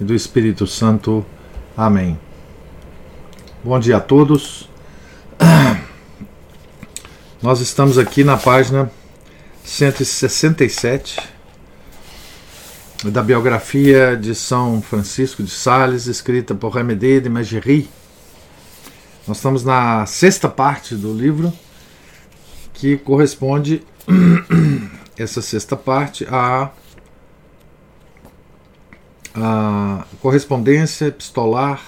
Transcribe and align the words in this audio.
e 0.00 0.04
do 0.04 0.14
Espírito 0.14 0.66
Santo. 0.66 1.24
Amém. 1.76 2.18
Bom 3.62 3.78
dia 3.78 3.96
a 3.96 4.00
todos. 4.00 4.68
Nós 7.42 7.60
estamos 7.60 7.98
aqui 7.98 8.24
na 8.24 8.36
página 8.36 8.90
167 9.64 11.18
da 13.04 13.22
biografia 13.22 14.16
de 14.16 14.34
São 14.34 14.80
Francisco 14.80 15.42
de 15.42 15.50
Sales, 15.50 16.06
escrita 16.06 16.54
por 16.54 16.70
Remédie 16.70 17.20
de 17.20 17.28
Magerie. 17.28 17.88
Nós 19.26 19.38
estamos 19.38 19.64
na 19.64 20.06
sexta 20.06 20.48
parte 20.48 20.94
do 20.94 21.12
livro, 21.12 21.52
que 22.72 22.96
corresponde, 22.96 23.82
essa 25.18 25.42
sexta 25.42 25.76
parte, 25.76 26.26
a 26.30 26.70
a 29.36 30.04
correspondência 30.20 31.06
epistolar 31.06 31.80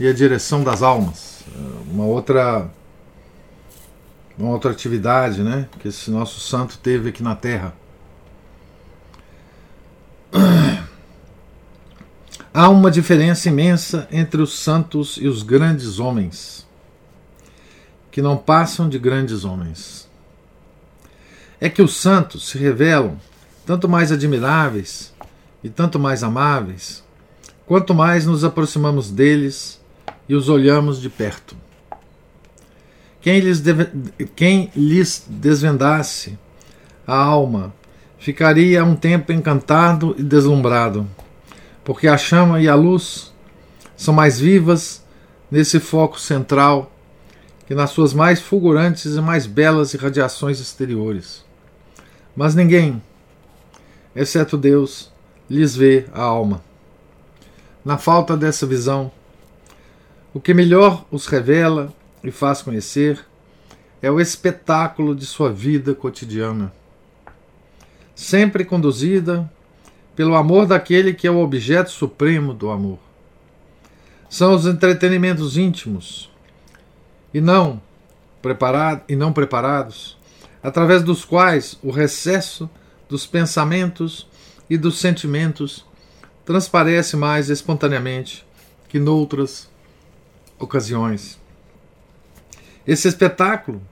e 0.00 0.08
a 0.08 0.12
direção 0.12 0.64
das 0.64 0.82
almas. 0.82 1.44
Uma 1.90 2.04
outra 2.04 2.68
uma 4.38 4.50
outra 4.50 4.70
atividade, 4.70 5.42
né, 5.42 5.66
que 5.78 5.88
esse 5.88 6.10
nosso 6.10 6.40
santo 6.40 6.76
teve 6.78 7.08
aqui 7.08 7.22
na 7.22 7.34
Terra. 7.34 7.74
Há 12.52 12.68
uma 12.68 12.90
diferença 12.90 13.48
imensa 13.48 14.06
entre 14.10 14.42
os 14.42 14.58
santos 14.58 15.16
e 15.18 15.26
os 15.26 15.42
grandes 15.42 15.98
homens, 15.98 16.66
que 18.10 18.20
não 18.20 18.36
passam 18.36 18.88
de 18.88 18.98
grandes 18.98 19.44
homens. 19.44 20.06
É 21.58 21.70
que 21.70 21.80
os 21.80 21.96
santos 21.96 22.48
se 22.48 22.58
revelam 22.58 23.18
tanto 23.64 23.88
mais 23.88 24.12
admiráveis 24.12 25.14
e 25.66 25.68
tanto 25.68 25.98
mais 25.98 26.22
amáveis, 26.22 27.02
quanto 27.66 27.92
mais 27.92 28.24
nos 28.24 28.44
aproximamos 28.44 29.10
deles 29.10 29.80
e 30.28 30.34
os 30.36 30.48
olhamos 30.48 31.00
de 31.00 31.10
perto. 31.10 31.56
Quem 33.20 33.40
lhes, 33.40 33.58
deve, 33.58 33.88
quem 34.36 34.70
lhes 34.76 35.26
desvendasse 35.28 36.38
a 37.04 37.16
alma 37.16 37.74
ficaria 38.16 38.84
um 38.84 38.94
tempo 38.94 39.32
encantado 39.32 40.14
e 40.16 40.22
deslumbrado, 40.22 41.04
porque 41.82 42.06
a 42.06 42.16
chama 42.16 42.60
e 42.60 42.68
a 42.68 42.76
luz 42.76 43.34
são 43.96 44.14
mais 44.14 44.38
vivas 44.38 45.04
nesse 45.50 45.80
foco 45.80 46.20
central 46.20 46.92
que 47.66 47.74
nas 47.74 47.90
suas 47.90 48.14
mais 48.14 48.40
fulgurantes 48.40 49.16
e 49.16 49.20
mais 49.20 49.46
belas 49.46 49.94
irradiações 49.94 50.60
exteriores. 50.60 51.44
Mas 52.36 52.54
ninguém, 52.54 53.02
exceto 54.14 54.56
Deus, 54.56 55.10
lhes 55.48 55.76
vê 55.76 56.06
a 56.12 56.22
alma. 56.22 56.62
Na 57.84 57.98
falta 57.98 58.36
dessa 58.36 58.66
visão, 58.66 59.10
o 60.34 60.40
que 60.40 60.52
melhor 60.52 61.04
os 61.10 61.26
revela 61.26 61.92
e 62.22 62.30
faz 62.30 62.60
conhecer 62.62 63.24
é 64.02 64.10
o 64.10 64.20
espetáculo 64.20 65.14
de 65.14 65.24
sua 65.24 65.52
vida 65.52 65.94
cotidiana, 65.94 66.72
sempre 68.14 68.64
conduzida 68.64 69.50
pelo 70.14 70.34
amor 70.34 70.66
daquele 70.66 71.14
que 71.14 71.26
é 71.26 71.30
o 71.30 71.38
objeto 71.38 71.90
supremo 71.90 72.52
do 72.52 72.70
amor. 72.70 72.98
São 74.28 74.54
os 74.54 74.66
entretenimentos 74.66 75.56
íntimos 75.56 76.30
e 77.32 77.40
não 77.40 77.80
e 79.08 79.16
não 79.16 79.32
preparados, 79.32 80.16
através 80.62 81.02
dos 81.02 81.24
quais 81.24 81.78
o 81.82 81.90
recesso 81.90 82.70
dos 83.08 83.26
pensamentos 83.26 84.28
e 84.68 84.76
dos 84.76 84.98
sentimentos 84.98 85.84
transparece 86.44 87.16
mais 87.16 87.50
espontaneamente 87.50 88.46
que 88.88 88.98
noutras 88.98 89.68
ocasiões. 90.58 91.38
Esse 92.86 93.08
espetáculo 93.08 93.82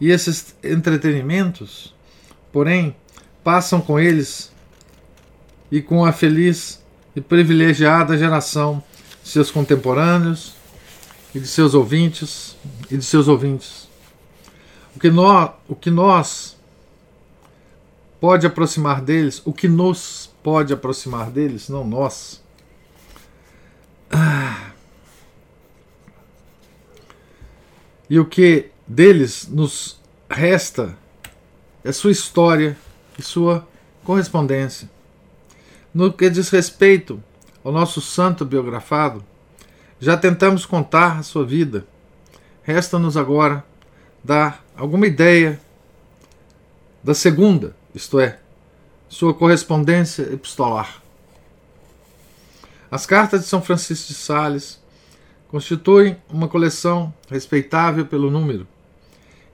e 0.00 0.10
esses 0.10 0.54
entretenimentos, 0.62 1.94
porém, 2.52 2.94
passam 3.42 3.80
com 3.80 3.98
eles 3.98 4.52
e 5.70 5.80
com 5.80 6.04
a 6.04 6.12
feliz 6.12 6.82
e 7.16 7.20
privilegiada 7.20 8.16
geração 8.16 8.82
de 9.22 9.28
seus 9.28 9.50
contemporâneos 9.50 10.54
e 11.34 11.40
de 11.40 11.46
seus 11.46 11.74
ouvintes 11.74 12.56
e 12.90 12.96
de 12.96 13.04
seus 13.04 13.26
ouvintes. 13.26 13.88
O 14.94 15.00
que 15.00 15.10
nós, 15.10 15.50
o 15.66 15.74
que 15.74 15.90
nós 15.90 16.56
pode 18.22 18.46
aproximar 18.46 19.00
deles, 19.00 19.42
o 19.44 19.52
que 19.52 19.66
nos 19.66 20.32
pode 20.44 20.72
aproximar 20.72 21.28
deles, 21.28 21.68
não 21.68 21.84
nós. 21.84 22.40
Ah. 24.08 24.70
E 28.08 28.20
o 28.20 28.24
que 28.24 28.70
deles 28.86 29.48
nos 29.48 30.00
resta 30.30 30.96
é 31.82 31.90
sua 31.90 32.12
história 32.12 32.78
e 33.18 33.22
sua 33.22 33.66
correspondência. 34.04 34.88
No 35.92 36.12
que 36.12 36.30
diz 36.30 36.48
respeito 36.48 37.20
ao 37.64 37.72
nosso 37.72 38.00
santo 38.00 38.44
biografado, 38.44 39.24
já 39.98 40.16
tentamos 40.16 40.64
contar 40.64 41.18
a 41.18 41.22
sua 41.24 41.44
vida. 41.44 41.84
Resta-nos 42.62 43.16
agora 43.16 43.64
dar 44.22 44.64
alguma 44.76 45.08
ideia 45.08 45.60
da 47.02 47.14
segunda 47.14 47.81
isto 47.94 48.18
é, 48.18 48.38
sua 49.08 49.34
correspondência 49.34 50.22
epistolar. 50.22 51.02
As 52.90 53.06
cartas 53.06 53.42
de 53.42 53.46
São 53.46 53.62
Francisco 53.62 54.08
de 54.08 54.14
Sales 54.14 54.80
constituem 55.48 56.16
uma 56.30 56.48
coleção 56.48 57.12
respeitável 57.28 58.06
pelo 58.06 58.30
número, 58.30 58.66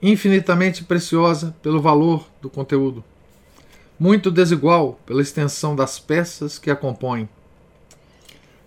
infinitamente 0.01 0.85
preciosa 0.85 1.55
pelo 1.61 1.83
valor 1.83 2.29
do 2.41 2.49
conteúdo, 2.49 3.03
muito 3.99 4.31
desigual 4.31 5.01
pela 5.05 5.23
extensão 5.23 5.75
das 5.75 5.99
peças 5.99 6.59
que 6.59 6.71
a 6.71 6.77
compõem. 6.77 7.29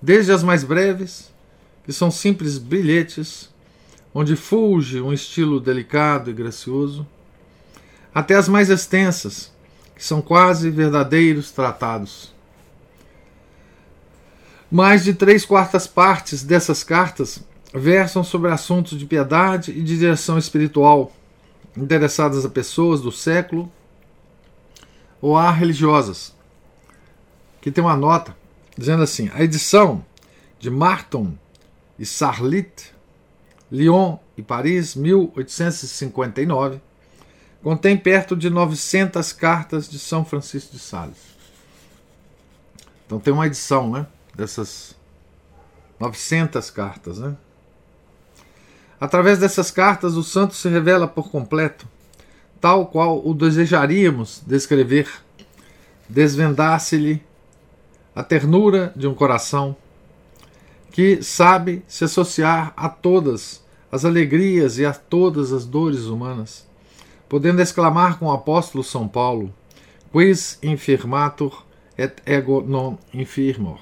Desde 0.02 0.32
as 0.32 0.44
mais 0.44 0.64
breves, 0.64 1.32
que 1.86 1.94
são 1.94 2.12
simples 2.12 2.58
brilhetes, 2.58 3.50
onde 4.14 4.36
fulge 4.36 5.00
um 5.00 5.14
estilo 5.14 5.60
delicado 5.60 6.30
e 6.30 6.34
gracioso, 6.34 7.08
até 8.14 8.36
as 8.36 8.50
mais 8.50 8.70
extensas, 8.70 9.52
que 10.02 10.08
são 10.08 10.20
quase 10.20 10.72
verdadeiros 10.72 11.52
tratados. 11.52 12.34
Mais 14.72 15.04
de 15.04 15.14
três 15.14 15.46
quartas 15.46 15.86
partes 15.86 16.42
dessas 16.42 16.84
cartas 16.84 17.44
versam 17.72 18.24
sobre 18.24 18.50
assuntos 18.50 18.98
de 18.98 19.06
piedade 19.06 19.70
e 19.70 19.80
de 19.84 20.00
direção 20.00 20.40
espiritual, 20.40 21.12
interessadas 21.78 22.44
a 22.44 22.50
pessoas 22.50 23.00
do 23.00 23.12
século 23.12 23.72
ou 25.22 25.38
a 25.38 25.52
religiosas. 25.52 26.36
Que 27.62 27.70
tem 27.70 27.84
uma 27.84 27.96
nota 27.96 28.36
dizendo 28.76 29.04
assim: 29.04 29.30
a 29.36 29.44
edição 29.44 30.04
de 30.58 30.72
Marton 30.72 31.38
e 32.00 32.08
Sarlit, 32.08 32.92
Lyon 33.72 34.18
e 34.36 34.42
Paris, 34.42 34.96
1859 34.96 36.82
contém 37.64 37.96
perto 37.96 38.36
de 38.36 38.50
900 38.50 39.32
cartas 39.34 39.90
de 39.90 40.00
São 40.00 40.26
Francisco 40.26 40.74
de 40.74 40.80
Sales. 40.80 41.32
Então 43.06 43.20
tem 43.20 43.34
uma 43.34 43.46
edição, 43.46 43.92
né, 43.92 44.08
dessas 44.34 44.96
900 46.00 46.70
cartas, 46.72 47.20
né? 47.20 47.36
Através 49.00 49.40
dessas 49.40 49.72
cartas, 49.72 50.16
o 50.16 50.24
santo 50.24 50.54
se 50.54 50.70
revela 50.70 51.08
por 51.08 51.30
completo, 51.30 51.88
tal 52.60 52.86
qual 52.86 53.26
o 53.28 53.34
desejaríamos 53.34 54.44
descrever, 54.46 55.10
desvendar-se-lhe 56.08 57.22
a 58.16 58.24
ternura 58.24 58.94
de 58.96 59.08
um 59.08 59.14
coração 59.14 59.76
que 60.92 61.24
sabe 61.24 61.84
se 61.88 62.04
associar 62.04 62.74
a 62.76 62.90
todas 62.90 63.64
as 63.92 64.06
alegrias 64.06 64.78
e 64.78 64.86
a 64.86 64.94
todas 64.94 65.52
as 65.52 65.66
dores 65.66 66.06
humanas 66.06 66.71
podendo 67.32 67.62
exclamar 67.62 68.20
com 68.20 68.26
o 68.26 68.32
apóstolo 68.34 68.84
São 68.84 69.08
Paulo: 69.08 69.54
Quis 70.12 70.60
infirmatur 70.62 71.64
et 71.98 72.22
ego 72.26 72.62
non 72.62 72.98
infirmor. 73.14 73.80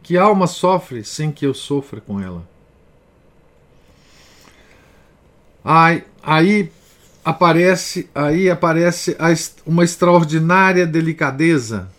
Que 0.00 0.16
alma 0.16 0.46
sofre 0.46 1.02
sem 1.02 1.32
que 1.32 1.44
eu 1.44 1.52
sofra 1.52 2.00
com 2.00 2.20
ela? 2.20 2.48
Aí, 5.64 6.04
aí 6.22 6.72
aparece, 7.24 8.08
aí 8.14 8.48
aparece 8.48 9.16
uma 9.66 9.82
extraordinária 9.82 10.86
delicadeza 10.86 11.90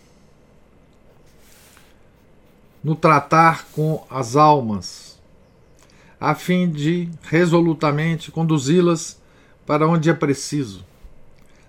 no 2.82 2.96
tratar 2.96 3.66
com 3.72 4.06
as 4.08 4.36
almas, 4.36 5.20
a 6.18 6.34
fim 6.34 6.70
de 6.70 7.10
resolutamente 7.24 8.30
conduzi-las 8.30 9.18
para 9.66 9.86
onde 9.86 10.08
é 10.08 10.14
preciso. 10.14 10.84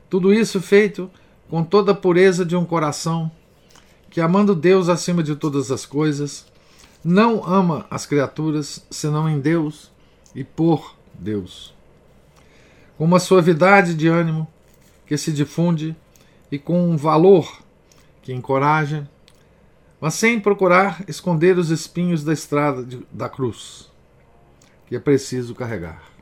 Tudo 0.10 0.34
isso 0.34 0.62
feito 0.62 1.10
com 1.50 1.64
toda 1.64 1.92
a 1.92 1.96
pureza 1.96 2.46
de 2.46 2.56
um 2.56 2.64
coração 2.64 3.32
que, 4.10 4.22
amando 4.22 4.56
Deus 4.56 4.88
acima 4.88 5.24
de 5.24 5.36
todas 5.36 5.72
as 5.72 5.86
coisas, 5.86 6.46
não 7.04 7.44
ama 7.46 7.86
as 7.90 8.06
criaturas 8.06 8.86
senão 8.90 9.28
em 9.28 9.40
Deus 9.40 9.92
e 10.36 10.44
por 10.44 10.96
Deus. 11.14 11.74
Com 12.98 13.06
uma 13.06 13.20
suavidade 13.20 13.96
de 13.96 14.08
ânimo 14.08 14.48
que 15.06 15.18
se 15.18 15.32
difunde 15.32 15.96
e 16.52 16.60
com 16.60 16.90
um 16.90 16.98
valor 16.98 17.62
que 18.22 18.34
encoraja, 18.34 19.10
mas 20.00 20.14
sem 20.14 20.40
procurar 20.40 21.04
esconder 21.08 21.58
os 21.58 21.70
espinhos 21.70 22.24
da 22.24 22.34
estrada 22.34 22.84
de, 22.84 23.06
da 23.12 23.30
cruz, 23.30 23.90
que 24.86 24.96
é 24.96 25.00
preciso 25.00 25.56
carregar. 25.56 26.17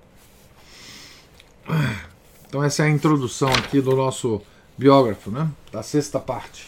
Então, 2.47 2.63
essa 2.63 2.83
é 2.83 2.85
a 2.85 2.89
introdução 2.89 3.49
aqui 3.49 3.81
do 3.81 3.95
nosso 3.95 4.41
biógrafo, 4.77 5.31
né? 5.31 5.49
da 5.71 5.83
sexta 5.83 6.19
parte. 6.19 6.67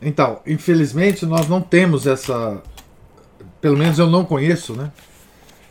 Então, 0.00 0.40
infelizmente, 0.46 1.24
nós 1.24 1.48
não 1.48 1.60
temos 1.60 2.06
essa. 2.06 2.62
Pelo 3.60 3.76
menos 3.76 3.98
eu 3.98 4.08
não 4.08 4.24
conheço, 4.24 4.74
né? 4.74 4.90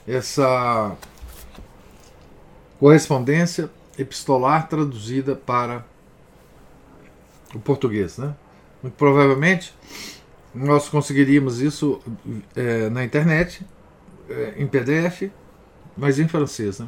Essa 0.07 0.95
correspondência 2.79 3.69
epistolar 3.97 4.69
traduzida 4.69 5.35
para 5.35 5.83
o 7.53 7.59
português, 7.59 8.17
né? 8.17 8.33
Muito 8.81 8.95
provavelmente 8.95 9.73
nós 10.53 10.87
conseguiríamos 10.87 11.59
isso 11.59 12.01
é, 12.55 12.89
na 12.89 13.03
internet, 13.03 13.65
é, 14.29 14.53
em 14.57 14.67
PDF, 14.67 15.31
mas 16.01 16.17
em 16.17 16.27
francês, 16.27 16.79
né? 16.79 16.87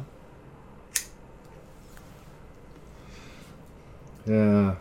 É, 4.26 4.76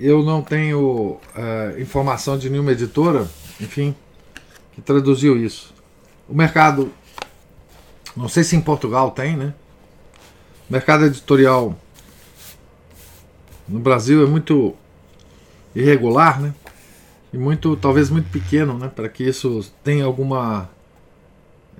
eu 0.00 0.24
não 0.24 0.42
tenho 0.42 1.20
é, 1.36 1.80
informação 1.80 2.36
de 2.36 2.50
nenhuma 2.50 2.72
editora, 2.72 3.30
enfim, 3.60 3.94
que 4.72 4.82
traduziu 4.82 5.40
isso. 5.40 5.72
O 6.28 6.34
mercado, 6.34 6.92
não 8.16 8.28
sei 8.28 8.42
se 8.42 8.56
em 8.56 8.60
Portugal 8.60 9.12
tem, 9.12 9.36
né? 9.36 9.54
O 10.68 10.72
mercado 10.72 11.06
editorial 11.06 11.78
no 13.68 13.78
Brasil 13.78 14.24
é 14.24 14.26
muito 14.26 14.74
irregular, 15.72 16.40
né? 16.40 16.52
E 17.32 17.38
muito, 17.38 17.76
talvez 17.76 18.10
muito 18.10 18.28
pequeno, 18.28 18.76
né? 18.76 18.88
Para 18.88 19.08
que 19.08 19.22
isso 19.22 19.72
tenha 19.84 20.04
alguma 20.04 20.68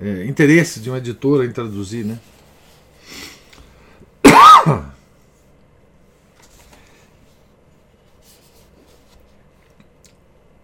é, 0.01 0.25
interesse 0.25 0.79
de 0.79 0.89
uma 0.89 0.97
editora 0.97 1.45
em 1.45 1.51
traduzir, 1.51 2.03
né? 2.03 2.19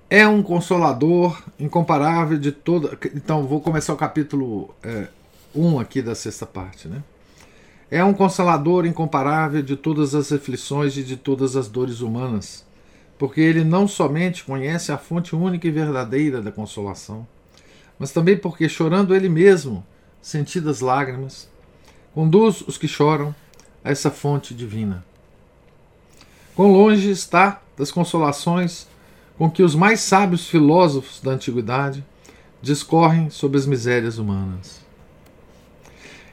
É 0.10 0.26
um 0.26 0.42
consolador 0.42 1.44
incomparável 1.60 2.38
de 2.38 2.52
toda. 2.52 2.98
Então, 3.14 3.46
vou 3.46 3.60
começar 3.60 3.94
o 3.94 3.98
capítulo 3.98 4.74
1 4.84 4.90
é, 4.90 5.08
um 5.54 5.80
aqui 5.80 6.02
da 6.02 6.16
sexta 6.16 6.46
parte, 6.46 6.88
né? 6.88 7.04
É 7.92 8.04
um 8.04 8.14
consolador 8.14 8.86
incomparável 8.86 9.62
de 9.62 9.76
todas 9.76 10.16
as 10.16 10.32
aflições 10.32 10.98
e 10.98 11.04
de 11.04 11.16
todas 11.16 11.56
as 11.56 11.68
dores 11.68 12.02
humanas, 12.02 12.66
porque 13.18 13.40
ele 13.40 13.64
não 13.64 13.88
somente 13.88 14.44
conhece 14.44 14.92
a 14.92 14.98
fonte 14.98 15.36
única 15.36 15.68
e 15.68 15.72
verdadeira 15.72 16.42
da 16.42 16.52
consolação, 16.52 17.28
mas 18.00 18.12
também 18.12 18.38
porque, 18.38 18.70
chorando 18.70 19.16
ele 19.16 19.30
mesmo, 19.30 19.86
sentidas 20.22 20.82
lágrimas, 20.82 21.50
conduz 22.14 22.62
os 22.62 22.78
que 22.78 22.88
choram 22.88 23.34
a 23.84 23.92
essa 23.92 24.12
fonte 24.12 24.54
divina. 24.54 25.06
Quão 26.56 26.72
longe 26.72 27.10
está 27.10 27.62
das 27.78 27.92
consolações 27.92 28.88
com 29.38 29.50
que 29.50 29.62
os 29.62 29.76
mais 29.76 30.00
sábios 30.00 30.48
filósofos 30.48 31.22
da 31.22 31.32
antiguidade 31.32 32.04
discorrem 32.62 33.30
sobre 33.30 33.58
as 33.58 33.66
misérias 33.66 34.18
humanas. 34.18 34.82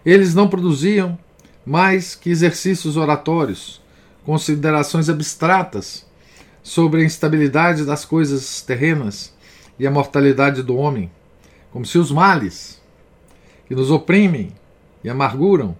Eles 0.04 0.34
não 0.34 0.48
produziam 0.48 1.18
mais 1.64 2.14
que 2.14 2.30
exercícios 2.30 2.96
oratórios, 2.96 3.80
considerações 4.24 5.08
abstratas 5.08 6.06
sobre 6.62 7.02
a 7.02 7.04
instabilidade 7.04 7.84
das 7.84 8.04
coisas 8.04 8.62
terrenas 8.62 9.34
e 9.78 9.86
a 9.86 9.90
mortalidade 9.90 10.62
do 10.62 10.76
homem, 10.76 11.10
como 11.74 11.84
se 11.84 11.98
os 11.98 12.12
males 12.12 12.80
que 13.66 13.74
nos 13.74 13.90
oprimem 13.90 14.52
e 15.02 15.10
amarguram 15.10 15.76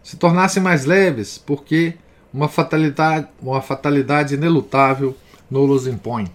se 0.00 0.16
tornassem 0.16 0.62
mais 0.62 0.84
leves, 0.84 1.38
porque 1.38 1.94
uma 2.32 2.48
fatalidade, 2.48 3.26
uma 3.42 3.60
fatalidade 3.60 4.34
inelutável 4.34 5.16
nos 5.50 5.88
impõe. 5.88 6.30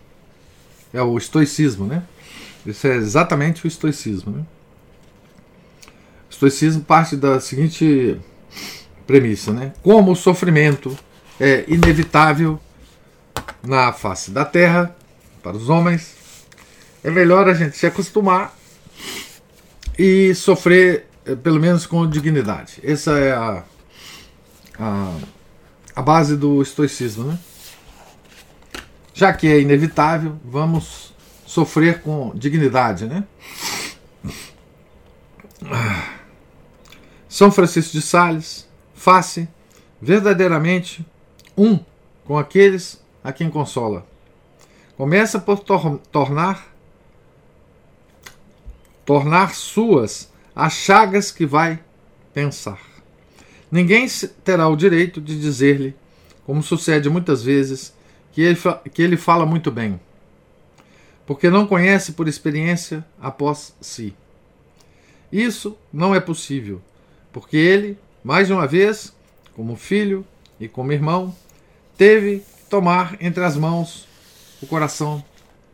É 0.94 1.02
o 1.02 1.18
estoicismo, 1.18 1.86
né? 1.86 2.04
Isso 2.66 2.88
é 2.88 2.96
exatamente 2.98 3.66
o 3.66 3.70
estoicismo. 3.70 4.34
Né? 4.34 4.46
O 6.28 6.32
estoicismo 6.32 6.84
parte 6.84 7.16
da 7.16 7.40
seguinte 7.40 8.20
premissa, 9.08 9.54
né? 9.54 9.72
Como 9.82 10.12
o 10.12 10.16
sofrimento 10.16 10.94
é 11.40 11.64
inevitável 11.70 12.60
na 13.64 13.94
face 13.94 14.30
da 14.30 14.44
terra 14.44 14.94
para 15.42 15.56
os 15.56 15.70
homens, 15.70 16.16
é 17.02 17.10
melhor 17.10 17.48
a 17.48 17.54
gente 17.54 17.78
se 17.78 17.88
acostumar 17.88 18.59
e 20.00 20.34
sofrer 20.34 21.08
eh, 21.26 21.36
pelo 21.36 21.60
menos 21.60 21.86
com 21.86 22.10
dignidade. 22.10 22.80
Essa 22.82 23.20
é 23.20 23.34
a, 23.34 23.66
a, 24.80 25.18
a 25.94 26.02
base 26.02 26.38
do 26.38 26.62
estoicismo, 26.62 27.26
né? 27.26 27.38
Já 29.14 29.34
que 29.34 29.46
é 29.46 29.60
inevitável, 29.60 30.40
vamos 30.46 31.14
sofrer 31.46 32.02
com 32.02 32.32
dignidade, 32.34 33.08
né? 33.08 33.26
São 37.28 37.52
Francisco 37.52 37.92
de 37.92 38.02
Sales 38.02 38.70
face 38.94 39.50
verdadeiramente 40.02 41.06
um 41.58 41.78
com 42.24 42.38
aqueles 42.38 43.04
a 43.22 43.34
quem 43.34 43.50
consola. 43.50 44.08
Começa 44.96 45.40
por 45.40 45.60
tor 45.60 46.00
tornar 46.10 46.69
tornar 49.10 49.56
suas 49.56 50.32
as 50.56 50.74
chagas 50.74 51.32
que 51.32 51.44
vai 51.44 51.80
pensar. 52.32 52.80
Ninguém 53.72 54.06
terá 54.44 54.68
o 54.68 54.76
direito 54.76 55.20
de 55.20 55.40
dizer-lhe, 55.42 55.96
como 56.46 56.62
sucede 56.62 57.10
muitas 57.10 57.42
vezes, 57.42 57.92
que 58.32 58.40
ele, 58.40 58.60
que 58.94 59.02
ele 59.02 59.18
fala 59.18 59.48
muito 59.48 59.72
bem, 59.72 60.00
porque 61.26 61.50
não 61.50 61.66
conhece 61.66 62.12
por 62.12 62.28
experiência 62.28 63.04
após 63.20 63.76
si. 63.82 64.14
Isso 65.32 65.76
não 65.92 66.14
é 66.14 66.20
possível, 66.20 66.80
porque 67.34 67.58
ele, 67.58 67.98
mais 68.24 68.52
uma 68.52 68.68
vez, 68.68 69.12
como 69.56 69.76
filho 69.76 70.24
e 70.60 70.68
como 70.68 70.92
irmão, 70.92 71.36
teve 71.98 72.42
que 72.42 72.70
tomar 72.70 73.18
entre 73.20 73.44
as 73.44 73.58
mãos 73.58 74.08
o 74.62 74.68
coração 74.68 75.26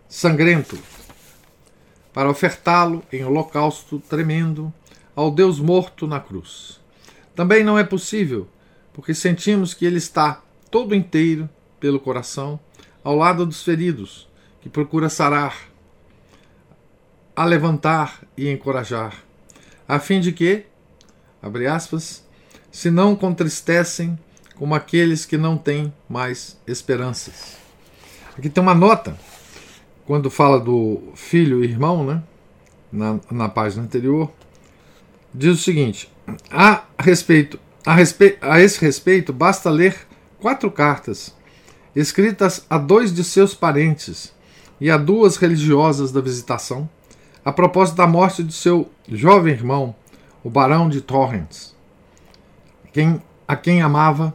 sangrento 0.07 0.79
para 2.15 2.29
ofertá-lo 2.29 3.03
em 3.11 3.25
holocausto 3.25 3.99
tremendo 3.99 4.73
ao 5.13 5.29
Deus 5.29 5.59
morto 5.59 6.07
na 6.07 6.17
cruz. 6.17 6.79
Também 7.35 7.61
não 7.61 7.77
é 7.77 7.83
possível, 7.83 8.47
porque 8.93 9.13
sentimos 9.13 9.73
que 9.73 9.85
ele 9.85 9.97
está 9.97 10.41
todo 10.71 10.95
inteiro 10.95 11.49
pelo 11.77 11.99
coração 11.99 12.57
ao 13.03 13.17
lado 13.17 13.45
dos 13.45 13.63
feridos, 13.63 14.29
que 14.61 14.69
procura 14.69 15.09
sarar, 15.09 15.57
a 17.35 17.43
levantar 17.43 18.21
e 18.37 18.49
encorajar, 18.49 19.21
a 19.85 19.99
fim 19.99 20.21
de 20.21 20.31
que, 20.31 20.65
abre 21.41 21.67
aspas, 21.67 22.25
se 22.71 22.89
não 22.89 23.13
contristecem 23.13 24.17
como 24.55 24.73
aqueles 24.73 25.25
que 25.25 25.37
não 25.37 25.57
têm 25.57 25.93
mais 26.07 26.57
esperanças. 26.65 27.57
Aqui 28.37 28.49
tem 28.49 28.63
uma 28.63 28.73
nota, 28.73 29.17
quando 30.05 30.29
fala 30.29 30.59
do 30.59 31.01
filho 31.15 31.63
e 31.63 31.67
irmão, 31.67 32.05
né? 32.05 32.23
na, 32.91 33.19
na 33.29 33.49
página 33.49 33.83
anterior, 33.83 34.31
diz 35.33 35.59
o 35.59 35.61
seguinte: 35.61 36.11
a 36.49 36.83
respeito, 36.97 37.59
a, 37.85 37.93
respe, 37.93 38.37
a 38.41 38.59
esse 38.59 38.79
respeito, 38.79 39.33
basta 39.33 39.69
ler 39.69 40.07
quatro 40.39 40.71
cartas 40.71 41.35
escritas 41.95 42.65
a 42.69 42.77
dois 42.77 43.13
de 43.13 43.23
seus 43.23 43.53
parentes 43.53 44.33
e 44.81 44.91
a 44.91 44.97
duas 44.97 45.37
religiosas 45.37 46.11
da 46.11 46.19
visitação, 46.19 46.89
a 47.43 47.51
propósito 47.51 47.95
da 47.95 48.07
morte 48.07 48.43
de 48.43 48.53
seu 48.53 48.91
jovem 49.07 49.53
irmão, 49.53 49.95
o 50.43 50.49
barão 50.49 50.89
de 50.89 50.99
Torrens, 50.99 51.73
quem, 52.91 53.21
a 53.47 53.55
quem 53.55 53.81
amava 53.81 54.33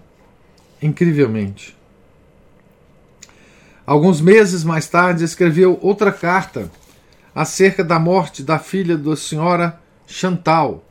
incrivelmente. 0.81 1.77
Alguns 3.87 4.21
meses 4.21 4.63
mais 4.63 4.87
tarde, 4.89 5.25
escreveu 5.25 5.79
outra 5.83 6.13
carta 6.13 6.71
acerca 7.35 7.83
da 7.83 7.99
morte 7.99 8.43
da 8.43 8.59
filha 8.59 8.97
da 8.97 9.17
senhora 9.17 9.81
Chantal, 10.07 10.85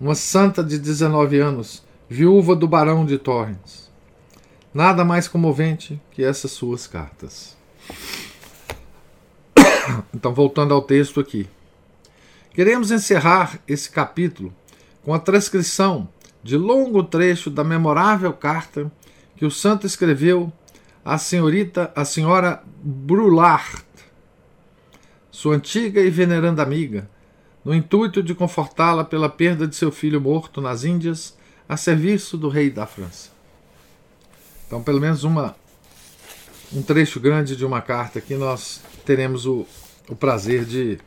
uma 0.00 0.14
santa 0.14 0.64
de 0.64 0.78
19 0.78 1.38
anos, 1.38 1.84
viúva 2.08 2.56
do 2.56 2.66
barão 2.66 3.04
de 3.04 3.18
Torrens. 3.18 3.90
Nada 4.72 5.04
mais 5.04 5.28
comovente 5.28 6.00
que 6.10 6.24
essas 6.24 6.50
suas 6.50 6.86
cartas. 6.86 7.56
Então, 10.14 10.34
voltando 10.34 10.74
ao 10.74 10.82
texto 10.82 11.18
aqui. 11.18 11.48
Queremos 12.52 12.90
encerrar 12.90 13.58
esse 13.66 13.88
capítulo 13.90 14.52
com 15.02 15.14
a 15.14 15.18
transcrição 15.18 16.08
de 16.42 16.56
longo 16.56 17.02
trecho 17.02 17.50
da 17.50 17.64
memorável 17.64 18.32
carta 18.32 18.90
que 19.36 19.46
o 19.46 19.50
santo 19.50 19.86
escreveu 19.86 20.52
à 21.08 21.16
senhorita, 21.16 21.90
a 21.96 22.04
senhora 22.04 22.62
Brulart, 22.82 23.82
sua 25.30 25.56
antiga 25.56 26.02
e 26.02 26.10
veneranda 26.10 26.62
amiga, 26.62 27.08
no 27.64 27.74
intuito 27.74 28.22
de 28.22 28.34
confortá-la 28.34 29.02
pela 29.02 29.30
perda 29.30 29.66
de 29.66 29.74
seu 29.74 29.90
filho 29.90 30.20
morto 30.20 30.60
nas 30.60 30.84
Índias 30.84 31.34
a 31.66 31.78
serviço 31.78 32.36
do 32.36 32.50
rei 32.50 32.68
da 32.68 32.86
França. 32.86 33.30
Então, 34.66 34.82
pelo 34.82 35.00
menos 35.00 35.24
uma 35.24 35.56
um 36.74 36.82
trecho 36.82 37.18
grande 37.18 37.56
de 37.56 37.64
uma 37.64 37.80
carta 37.80 38.20
que 38.20 38.34
nós 38.34 38.82
teremos 39.06 39.46
o, 39.46 39.66
o 40.10 40.14
prazer 40.14 40.66
de 40.66 40.98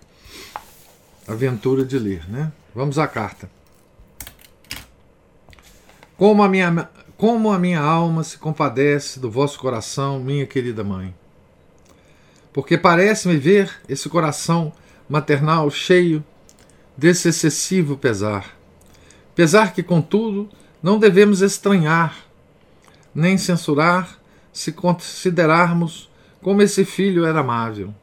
aventura 1.27 1.85
de 1.85 1.99
ler, 1.99 2.27
né? 2.27 2.51
Vamos 2.73 2.97
à 2.97 3.07
carta. 3.07 3.47
Como 6.17 6.41
a 6.41 6.49
minha 6.49 6.89
como 7.21 7.51
a 7.51 7.59
minha 7.59 7.79
alma 7.79 8.23
se 8.23 8.35
compadece 8.35 9.19
do 9.19 9.29
vosso 9.29 9.59
coração, 9.59 10.19
minha 10.19 10.47
querida 10.47 10.83
mãe. 10.83 11.13
Porque 12.51 12.79
parece-me 12.79 13.37
ver 13.37 13.71
esse 13.87 14.09
coração 14.09 14.73
maternal 15.07 15.69
cheio 15.69 16.23
desse 16.97 17.29
excessivo 17.29 17.95
pesar. 17.95 18.57
Pesar 19.35 19.71
que, 19.71 19.83
contudo, 19.83 20.49
não 20.81 20.97
devemos 20.97 21.41
estranhar, 21.41 22.25
nem 23.13 23.37
censurar, 23.37 24.17
se 24.51 24.71
considerarmos 24.71 26.09
como 26.41 26.63
esse 26.63 26.83
filho 26.83 27.23
era 27.23 27.41
amável. 27.41 27.93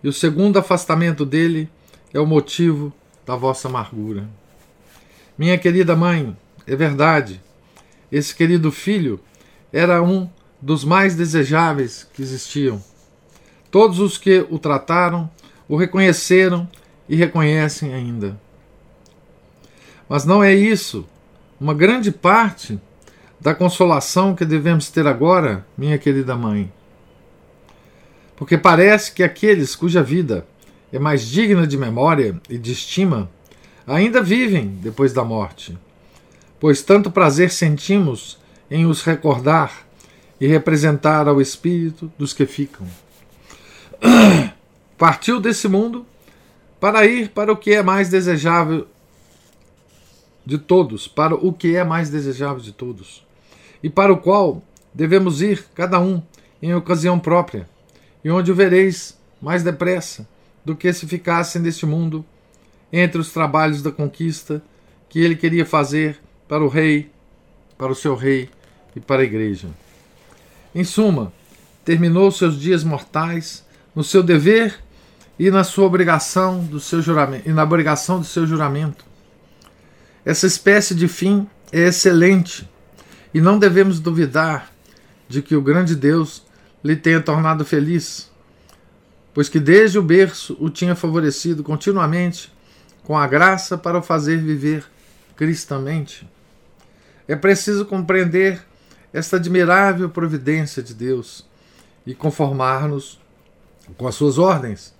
E 0.00 0.06
o 0.06 0.12
segundo 0.12 0.60
afastamento 0.60 1.26
dele 1.26 1.68
é 2.14 2.20
o 2.20 2.26
motivo 2.26 2.92
da 3.26 3.34
vossa 3.34 3.66
amargura. 3.66 4.28
Minha 5.36 5.58
querida 5.58 5.96
mãe, 5.96 6.36
é 6.68 6.76
verdade, 6.76 7.40
esse 8.10 8.34
querido 8.34 8.70
filho 8.70 9.20
era 9.72 10.02
um 10.02 10.28
dos 10.60 10.84
mais 10.84 11.14
desejáveis 11.14 12.08
que 12.14 12.22
existiam. 12.22 12.82
Todos 13.70 13.98
os 13.98 14.16
que 14.16 14.46
o 14.50 14.58
trataram 14.58 15.30
o 15.68 15.76
reconheceram 15.76 16.68
e 17.08 17.16
reconhecem 17.16 17.92
ainda. 17.92 18.38
Mas 20.08 20.24
não 20.24 20.42
é 20.42 20.54
isso. 20.54 21.04
Uma 21.60 21.74
grande 21.74 22.12
parte 22.12 22.78
da 23.40 23.54
consolação 23.54 24.34
que 24.34 24.44
devemos 24.44 24.90
ter 24.90 25.06
agora, 25.06 25.66
minha 25.76 25.98
querida 25.98 26.36
mãe. 26.36 26.72
Porque 28.36 28.56
parece 28.56 29.12
que 29.12 29.22
aqueles 29.22 29.74
cuja 29.74 30.02
vida 30.02 30.46
é 30.92 30.98
mais 30.98 31.26
digna 31.26 31.66
de 31.66 31.76
memória 31.76 32.40
e 32.48 32.58
de 32.58 32.72
estima 32.72 33.30
ainda 33.86 34.22
vivem 34.22 34.68
depois 34.82 35.12
da 35.12 35.24
morte, 35.24 35.76
pois 36.60 36.82
tanto 36.82 37.10
prazer 37.10 37.50
sentimos 37.50 38.38
em 38.70 38.86
os 38.86 39.02
recordar 39.02 39.86
e 40.40 40.46
representar 40.46 41.28
ao 41.28 41.40
espírito 41.40 42.10
dos 42.18 42.32
que 42.32 42.46
ficam. 42.46 42.86
Partiu 44.98 45.40
desse 45.40 45.68
mundo 45.68 46.06
para 46.80 47.06
ir 47.06 47.30
para 47.30 47.52
o 47.52 47.56
que 47.56 47.72
é 47.72 47.82
mais 47.82 48.08
desejável 48.08 48.86
de 50.44 50.58
todos, 50.58 51.08
para 51.08 51.34
o 51.34 51.52
que 51.52 51.76
é 51.76 51.84
mais 51.84 52.10
desejável 52.10 52.62
de 52.62 52.72
todos 52.72 53.26
e 53.82 53.90
para 53.90 54.12
o 54.12 54.16
qual 54.16 54.62
devemos 54.92 55.42
ir, 55.42 55.64
cada 55.74 56.00
um, 56.00 56.22
em 56.60 56.74
ocasião 56.74 57.18
própria, 57.18 57.68
e 58.24 58.30
onde 58.30 58.50
o 58.50 58.54
vereis 58.54 59.16
mais 59.40 59.62
depressa 59.62 60.26
do 60.64 60.74
que 60.74 60.92
se 60.92 61.06
ficasse 61.06 61.58
neste 61.58 61.86
mundo, 61.86 62.24
entre 62.92 63.20
os 63.20 63.32
trabalhos 63.32 63.82
da 63.82 63.92
conquista 63.92 64.62
que 65.08 65.20
ele 65.20 65.36
queria 65.36 65.66
fazer 65.66 66.18
para 66.48 66.64
o 66.64 66.68
rei, 66.68 67.10
para 67.76 67.92
o 67.92 67.94
seu 67.94 68.14
rei 68.14 68.48
e 68.94 69.00
para 69.00 69.22
a 69.22 69.24
igreja. 69.24 69.68
Em 70.74 70.84
suma, 70.84 71.32
terminou 71.84 72.30
seus 72.30 72.58
dias 72.58 72.84
mortais 72.84 73.64
no 73.94 74.04
seu 74.04 74.22
dever 74.22 74.78
e 75.38 75.50
na 75.50 75.64
sua 75.64 75.86
obrigação 75.86 76.64
do 76.64 76.80
seu 76.80 77.02
juramento, 77.02 77.48
e 77.48 77.52
na 77.52 77.62
obrigação 77.62 78.18
do 78.18 78.26
seu 78.26 78.46
juramento. 78.46 79.04
Essa 80.24 80.46
espécie 80.46 80.94
de 80.94 81.08
fim 81.08 81.48
é 81.70 81.88
excelente 81.88 82.68
e 83.32 83.40
não 83.40 83.58
devemos 83.58 84.00
duvidar 84.00 84.72
de 85.28 85.42
que 85.42 85.54
o 85.54 85.62
grande 85.62 85.94
Deus 85.94 86.42
lhe 86.82 86.96
tenha 86.96 87.20
tornado 87.20 87.64
feliz, 87.64 88.30
pois 89.34 89.48
que 89.48 89.60
desde 89.60 89.98
o 89.98 90.02
berço 90.02 90.56
o 90.58 90.70
tinha 90.70 90.94
favorecido 90.94 91.62
continuamente 91.62 92.52
com 93.02 93.16
a 93.16 93.26
graça 93.26 93.76
para 93.76 93.98
o 93.98 94.02
fazer 94.02 94.38
viver 94.38 94.84
cristamente. 95.36 96.26
É 97.28 97.34
preciso 97.34 97.84
compreender 97.84 98.64
esta 99.12 99.36
admirável 99.36 100.08
providência 100.10 100.82
de 100.82 100.94
Deus 100.94 101.46
e 102.06 102.14
conformar-nos 102.14 103.20
com 103.96 104.06
as 104.06 104.14
suas 104.14 104.38
ordens, 104.38 104.94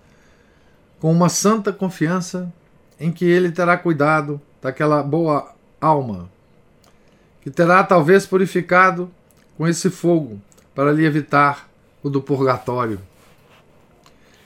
com 0.99 1.13
uma 1.13 1.29
santa 1.29 1.73
confiança 1.73 2.53
em 2.99 3.13
que 3.13 3.25
Ele 3.25 3.51
terá 3.51 3.77
cuidado 3.77 4.41
daquela 4.61 5.03
boa 5.03 5.55
alma 5.81 6.31
que 7.47 7.51
terá 7.53 7.85
talvez 7.85 8.27
purificado 8.27 9.09
com 9.57 9.69
esse 9.69 9.89
fogo 9.89 10.43
para 10.75 10.93
lhe 10.93 11.05
evitar 11.05 11.69
o 12.03 12.11
do 12.11 12.21
purgatório. 12.21 13.01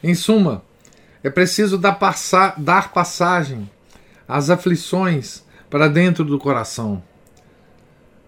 Em 0.02 0.14
suma, 0.14 0.62
é 1.24 1.30
preciso 1.30 1.78
dar, 1.78 1.94
passa 1.94 2.52
dar 2.58 2.92
passagem 2.92 3.70
às 4.28 4.50
aflições 4.50 5.42
para 5.70 5.88
dentro 5.88 6.26
do 6.26 6.38
coração. 6.38 7.02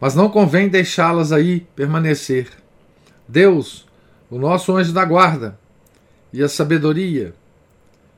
Mas 0.03 0.17
não 0.17 0.29
convém 0.29 0.69
deixá-las 0.69 1.31
aí 1.31 1.61
permanecer. 1.77 2.49
Deus, 3.29 3.87
o 4.29 4.37
nosso 4.37 4.77
anjo 4.77 4.93
da 4.93 5.05
guarda, 5.05 5.57
e 6.33 6.43
a 6.43 6.49
sabedoria 6.49 7.33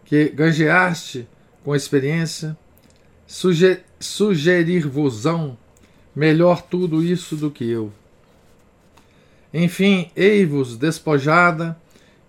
que 0.07 0.31
ganjeaste 0.31 1.29
com 1.63 1.75
a 1.75 1.77
experiência, 1.77 2.57
sugerir-vos-ão 4.01 5.59
melhor 6.17 6.63
tudo 6.63 7.05
isso 7.05 7.37
do 7.37 7.51
que 7.51 7.69
eu. 7.69 7.93
Enfim, 9.53 10.11
ei-vos 10.17 10.79
despojada 10.79 11.79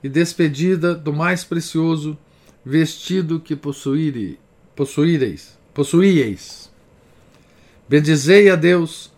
e 0.03 0.09
despedida 0.09 0.93
do 0.93 1.13
mais 1.13 1.45
precioso 1.45 2.17
vestido 2.65 3.39
que 3.39 3.55
possuíre, 3.55 4.38
possuíreis, 4.75 5.57
possuíeis. 5.74 6.69
Bendizei 7.88 8.50
a 8.50 8.57
Deus 8.57 9.14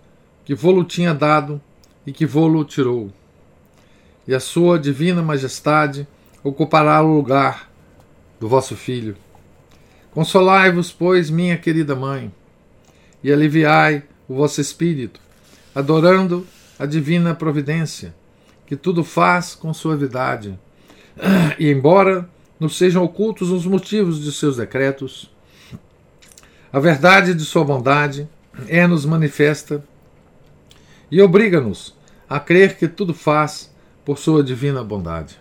que 0.48 0.56
vô-lo 0.56 0.86
tinha 0.86 1.13
dado 1.13 1.60
e 2.06 2.13
que 2.13 2.25
vô-lo 2.25 2.63
tirou. 2.63 3.12
E 4.25 4.34
a 4.34 4.39
sua 4.39 4.80
divina 4.80 5.22
majestade 5.22 6.08
ocupará 6.42 7.01
o 7.01 7.13
lugar 7.13 7.70
do 8.39 8.48
vosso 8.48 8.74
filho. 8.74 9.18
Consolai-vos, 10.12 10.89
pois, 10.89 11.30
minha 11.30 11.58
querida 11.58 11.98
mãe, 11.98 12.32
e 13.22 13.30
aliviai 13.30 14.04
o 14.25 14.36
vosso 14.36 14.62
espírito, 14.62 15.20
adorando 15.75 16.48
a 16.80 16.86
divina 16.86 17.36
providência, 17.36 18.16
que 18.66 18.77
tudo 18.77 19.04
faz 19.04 19.54
com 19.54 19.74
suavidade. 19.74 20.58
E 21.60 21.70
embora 21.70 22.30
nos 22.58 22.77
sejam 22.77 23.04
ocultos 23.04 23.51
os 23.51 23.66
motivos 23.66 24.24
de 24.24 24.32
seus 24.32 24.56
decretos, 24.56 25.30
a 26.72 26.80
verdade 26.80 27.34
de 27.34 27.44
sua 27.44 27.66
bondade 27.66 28.30
é-nos 28.70 29.06
manifesta 29.06 29.84
e 31.12 31.22
obriga-nos 31.22 31.96
a 32.30 32.40
crer 32.40 32.78
que 32.78 32.88
tudo 32.88 33.14
faz 33.14 33.74
por 34.04 34.18
sua 34.18 34.44
divina 34.44 34.84
bondade. 34.84 35.40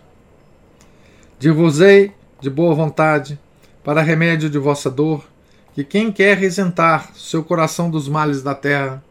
Divusei 1.39 2.13
de 2.39 2.49
boa 2.49 2.73
vontade, 2.73 3.39
para 3.83 4.01
remédio 4.01 4.49
de 4.49 4.57
vossa 4.57 4.89
dor, 4.89 5.25
que 5.73 5.83
quem 5.83 6.11
quer 6.11 6.41
isentar 6.41 7.13
seu 7.15 7.43
coração 7.43 7.89
dos 7.89 8.07
males 8.07 8.41
da 8.41 8.55
terra 8.55 9.03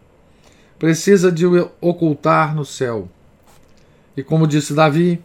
precisa 0.79 1.31
de 1.33 1.47
o 1.47 1.71
ocultar 1.81 2.55
no 2.55 2.65
céu. 2.65 3.09
E 4.17 4.23
como 4.23 4.47
disse 4.47 4.75
Davi, 4.75 5.23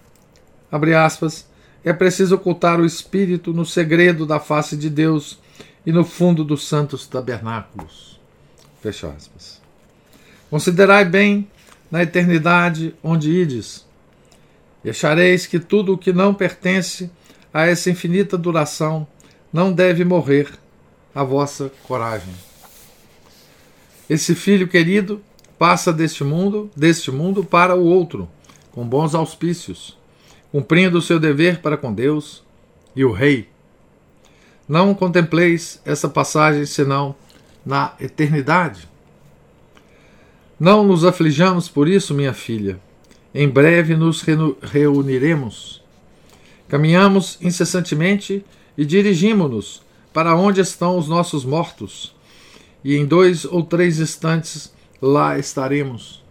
abre 0.71 0.93
aspas, 0.93 1.47
é 1.83 1.91
preciso 1.91 2.35
ocultar 2.35 2.79
o 2.79 2.85
espírito 2.85 3.53
no 3.53 3.65
segredo 3.65 4.25
da 4.25 4.39
face 4.39 4.77
de 4.77 4.89
Deus 4.89 5.39
e 5.85 5.91
no 5.91 6.03
fundo 6.05 6.43
dos 6.43 6.67
santos 6.67 7.07
tabernáculos. 7.07 8.19
Fecha 8.81 9.07
aspas. 9.07 9.60
Considerai 10.51 11.05
bem 11.05 11.48
na 11.89 12.03
eternidade 12.03 12.93
onde 13.01 13.31
ides, 13.31 13.88
e 14.84 14.89
achareis 14.89 15.48
que 15.48 15.58
tudo 15.58 15.93
o 15.93 15.98
que 15.98 16.12
não 16.12 16.34
pertence 16.34 17.10
a 17.53 17.65
essa 17.65 17.89
infinita 17.89 18.38
duração 18.38 19.08
não 19.51 19.72
deve 19.72 20.03
morrer 20.03 20.50
a 21.15 21.24
vossa 21.24 21.72
coragem. 21.88 22.34
Esse 24.10 24.36
filho 24.36 24.67
querido 24.67 25.22
passa 25.58 25.93
deste 25.93 26.22
mundo, 26.22 26.70
deste 26.75 27.12
mundo 27.12 27.46
para 27.46 27.74
o 27.74 27.86
outro, 27.86 28.27
com 28.74 28.86
bons 28.86 29.15
auspícios, 29.15 29.98
cumprindo 30.51 30.98
o 30.98 31.01
seu 31.01 31.17
dever 31.17 31.62
para 31.62 31.77
com 31.77 31.93
Deus 31.93 32.43
e 32.93 33.05
o 33.05 33.13
rei. 33.13 33.48
Não 34.67 34.93
contempleis 34.93 35.79
essa 35.86 36.10
passagem 36.10 36.65
senão 36.65 37.15
na 37.65 37.93
eternidade. 38.01 38.90
Não 40.61 40.83
nos 40.83 41.03
aflijamos 41.03 41.67
por 41.67 41.87
isso, 41.87 42.13
minha 42.13 42.35
filha. 42.35 42.79
Em 43.33 43.49
breve 43.49 43.95
nos 43.95 44.23
reuniremos. 44.61 45.81
Caminhamos 46.67 47.39
incessantemente 47.41 48.45
e 48.77 48.85
dirigimos-nos 48.85 49.81
para 50.13 50.35
onde 50.35 50.61
estão 50.61 50.99
os 50.99 51.07
nossos 51.07 51.43
mortos, 51.43 52.15
e 52.83 52.95
em 52.95 53.07
dois 53.07 53.43
ou 53.43 53.63
três 53.63 53.99
instantes 53.99 54.71
lá 55.01 55.35
estaremos. 55.39 56.23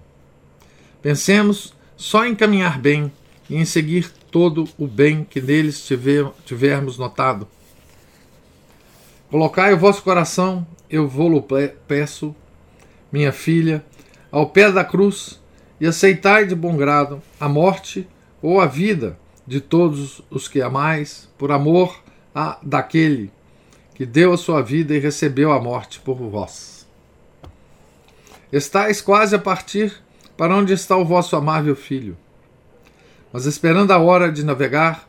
Pensemos 1.02 1.74
só 1.96 2.24
em 2.24 2.36
caminhar 2.36 2.78
bem 2.78 3.10
e 3.48 3.56
em 3.56 3.64
seguir 3.64 4.12
todo 4.30 4.68
o 4.78 4.86
bem 4.86 5.26
que 5.28 5.40
neles 5.40 5.84
tiver, 5.84 6.24
tivermos 6.46 6.96
notado. 6.96 7.48
Colocai 9.28 9.74
o 9.74 9.78
vosso 9.78 10.04
coração, 10.04 10.64
eu 10.88 11.08
vou-lo 11.08 11.44
peço, 11.88 12.32
minha 13.10 13.32
filha, 13.32 13.84
ao 14.30 14.46
pé 14.48 14.70
da 14.70 14.84
cruz 14.84 15.40
e 15.80 15.86
aceitai 15.86 16.46
de 16.46 16.54
bom 16.54 16.76
grado 16.76 17.22
a 17.38 17.48
morte 17.48 18.06
ou 18.42 18.60
a 18.60 18.66
vida 18.66 19.18
de 19.46 19.60
todos 19.60 20.22
os 20.30 20.46
que 20.46 20.62
amais, 20.62 21.28
por 21.36 21.50
amor 21.50 22.00
a, 22.34 22.58
daquele 22.62 23.32
que 23.94 24.06
deu 24.06 24.32
a 24.32 24.38
sua 24.38 24.62
vida 24.62 24.94
e 24.94 24.98
recebeu 24.98 25.52
a 25.52 25.60
morte 25.60 26.00
por 26.00 26.16
vós. 26.16 26.86
Estais 28.52 29.00
quase 29.00 29.34
a 29.34 29.38
partir 29.38 29.94
para 30.36 30.56
onde 30.56 30.72
está 30.72 30.96
o 30.96 31.04
vosso 31.04 31.36
amável 31.36 31.76
filho. 31.76 32.16
Mas 33.32 33.46
esperando 33.46 33.92
a 33.92 33.98
hora 33.98 34.32
de 34.32 34.42
navegar, 34.42 35.08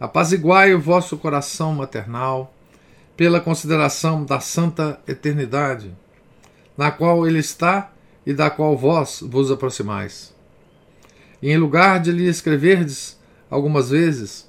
apaziguai 0.00 0.74
o 0.74 0.80
vosso 0.80 1.16
coração 1.16 1.74
maternal 1.74 2.52
pela 3.16 3.40
consideração 3.40 4.24
da 4.24 4.40
santa 4.40 4.98
eternidade, 5.06 5.94
na 6.76 6.90
qual 6.90 7.26
ele 7.26 7.38
está 7.38 7.91
e 8.24 8.32
da 8.32 8.50
qual 8.50 8.76
vós 8.76 9.22
vos 9.22 9.50
aproximais. 9.50 10.34
E 11.40 11.50
em 11.50 11.56
lugar 11.56 12.00
de 12.00 12.12
lhe 12.12 12.28
escreverdes 12.28 13.18
algumas 13.50 13.90
vezes, 13.90 14.48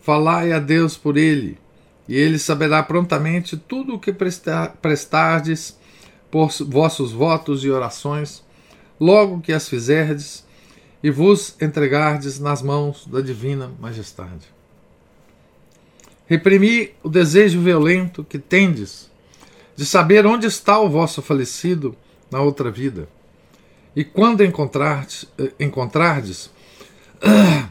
falai 0.00 0.52
a 0.52 0.58
Deus 0.58 0.96
por 0.96 1.16
ele, 1.16 1.58
e 2.06 2.14
ele 2.16 2.38
saberá 2.38 2.82
prontamente 2.82 3.56
tudo 3.56 3.94
o 3.94 3.98
que 3.98 4.12
prestardes 4.80 5.78
por 6.30 6.50
vossos 6.66 7.12
votos 7.12 7.64
e 7.64 7.70
orações, 7.70 8.42
logo 9.00 9.40
que 9.40 9.52
as 9.52 9.68
fizerdes 9.68 10.46
e 11.02 11.10
vos 11.10 11.54
entregardes 11.60 12.38
nas 12.38 12.60
mãos 12.60 13.06
da 13.06 13.20
divina 13.20 13.70
majestade. 13.80 14.46
Reprimi 16.26 16.90
o 17.02 17.08
desejo 17.08 17.60
violento 17.60 18.22
que 18.22 18.38
tendes 18.38 19.10
de 19.74 19.86
saber 19.86 20.26
onde 20.26 20.46
está 20.46 20.78
o 20.78 20.88
vosso 20.90 21.22
falecido 21.22 21.96
na 22.30 22.40
outra 22.40 22.70
vida. 22.70 23.08
E 23.94 24.04
quando 24.04 24.44
encontrardes, 24.44 25.26
eh, 25.38 25.52
encontrardes 25.60 26.50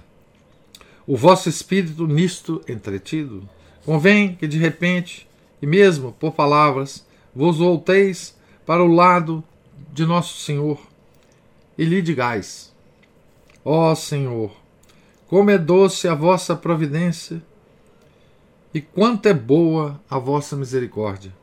o 1.08 1.16
vosso 1.16 1.48
espírito 1.48 2.06
nisto 2.06 2.62
entretido, 2.68 3.48
convém 3.86 4.36
que 4.36 4.48
de 4.48 4.58
repente, 4.58 5.28
e 5.62 5.66
mesmo 5.66 6.12
por 6.12 6.34
palavras, 6.34 7.06
vos 7.34 7.60
volteis 7.60 8.36
para 8.66 8.84
o 8.84 8.94
lado 8.94 9.44
de 9.94 10.06
nosso 10.06 10.40
Senhor 10.40 10.80
e 11.78 11.86
lhe 11.86 12.02
digais: 12.02 12.74
Ó 13.64 13.94
Senhor, 13.96 14.52
como 15.28 15.52
é 15.52 15.58
doce 15.58 16.08
a 16.08 16.16
vossa 16.16 16.56
providência 16.56 17.42
e 18.74 18.82
quanto 18.82 19.28
é 19.28 19.34
boa 19.34 20.02
a 20.10 20.18
vossa 20.18 20.56
misericórdia. 20.56 21.34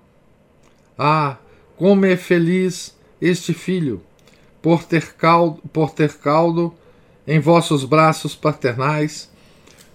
Ah, 0.98 1.38
como 1.76 2.06
é 2.06 2.16
feliz 2.16 2.96
este 3.26 3.54
filho 3.54 4.02
por 4.60 4.84
ter 4.84 5.14
caldo, 5.14 5.62
por 5.72 5.90
ter 5.90 6.14
caldo 6.14 6.74
em 7.26 7.40
vossos 7.40 7.84
braços 7.84 8.34
paternais, 8.34 9.30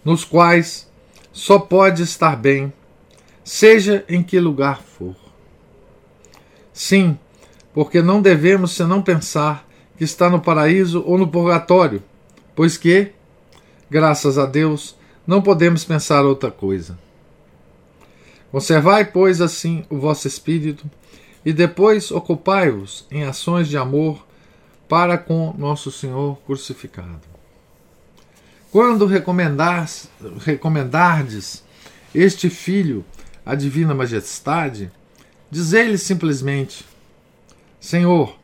nos 0.03 0.23
quais 0.23 0.89
só 1.31 1.59
pode 1.59 2.01
estar 2.01 2.35
bem, 2.35 2.73
seja 3.43 4.03
em 4.09 4.23
que 4.23 4.39
lugar 4.39 4.81
for. 4.81 5.15
Sim, 6.73 7.17
porque 7.73 8.01
não 8.01 8.21
devemos 8.21 8.71
senão 8.71 9.01
pensar 9.01 9.67
que 9.95 10.03
está 10.03 10.27
no 10.29 10.41
paraíso 10.41 11.03
ou 11.05 11.17
no 11.17 11.27
purgatório, 11.27 12.01
pois 12.55 12.77
que, 12.77 13.11
graças 13.89 14.39
a 14.39 14.45
Deus, 14.45 14.97
não 15.25 15.41
podemos 15.41 15.85
pensar 15.85 16.25
outra 16.25 16.49
coisa. 16.49 16.97
Conservai, 18.51 19.05
pois, 19.05 19.39
assim 19.39 19.85
o 19.89 19.99
vosso 19.99 20.27
espírito, 20.27 20.89
e 21.45 21.53
depois 21.53 22.11
ocupai-vos 22.11 23.05
em 23.09 23.23
ações 23.23 23.67
de 23.67 23.77
amor 23.77 24.25
para 24.87 25.17
com 25.17 25.53
nosso 25.57 25.91
Senhor 25.91 26.37
crucificado. 26.45 27.21
Quando 28.71 29.05
recomendardes 29.05 30.09
este 32.13 32.49
filho 32.49 33.05
à 33.45 33.55
divina 33.55 33.95
majestade, 33.95 34.91
dizei-lhe 35.49 35.97
simplesmente: 35.97 36.85
Senhor, 37.79 38.37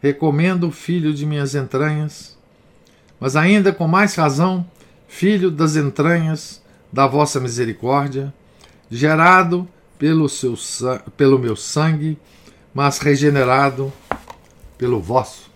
recomendo 0.00 0.68
o 0.68 0.72
filho 0.72 1.14
de 1.14 1.26
minhas 1.26 1.54
entranhas, 1.54 2.36
mas 3.18 3.36
ainda 3.36 3.72
com 3.72 3.88
mais 3.88 4.14
razão, 4.14 4.68
filho 5.08 5.50
das 5.50 5.76
entranhas 5.76 6.62
da 6.92 7.06
vossa 7.06 7.40
misericórdia, 7.40 8.34
gerado 8.90 9.66
pelo, 9.98 10.28
seu, 10.28 10.54
pelo 11.16 11.38
meu 11.38 11.56
sangue, 11.56 12.18
mas 12.74 12.98
regenerado 12.98 13.92
pelo 14.76 15.00
vosso. 15.00 15.50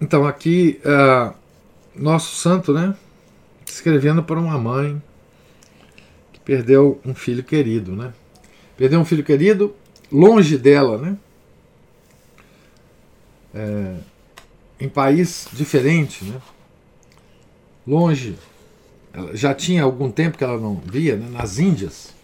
Então, 0.00 0.26
aqui, 0.26 0.78
uh, 0.84 1.34
nosso 1.94 2.36
santo, 2.36 2.72
né? 2.72 2.94
Escrevendo 3.66 4.22
para 4.22 4.38
uma 4.38 4.58
mãe 4.58 5.02
que 6.32 6.38
perdeu 6.40 7.00
um 7.04 7.14
filho 7.14 7.42
querido, 7.42 7.96
né? 7.96 8.12
Perdeu 8.76 9.00
um 9.00 9.04
filho 9.04 9.24
querido 9.24 9.74
longe 10.12 10.58
dela, 10.58 10.98
né? 10.98 11.16
É, 13.54 13.96
em 14.78 14.88
país 14.88 15.48
diferente, 15.50 16.24
né? 16.26 16.38
longe. 17.86 18.36
Ela 19.12 19.36
já 19.36 19.54
tinha 19.54 19.82
algum 19.82 20.10
tempo 20.10 20.36
que 20.36 20.44
ela 20.44 20.58
não 20.58 20.74
via, 20.74 21.16
né? 21.16 21.28
nas 21.30 21.58
Índias. 21.58 22.15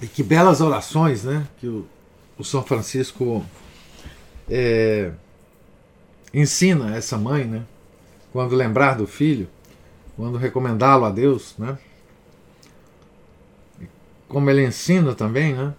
E 0.00 0.06
que 0.06 0.22
belas 0.22 0.60
orações 0.60 1.24
né? 1.24 1.46
que 1.58 1.66
o, 1.66 1.86
o 2.38 2.44
São 2.44 2.62
Francisco 2.62 3.44
é, 4.48 5.12
ensina 6.32 6.94
essa 6.96 7.16
mãe, 7.16 7.44
né? 7.44 7.64
quando 8.32 8.54
lembrar 8.54 8.94
do 8.94 9.06
filho, 9.06 9.48
quando 10.16 10.38
recomendá-lo 10.38 11.04
a 11.04 11.10
Deus. 11.10 11.54
Né? 11.58 11.78
Como 14.28 14.50
ele 14.50 14.64
ensina 14.64 15.14
também, 15.14 15.54
né? 15.54 15.74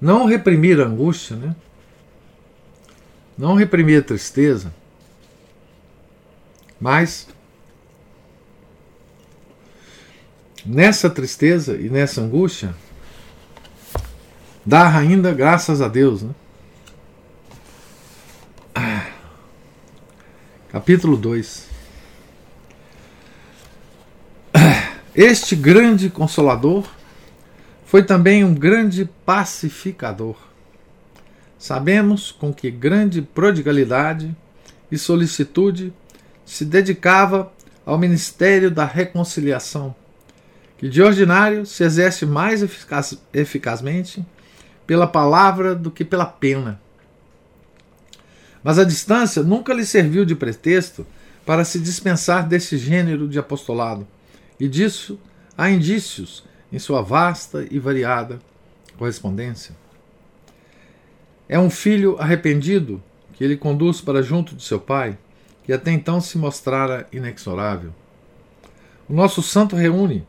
Não 0.00 0.26
reprimir 0.26 0.80
a 0.80 0.84
angústia, 0.84 1.34
né? 1.34 1.56
Não 3.38 3.54
reprimir 3.54 4.00
a 4.00 4.04
tristeza 4.04 4.72
mas 6.84 7.26
nessa 10.64 11.10
tristeza 11.10 11.76
e 11.76 11.90
nessa 11.90 12.20
angústia, 12.20 12.74
dá 14.64 14.96
ainda 14.96 15.32
graças 15.32 15.80
a 15.80 15.88
Deus. 15.88 16.22
Né? 16.22 16.30
Capítulo 20.68 21.16
2 21.16 21.68
Este 25.14 25.54
grande 25.54 26.10
consolador 26.10 26.84
Foi 27.86 28.02
também 28.02 28.42
um 28.42 28.52
grande 28.52 29.08
pacificador. 29.24 30.36
Sabemos 31.56 32.32
com 32.32 32.52
que 32.52 32.70
grande 32.70 33.22
prodigalidade 33.22 34.34
e 34.90 34.98
solicitude 34.98 35.92
se 36.44 36.64
dedicava 36.64 37.52
ao 37.86 37.96
ministério 37.96 38.70
da 38.70 38.84
reconciliação, 38.84 39.94
que 40.84 40.90
de 40.90 41.00
ordinário 41.00 41.64
se 41.64 41.82
exerce 41.82 42.26
mais 42.26 42.62
eficaz, 42.62 43.18
eficazmente 43.32 44.22
pela 44.86 45.06
palavra 45.06 45.74
do 45.74 45.90
que 45.90 46.04
pela 46.04 46.26
pena. 46.26 46.78
Mas 48.62 48.78
a 48.78 48.84
distância 48.84 49.42
nunca 49.42 49.72
lhe 49.72 49.86
serviu 49.86 50.26
de 50.26 50.34
pretexto 50.36 51.06
para 51.46 51.64
se 51.64 51.80
dispensar 51.80 52.46
desse 52.46 52.76
gênero 52.76 53.26
de 53.26 53.38
apostolado, 53.38 54.06
e 54.60 54.68
disso 54.68 55.18
há 55.56 55.70
indícios 55.70 56.44
em 56.70 56.78
sua 56.78 57.00
vasta 57.00 57.66
e 57.70 57.78
variada 57.78 58.38
correspondência. 58.98 59.74
É 61.48 61.58
um 61.58 61.70
filho 61.70 62.18
arrependido 62.20 63.02
que 63.32 63.42
ele 63.42 63.56
conduz 63.56 64.02
para 64.02 64.22
junto 64.22 64.54
de 64.54 64.62
seu 64.62 64.78
pai, 64.78 65.16
que 65.64 65.72
até 65.72 65.90
então 65.90 66.20
se 66.20 66.36
mostrara 66.36 67.08
inexorável. 67.10 67.90
O 69.08 69.14
nosso 69.14 69.42
santo 69.42 69.74
reúne 69.74 70.26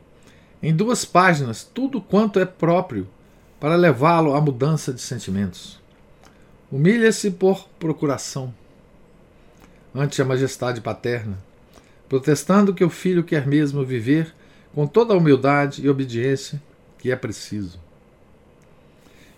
em 0.66 0.74
duas 0.74 1.04
páginas 1.04 1.62
tudo 1.62 2.00
quanto 2.00 2.40
é 2.40 2.44
próprio 2.44 3.06
para 3.60 3.76
levá-lo 3.76 4.34
à 4.34 4.40
mudança 4.40 4.92
de 4.92 5.00
sentimentos. 5.00 5.80
Humilha-se 6.72 7.30
por 7.30 7.68
procuração 7.78 8.52
ante 9.94 10.20
a 10.20 10.24
majestade 10.24 10.80
paterna, 10.80 11.38
protestando 12.08 12.74
que 12.74 12.82
o 12.84 12.90
filho 12.90 13.22
quer 13.22 13.46
mesmo 13.46 13.84
viver 13.84 14.34
com 14.74 14.88
toda 14.88 15.14
a 15.14 15.16
humildade 15.16 15.82
e 15.84 15.88
obediência 15.88 16.60
que 16.98 17.12
é 17.12 17.14
preciso. 17.14 17.78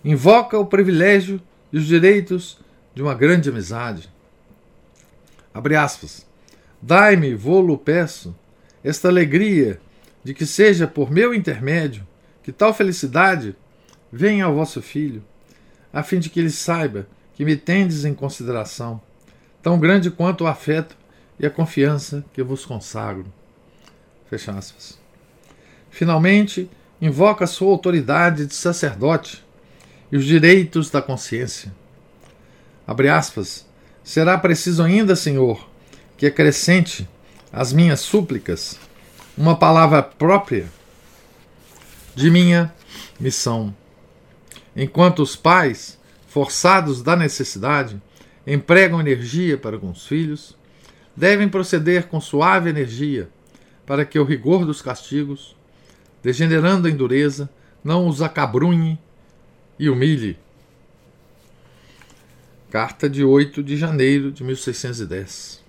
Invoca 0.02 0.58
o 0.58 0.64
privilégio 0.64 1.38
e 1.70 1.76
os 1.76 1.84
direitos 1.84 2.58
de 2.94 3.02
uma 3.02 3.14
grande 3.14 3.50
amizade. 3.50 4.08
Abre 5.52 5.76
aspas. 5.76 6.26
Dai-me, 6.80 7.34
vô-lo 7.34 7.76
peço, 7.76 8.34
esta 8.82 9.08
alegria 9.08 9.78
de 10.28 10.34
que 10.34 10.44
seja 10.44 10.86
por 10.86 11.10
meu 11.10 11.32
intermédio 11.32 12.06
que 12.42 12.52
tal 12.52 12.74
felicidade 12.74 13.56
venha 14.12 14.44
ao 14.44 14.54
vosso 14.54 14.82
filho, 14.82 15.24
a 15.90 16.02
fim 16.02 16.18
de 16.18 16.28
que 16.28 16.38
ele 16.38 16.50
saiba 16.50 17.08
que 17.34 17.46
me 17.46 17.56
tendes 17.56 18.04
em 18.04 18.12
consideração, 18.12 19.00
tão 19.62 19.80
grande 19.80 20.10
quanto 20.10 20.44
o 20.44 20.46
afeto 20.46 20.94
e 21.40 21.46
a 21.46 21.50
confiança 21.50 22.22
que 22.30 22.42
vos 22.42 22.66
consagro. 22.66 23.24
Fecha 24.28 24.52
aspas. 24.52 24.98
Finalmente, 25.90 26.68
invoca 27.00 27.44
a 27.44 27.48
sua 27.48 27.70
autoridade 27.70 28.44
de 28.44 28.54
sacerdote 28.54 29.42
e 30.12 30.16
os 30.18 30.26
direitos 30.26 30.90
da 30.90 31.00
consciência. 31.00 31.74
Abre 32.86 33.08
aspas. 33.08 33.66
Será 34.04 34.36
preciso 34.36 34.82
ainda, 34.82 35.16
Senhor, 35.16 35.66
que 36.18 36.26
acrescente 36.26 37.08
às 37.50 37.72
minhas 37.72 38.00
súplicas 38.00 38.78
uma 39.38 39.56
palavra 39.56 40.02
própria 40.02 40.68
de 42.12 42.28
minha 42.28 42.74
missão. 43.20 43.72
Enquanto 44.74 45.22
os 45.22 45.36
pais, 45.36 45.96
forçados 46.26 47.04
da 47.04 47.14
necessidade, 47.14 48.02
empregam 48.44 48.98
energia 48.98 49.56
para 49.56 49.78
com 49.78 49.90
os 49.90 50.04
filhos, 50.04 50.56
devem 51.14 51.48
proceder 51.48 52.08
com 52.08 52.20
suave 52.20 52.68
energia 52.68 53.30
para 53.86 54.04
que 54.04 54.18
o 54.18 54.24
rigor 54.24 54.66
dos 54.66 54.82
castigos, 54.82 55.56
degenerando 56.20 56.88
em 56.88 56.96
dureza, 56.96 57.48
não 57.82 58.08
os 58.08 58.20
acabrunhe 58.20 58.98
e 59.78 59.88
humilhe. 59.88 60.36
Carta 62.70 63.08
de 63.08 63.22
8 63.22 63.62
de 63.62 63.76
janeiro 63.76 64.32
de 64.32 64.42
1610. 64.42 65.67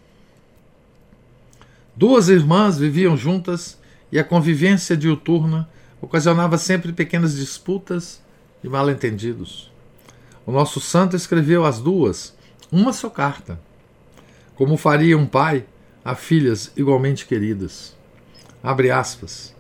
Duas 2.00 2.30
irmãs 2.30 2.78
viviam 2.78 3.18
juntas 3.18 3.78
e 4.10 4.18
a 4.18 4.24
convivência 4.24 4.96
diuturna 4.96 5.70
ocasionava 6.02 6.58
sempre 6.58 6.94
pequenas 6.94 7.36
disputas 7.36 8.22
e 8.64 8.70
mal-entendidos. 8.70 9.70
O 10.46 10.52
nosso 10.54 10.80
santo 10.80 11.18
escreveu 11.18 11.66
às 11.66 11.82
duas 11.82 12.34
uma 12.72 12.94
só 12.94 13.10
carta, 13.10 13.60
como 14.56 14.78
faria 14.78 15.18
um 15.18 15.26
pai 15.26 15.66
a 16.02 16.16
filhas 16.16 16.72
igualmente 16.78 17.26
queridas. 17.26 17.94
Abre 18.64 18.92
aspas. 18.92 19.54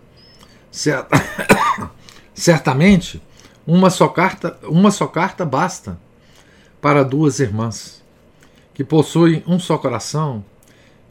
Certamente, 2.33 3.21
uma 3.67 3.89
só 3.89 4.07
carta, 4.07 4.57
uma 4.63 4.91
só 4.91 5.07
carta 5.07 5.43
basta 5.45 5.99
para 6.79 7.03
duas 7.03 7.41
irmãs 7.41 8.01
que 8.73 8.85
possuem 8.85 9.43
um 9.45 9.59
só 9.59 9.77
coração 9.77 10.41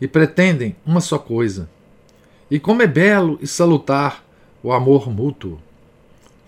e 0.01 0.07
pretendem 0.07 0.77
uma 0.85 1.01
só 1.01 1.19
coisa. 1.19 1.69
E 2.51 2.59
como 2.59 2.83
é 2.83 2.87
belo 2.87 3.39
e 3.41 3.47
salutar 3.47 4.25
o 4.63 4.73
amor 4.73 5.11
mútuo. 5.11 5.61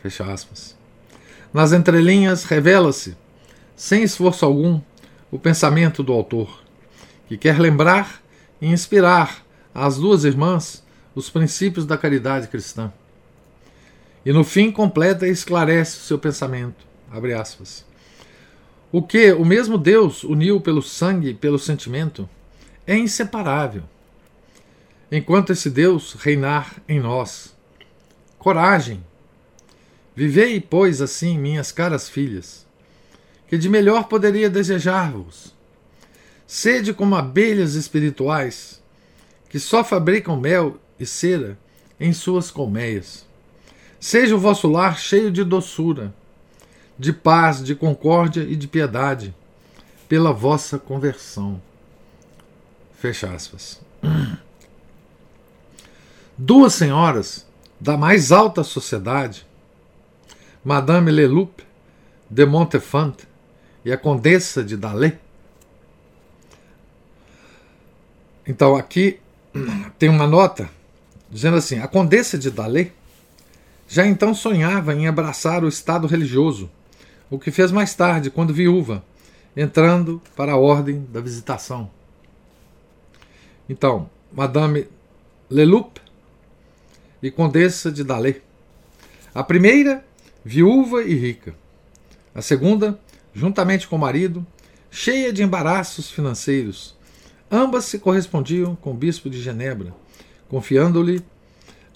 Fecha 0.03 0.25
aspas. 0.25 0.77
Nas 1.53 1.73
entrelinhas 1.73 2.45
revela-se, 2.45 3.17
sem 3.77 4.03
esforço 4.03 4.45
algum, 4.45 4.81
o 5.31 5.39
pensamento 5.39 6.03
do 6.03 6.13
autor, 6.13 6.63
que 7.29 7.37
quer 7.37 7.59
lembrar 7.59 8.23
e 8.61 8.67
inspirar 8.67 9.45
às 9.75 9.97
duas 9.97 10.25
irmãs 10.25 10.85
os 11.15 11.29
princípios 11.29 11.87
da 11.87 11.99
caridade 11.99 12.49
cristã. 12.49 12.93
E 14.25 14.33
no 14.33 14.45
fim 14.45 14.71
completa 14.71 15.27
e 15.27 15.31
esclarece 15.31 15.99
o 15.99 16.01
seu 16.03 16.19
pensamento. 16.19 16.85
Abre 17.11 17.33
aspas. 17.33 17.85
O 18.93 19.03
que 19.03 19.33
o 19.33 19.45
mesmo 19.45 19.79
Deus 19.79 20.25
uniu 20.25 20.61
pelo 20.61 20.83
sangue 20.83 21.31
e 21.31 21.35
pelo 21.35 21.59
sentimento 21.59 22.29
é 22.87 22.97
inseparável. 22.97 23.83
Enquanto 25.11 25.53
esse 25.53 25.69
Deus 25.71 26.14
reinar 26.14 26.77
em 26.88 27.01
nós. 27.01 27.57
Coragem. 28.38 29.05
Vivei, 30.14 30.61
pois, 30.61 31.01
assim, 31.01 31.38
minhas 31.38 31.73
caras 31.73 32.09
filhas, 32.09 32.66
que 33.49 33.57
de 33.57 33.69
melhor 33.69 34.05
poderia 34.05 34.51
desejar-vos. 34.51 35.55
Sede 36.47 36.93
como 36.93 37.14
abelhas 37.14 37.75
espirituais, 37.75 38.83
que 39.49 39.59
só 39.59 39.83
fabricam 39.83 40.37
mel 40.37 40.79
e 40.99 41.07
cera 41.07 41.59
em 41.99 42.12
suas 42.12 42.51
colmeias. 42.51 43.27
Seja 43.99 44.35
o 44.35 44.38
vosso 44.38 44.69
lar 44.69 44.99
cheio 44.99 45.31
de 45.31 45.45
doçura, 45.45 46.14
de 46.99 47.12
paz, 47.12 47.62
de 47.62 47.75
concórdia 47.75 48.43
e 48.43 48.57
de 48.57 48.66
piedade, 48.66 49.35
pela 50.09 50.33
vossa 50.33 50.79
conversão. 50.79 51.61
Fecha 53.01 53.33
aspas. 53.33 53.81
Duas 56.37 56.75
senhoras 56.75 57.47
da 57.81 57.97
mais 57.97 58.31
alta 58.31 58.63
sociedade, 58.63 59.47
Madame 60.63 61.11
Leloup 61.11 61.63
de 62.29 62.45
Montefant 62.45 63.15
e 63.87 63.91
a 63.91 63.97
Condessa 63.97 64.63
de 64.63 64.77
Dalé. 64.77 65.19
Então 68.47 68.77
aqui 68.77 69.19
tem 69.99 70.11
uma 70.11 70.27
nota 70.27 70.69
dizendo 71.31 71.57
assim: 71.57 71.79
a 71.79 71.89
Condessa 71.89 72.37
de 72.37 72.51
Dalé 72.51 72.93
já 73.89 74.07
então 74.07 74.35
sonhava 74.35 74.95
em 74.95 75.09
abraçar 75.09 75.65
o 75.65 75.69
estado 75.69 76.07
religioso, 76.07 76.71
o 77.31 77.39
que 77.39 77.51
fez 77.51 77.73
mais 77.73 77.95
tarde, 77.95 78.31
quando 78.31 78.53
viúva, 78.53 79.03
entrando 79.57 80.21
para 80.37 80.53
a 80.53 80.59
ordem 80.59 81.09
da 81.11 81.23
visitação. 81.23 81.91
Então, 83.71 84.11
Madame 84.33 84.89
Leloup 85.49 86.01
e 87.23 87.31
Condessa 87.31 87.93
de 87.93 88.03
Dalé. 88.03 88.41
A 89.33 89.45
primeira, 89.45 90.05
viúva 90.45 91.05
e 91.05 91.15
rica. 91.15 91.55
A 92.35 92.43
segunda, 92.43 92.99
juntamente 93.33 93.87
com 93.87 93.95
o 93.95 93.99
marido, 94.01 94.45
cheia 94.91 95.33
de 95.33 95.45
embaraços 95.45 96.11
financeiros. 96.11 96.97
Ambas 97.49 97.85
se 97.85 98.01
correspondiam 98.01 98.75
com 98.75 98.91
o 98.91 98.95
bispo 98.95 99.31
de 99.31 99.41
Genebra, 99.41 99.95
confiando-lhe 100.49 101.23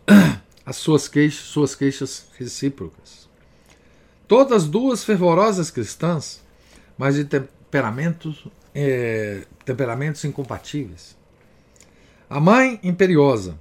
as 0.65 0.77
suas 0.77 1.09
queixas, 1.09 1.45
suas 1.45 1.75
queixas 1.75 2.29
recíprocas. 2.39 3.29
Todas 4.29 4.69
duas 4.69 5.03
fervorosas 5.03 5.73
cristãs, 5.73 6.41
mas 6.97 7.17
de 7.17 7.25
temperamentos, 7.25 8.47
é, 8.73 9.45
temperamentos 9.65 10.25
incompatíveis. 10.25 11.17
A 12.35 12.41
mãe 12.41 12.81
imperiosa, 12.83 13.57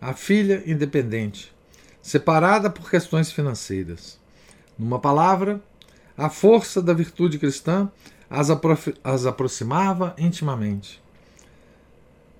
a 0.00 0.14
filha 0.14 0.62
independente, 0.64 1.52
separada 2.00 2.70
por 2.70 2.88
questões 2.88 3.32
financeiras. 3.32 4.16
Numa 4.78 5.00
palavra, 5.00 5.60
a 6.16 6.30
força 6.30 6.80
da 6.80 6.92
virtude 6.92 7.36
cristã 7.36 7.90
as, 8.30 8.46
as 9.02 9.26
aproximava 9.26 10.14
intimamente. 10.18 11.02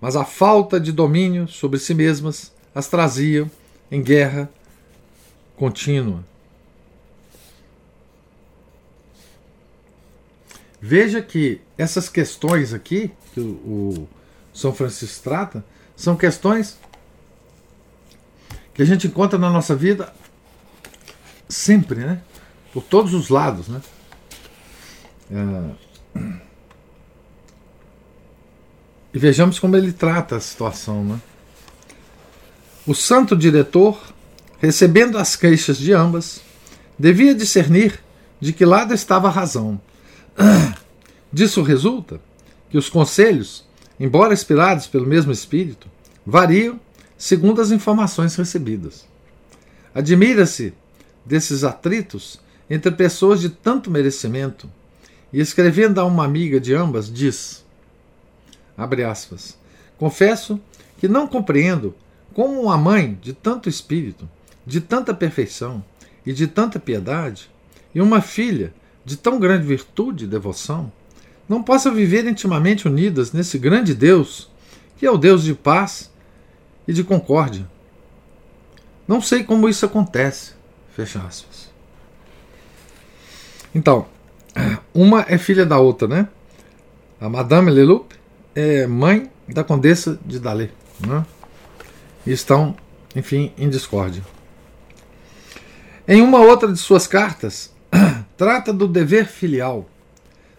Mas 0.00 0.14
a 0.14 0.24
falta 0.24 0.79
de 0.79 0.92
domínio 0.92 1.48
sobre 1.48 1.81
si 1.81 1.94
mesmas 1.94 2.55
as 2.72 2.87
trazia 2.87 3.50
em 3.90 4.00
guerra 4.00 4.48
contínua. 5.57 6.24
Veja 10.81 11.20
que 11.20 11.61
essas 11.76 12.09
questões 12.09 12.72
aqui, 12.72 13.11
que 13.35 13.40
o, 13.40 13.48
o 13.48 14.09
são 14.57 14.73
Francisco 14.73 15.23
trata, 15.23 15.62
são 15.95 16.16
questões 16.16 16.79
que 18.73 18.81
a 18.81 18.87
gente 18.87 19.07
encontra 19.07 19.38
na 19.38 19.51
nossa 19.51 19.77
vida 19.77 20.14
sempre, 21.47 22.01
né? 22.01 22.23
Por 22.73 22.83
todos 22.83 23.12
os 23.12 23.29
lados, 23.29 23.69
né? 23.69 23.83
É... 25.31 26.31
E 29.12 29.19
vejamos 29.19 29.59
como 29.59 29.77
ele 29.77 29.92
trata 29.92 30.37
a 30.37 30.40
situação, 30.40 31.05
né? 31.05 31.21
O 32.87 32.95
santo 32.95 33.37
diretor, 33.37 34.01
recebendo 34.59 35.19
as 35.19 35.37
queixas 35.37 35.77
de 35.77 35.92
ambas, 35.92 36.40
devia 36.99 37.35
discernir 37.35 38.01
de 38.40 38.55
que 38.55 38.64
lado 38.64 38.95
estava 38.95 39.29
a 39.29 39.31
razão. 39.31 39.79
Disso 41.31 41.62
resulta 41.62 42.19
que 42.71 42.79
os 42.79 42.88
conselhos, 42.88 43.65
embora 43.98 44.35
inspirados 44.35 44.87
pelo 44.87 45.06
mesmo 45.06 45.32
espírito, 45.32 45.88
variam 46.24 46.80
segundo 47.16 47.61
as 47.61 47.70
informações 47.70 48.35
recebidas. 48.37 49.06
Admira-se 49.94 50.74
desses 51.24 51.64
atritos 51.64 52.38
entre 52.68 52.90
pessoas 52.90 53.40
de 53.40 53.48
tanto 53.48 53.90
merecimento 53.90 54.68
e 55.32 55.40
escrevendo 55.40 56.00
a 56.00 56.04
uma 56.04 56.24
amiga 56.24 56.61
de 56.61 56.74
ambas 56.74 57.12
diz: 57.12 57.64
aspas, 59.09 59.59
confesso 59.98 60.61
que 60.98 61.09
não 61.09 61.26
compreendo 61.26 61.94
como 62.35 62.61
uma 62.61 62.76
mãe 62.76 63.18
de 63.22 63.32
tanto 63.32 63.68
espírito, 63.68 64.28
de 64.66 64.80
tanta 64.80 65.14
perfeição 65.14 65.82
e 66.24 66.32
de 66.32 66.46
tanta 66.46 66.78
piedade, 66.78 67.50
e 67.94 68.00
uma 68.00 68.20
filha 68.20 68.74
de 69.04 69.16
tão 69.16 69.38
grande 69.38 69.66
virtude 69.66 70.24
e 70.24 70.28
devoção, 70.28 70.92
não 71.48 71.62
possa 71.62 71.90
viver 71.90 72.26
intimamente 72.26 72.87
unidas 72.87 73.32
nesse 73.32 73.59
grande 73.59 73.94
Deus, 73.94 74.50
que 74.96 75.06
é 75.06 75.11
o 75.11 75.18
Deus 75.18 75.44
de 75.44 75.54
paz 75.54 76.11
e 76.87 76.92
de 76.92 77.04
concórdia. 77.04 77.68
Não 79.06 79.20
sei 79.20 79.44
como 79.44 79.68
isso 79.68 79.87
acontece. 79.87 80.52
Fecha 80.94 81.20
aspas. 81.20 81.70
Então, 83.74 84.06
uma 84.92 85.24
é 85.28 85.38
filha 85.38 85.66
da 85.66 85.78
outra, 85.78 86.09
né? 86.09 86.28
A 87.20 87.28
Madame 87.28 87.70
Leloup 87.70 88.12
é 88.54 88.87
mãe 88.87 89.30
da 89.48 89.62
Condessa 89.62 90.18
de 90.24 90.40
Dalé. 90.40 90.70
Né? 91.06 91.24
e 92.26 92.32
estão, 92.32 92.74
enfim, 93.14 93.52
em 93.56 93.70
discórdia. 93.70 94.22
Em 96.09 96.20
uma 96.20 96.40
outra 96.40 96.70
de 96.70 96.78
suas 96.78 97.06
cartas, 97.06 97.72
trata 98.37 98.72
do 98.72 98.88
dever 98.88 99.26
filial, 99.26 99.88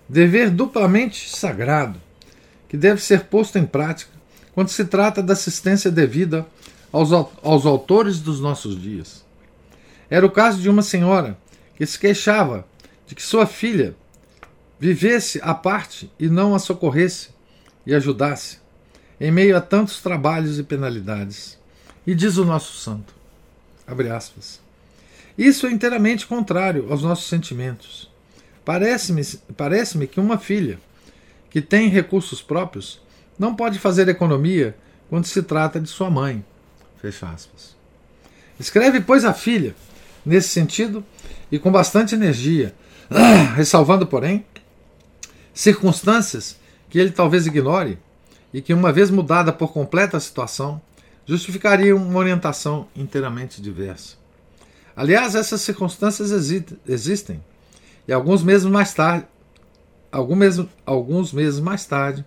dever 0.07 0.49
duplamente 0.49 1.29
sagrado, 1.29 2.01
que 2.67 2.77
deve 2.77 3.01
ser 3.01 3.25
posto 3.25 3.57
em 3.57 3.65
prática 3.65 4.11
quando 4.53 4.69
se 4.69 4.85
trata 4.85 5.21
da 5.21 5.33
assistência 5.33 5.91
devida 5.91 6.45
aos, 6.91 7.11
aos 7.11 7.65
autores 7.65 8.19
dos 8.19 8.39
nossos 8.39 8.81
dias. 8.81 9.25
Era 10.09 10.25
o 10.25 10.31
caso 10.31 10.61
de 10.61 10.69
uma 10.69 10.81
senhora 10.81 11.37
que 11.75 11.85
se 11.85 11.99
queixava 11.99 12.65
de 13.05 13.13
que 13.13 13.21
sua 13.21 13.45
filha 13.45 13.95
vivesse 14.79 15.39
à 15.43 15.53
parte 15.53 16.11
e 16.19 16.27
não 16.27 16.55
a 16.55 16.59
socorresse 16.59 17.29
e 17.85 17.93
ajudasse, 17.93 18.59
em 19.19 19.31
meio 19.31 19.55
a 19.55 19.61
tantos 19.61 20.01
trabalhos 20.01 20.59
e 20.59 20.63
penalidades. 20.63 21.57
E 22.05 22.15
diz 22.15 22.37
o 22.37 22.45
nosso 22.45 22.73
santo, 22.77 23.13
abre 23.85 24.09
aspas, 24.09 24.61
isso 25.37 25.67
é 25.67 25.71
inteiramente 25.71 26.25
contrário 26.25 26.87
aos 26.89 27.03
nossos 27.03 27.27
sentimentos. 27.27 28.06
Parece-me 28.67 29.23
parece 29.55 30.05
que 30.07 30.19
uma 30.19 30.37
filha 30.37 30.77
que 31.49 31.61
tem 31.61 31.87
recursos 31.87 32.41
próprios 32.41 33.01
não 33.39 33.55
pode 33.55 33.79
fazer 33.79 34.09
economia 34.09 34.75
quando 35.09 35.25
se 35.25 35.41
trata 35.41 35.79
de 35.79 35.87
sua 35.87 36.09
mãe. 36.11 36.43
Fecha 37.01 37.29
aspas. 37.29 37.77
Escreve, 38.59 38.99
pois, 38.99 39.23
a 39.23 39.31
filha, 39.31 39.73
nesse 40.25 40.49
sentido, 40.49 41.01
e 41.49 41.57
com 41.57 41.71
bastante 41.71 42.13
energia, 42.13 42.75
ressalvando, 43.55 44.05
porém, 44.05 44.45
circunstâncias 45.53 46.57
que 46.89 46.99
ele 46.99 47.11
talvez 47.11 47.47
ignore 47.47 47.97
e 48.53 48.61
que, 48.61 48.73
uma 48.73 48.91
vez 48.91 49.09
mudada 49.09 49.53
por 49.53 49.71
completa 49.71 50.17
a 50.17 50.19
situação, 50.19 50.81
justificariam 51.25 51.95
uma 51.95 52.19
orientação 52.19 52.89
inteiramente 52.93 53.61
diversa. 53.61 54.17
Aliás, 54.93 55.35
essas 55.35 55.61
circunstâncias 55.61 56.31
existem. 56.85 57.41
E 58.07 58.13
alguns 58.13 58.41
meses 58.41 58.65
mais 58.65 58.93
tarde, 58.93 59.27
alguns 60.11 60.37
meses, 60.37 60.65
alguns 60.85 61.33
meses 61.33 61.59
mais 61.59 61.85
tarde, 61.85 62.25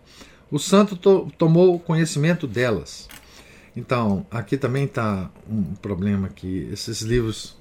o 0.51 0.59
santo 0.59 0.97
to, 0.97 1.31
tomou 1.38 1.79
conhecimento 1.79 2.47
delas. 2.47 3.09
Então, 3.75 4.27
aqui 4.31 4.57
também 4.57 4.85
está 4.85 5.31
um 5.49 5.75
problema 5.77 6.29
que 6.29 6.69
esses 6.73 7.03
livros, 7.03 7.57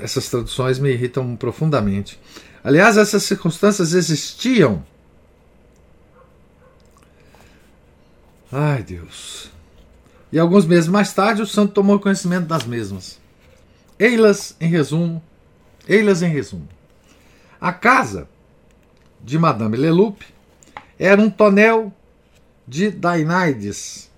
essas 0.00 0.28
traduções 0.28 0.78
me 0.78 0.92
irritam 0.92 1.36
profundamente. 1.36 2.18
Aliás, 2.62 2.96
essas 2.96 3.22
circunstâncias 3.22 3.94
existiam. 3.94 4.84
Ai, 8.50 8.82
Deus. 8.82 9.50
E 10.32 10.38
alguns 10.38 10.66
meses 10.66 10.88
mais 10.88 11.12
tarde, 11.12 11.40
o 11.40 11.46
santo 11.46 11.72
tomou 11.72 12.00
conhecimento 12.00 12.46
das 12.46 12.64
mesmas. 12.64 13.18
Eilas 13.98 14.56
em 14.60 14.68
resumo, 14.68 15.22
eilas 15.88 16.20
em 16.20 16.28
resumo. 16.28 16.75
A 17.66 17.72
casa 17.72 18.28
de 19.20 19.36
Madame 19.36 19.76
Leloup 19.76 20.22
era 20.96 21.20
um 21.20 21.28
tonel 21.28 21.92
de 22.64 22.92
Dainaides, 22.92 24.08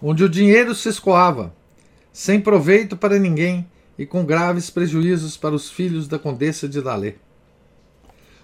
onde 0.00 0.22
o 0.22 0.28
dinheiro 0.28 0.72
se 0.72 0.88
escoava, 0.88 1.52
sem 2.12 2.40
proveito 2.40 2.96
para 2.96 3.18
ninguém 3.18 3.68
e 3.98 4.06
com 4.06 4.24
graves 4.24 4.70
prejuízos 4.70 5.36
para 5.36 5.52
os 5.52 5.68
filhos 5.68 6.06
da 6.06 6.16
condessa 6.16 6.68
de 6.68 6.80
Dalé. 6.80 7.16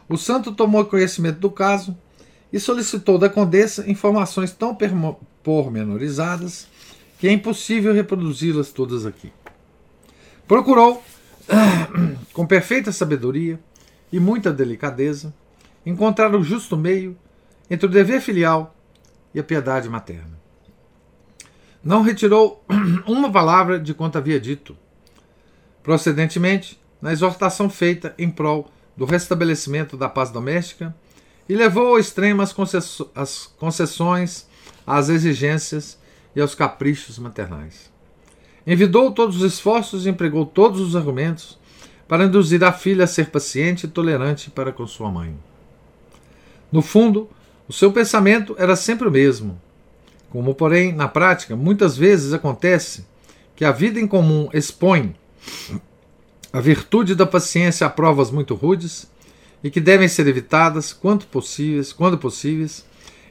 O 0.08 0.16
santo 0.16 0.50
tomou 0.50 0.86
conhecimento 0.86 1.38
do 1.38 1.48
caso 1.48 1.96
e 2.52 2.58
solicitou 2.58 3.18
da 3.18 3.28
condessa 3.28 3.88
informações 3.88 4.50
tão 4.50 4.76
pormenorizadas 5.44 6.66
que 7.20 7.28
é 7.28 7.32
impossível 7.32 7.94
reproduzi-las 7.94 8.72
todas 8.72 9.06
aqui. 9.06 9.32
Procurou, 10.48 11.00
com 12.34 12.44
perfeita 12.44 12.90
sabedoria 12.90 13.60
e 14.12 14.20
muita 14.20 14.52
delicadeza, 14.52 15.34
encontrar 15.84 16.34
o 16.34 16.42
justo 16.42 16.76
meio 16.76 17.16
entre 17.70 17.86
o 17.86 17.90
dever 17.90 18.20
filial 18.20 18.76
e 19.34 19.40
a 19.40 19.42
piedade 19.42 19.88
materna. 19.88 20.38
Não 21.82 22.02
retirou 22.02 22.62
uma 23.08 23.32
palavra 23.32 23.80
de 23.80 23.94
quanto 23.94 24.18
havia 24.18 24.38
dito. 24.38 24.76
Procedentemente, 25.82 26.80
na 27.00 27.12
exortação 27.12 27.68
feita 27.68 28.14
em 28.18 28.30
prol 28.30 28.70
do 28.96 29.04
restabelecimento 29.04 29.96
da 29.96 30.08
paz 30.08 30.30
doméstica, 30.30 30.94
e 31.48 31.54
levou 31.54 31.88
ao 31.88 31.98
extremo 31.98 32.40
as 32.40 32.52
concessões 33.58 34.46
às 34.86 35.08
exigências 35.08 35.98
e 36.34 36.40
aos 36.40 36.54
caprichos 36.54 37.18
maternais. 37.18 37.90
Envidou 38.66 39.10
todos 39.12 39.42
os 39.42 39.52
esforços 39.52 40.06
e 40.06 40.08
empregou 40.08 40.46
todos 40.46 40.80
os 40.80 40.94
argumentos 40.94 41.58
para 42.12 42.26
induzir 42.26 42.62
a 42.62 42.70
filha 42.70 43.04
a 43.04 43.06
ser 43.06 43.30
paciente 43.30 43.84
e 43.84 43.88
tolerante 43.88 44.50
para 44.50 44.70
com 44.70 44.86
sua 44.86 45.10
mãe. 45.10 45.34
No 46.70 46.82
fundo, 46.82 47.30
o 47.66 47.72
seu 47.72 47.90
pensamento 47.90 48.54
era 48.58 48.76
sempre 48.76 49.08
o 49.08 49.10
mesmo. 49.10 49.58
Como, 50.28 50.54
porém, 50.54 50.92
na 50.92 51.08
prática, 51.08 51.56
muitas 51.56 51.96
vezes 51.96 52.34
acontece 52.34 53.06
que 53.56 53.64
a 53.64 53.72
vida 53.72 53.98
em 53.98 54.06
comum 54.06 54.50
expõe 54.52 55.16
a 56.52 56.60
virtude 56.60 57.14
da 57.14 57.24
paciência 57.24 57.86
a 57.86 57.88
provas 57.88 58.30
muito 58.30 58.54
rudes 58.54 59.10
e 59.64 59.70
que 59.70 59.80
devem 59.80 60.06
ser 60.06 60.26
evitadas 60.26 60.92
quanto 60.92 61.26
possíveis, 61.28 61.94
quando 61.94 62.18
possíveis, 62.18 62.84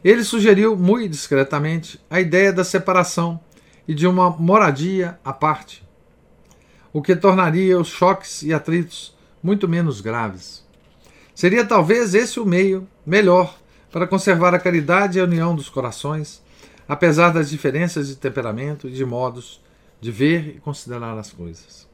ele 0.04 0.24
sugeriu, 0.24 0.76
muito 0.76 1.12
discretamente, 1.12 2.00
a 2.10 2.20
ideia 2.20 2.52
da 2.52 2.64
separação 2.64 3.40
e 3.88 3.94
de 3.94 4.08
uma 4.08 4.32
moradia 4.32 5.20
à 5.24 5.32
parte, 5.32 5.84
o 6.94 7.02
que 7.02 7.16
tornaria 7.16 7.80
os 7.80 7.88
choques 7.88 8.44
e 8.44 8.54
atritos 8.54 9.16
muito 9.42 9.68
menos 9.68 10.02
graves. 10.02 10.64
Seria 11.34 11.66
talvez 11.66 12.14
esse 12.14 12.40
o 12.40 12.46
meio 12.46 12.88
melhor 13.06 13.58
para 13.92 14.08
conservar 14.08 14.54
a 14.54 14.60
caridade 14.60 15.18
e 15.18 15.22
a 15.22 15.24
união 15.24 15.56
dos 15.56 15.70
corações, 15.70 16.42
apesar 16.88 17.32
das 17.32 17.50
diferenças 17.50 18.08
de 18.08 18.16
temperamento 18.16 18.88
e 18.88 18.92
de 18.92 19.06
modos 19.06 19.62
de 20.00 20.12
ver 20.12 20.56
e 20.56 20.60
considerar 20.60 21.18
as 21.18 21.32
coisas. 21.32 21.88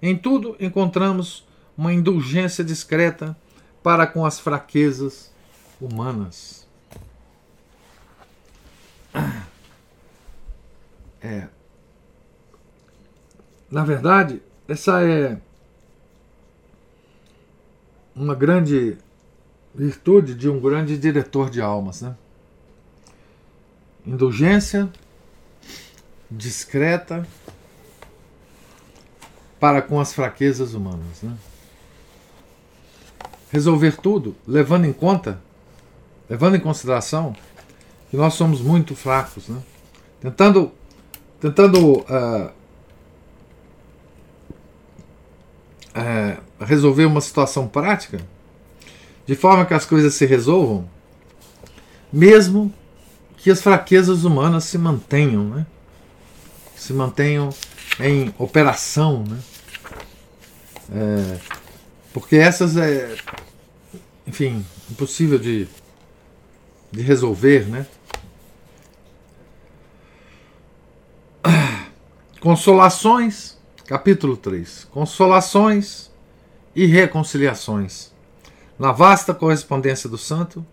Em 0.00 0.16
tudo 0.16 0.56
encontramos 0.60 1.46
uma 1.76 1.92
indulgência 1.92 2.64
discreta 2.64 3.36
para 3.82 4.06
com 4.06 4.24
as 4.24 4.38
fraquezas 4.38 5.32
humanas. 5.80 6.66
É. 11.20 11.48
Na 13.70 13.84
verdade, 13.84 14.42
essa 14.66 15.02
é 15.02 15.38
uma 18.16 18.34
grande 18.34 18.96
virtude 19.74 20.34
de 20.34 20.48
um 20.48 20.58
grande 20.58 20.96
diretor 20.96 21.50
de 21.50 21.60
almas, 21.60 22.00
né? 22.00 22.16
Indulgência 24.06 24.90
discreta 26.30 27.26
para 29.60 29.82
com 29.82 30.00
as 30.00 30.12
fraquezas 30.12 30.74
humanas, 30.74 31.22
né? 31.22 31.36
Resolver 33.50 33.96
tudo 33.96 34.34
levando 34.46 34.86
em 34.86 34.92
conta, 34.92 35.40
levando 36.28 36.56
em 36.56 36.60
consideração 36.60 37.34
que 38.10 38.16
nós 38.16 38.34
somos 38.34 38.60
muito 38.60 38.96
fracos, 38.96 39.48
né? 39.48 39.62
Tentando, 40.20 40.72
tentando 41.40 41.98
uh, 42.00 42.57
uh, 45.94 46.64
resolver 46.64 47.04
uma 47.04 47.20
situação 47.20 47.66
prática 47.68 48.20
de 49.26 49.34
forma 49.34 49.66
que 49.66 49.74
as 49.74 49.84
coisas 49.84 50.14
se 50.14 50.24
resolvam, 50.24 50.88
mesmo 52.10 52.72
que 53.36 53.50
as 53.50 53.60
fraquezas 53.60 54.24
humanas 54.24 54.64
se 54.64 54.78
mantenham, 54.78 55.44
né? 55.44 55.66
se 56.74 56.94
mantenham 56.94 57.50
em 58.00 58.34
operação, 58.38 59.24
né? 59.28 59.38
É, 60.90 61.38
porque 62.14 62.36
essas 62.36 62.78
é, 62.78 63.14
enfim, 64.26 64.64
impossível 64.90 65.38
de, 65.38 65.68
de 66.90 67.02
resolver, 67.02 67.68
né? 67.68 67.86
Consolações, 72.40 73.57
capítulo 73.88 74.36
3. 74.36 74.86
Consolações 74.90 76.10
e 76.76 76.84
reconciliações 76.84 78.12
na 78.78 78.92
vasta 78.92 79.32
correspondência 79.32 80.10
do 80.10 80.18
santo, 80.18 80.64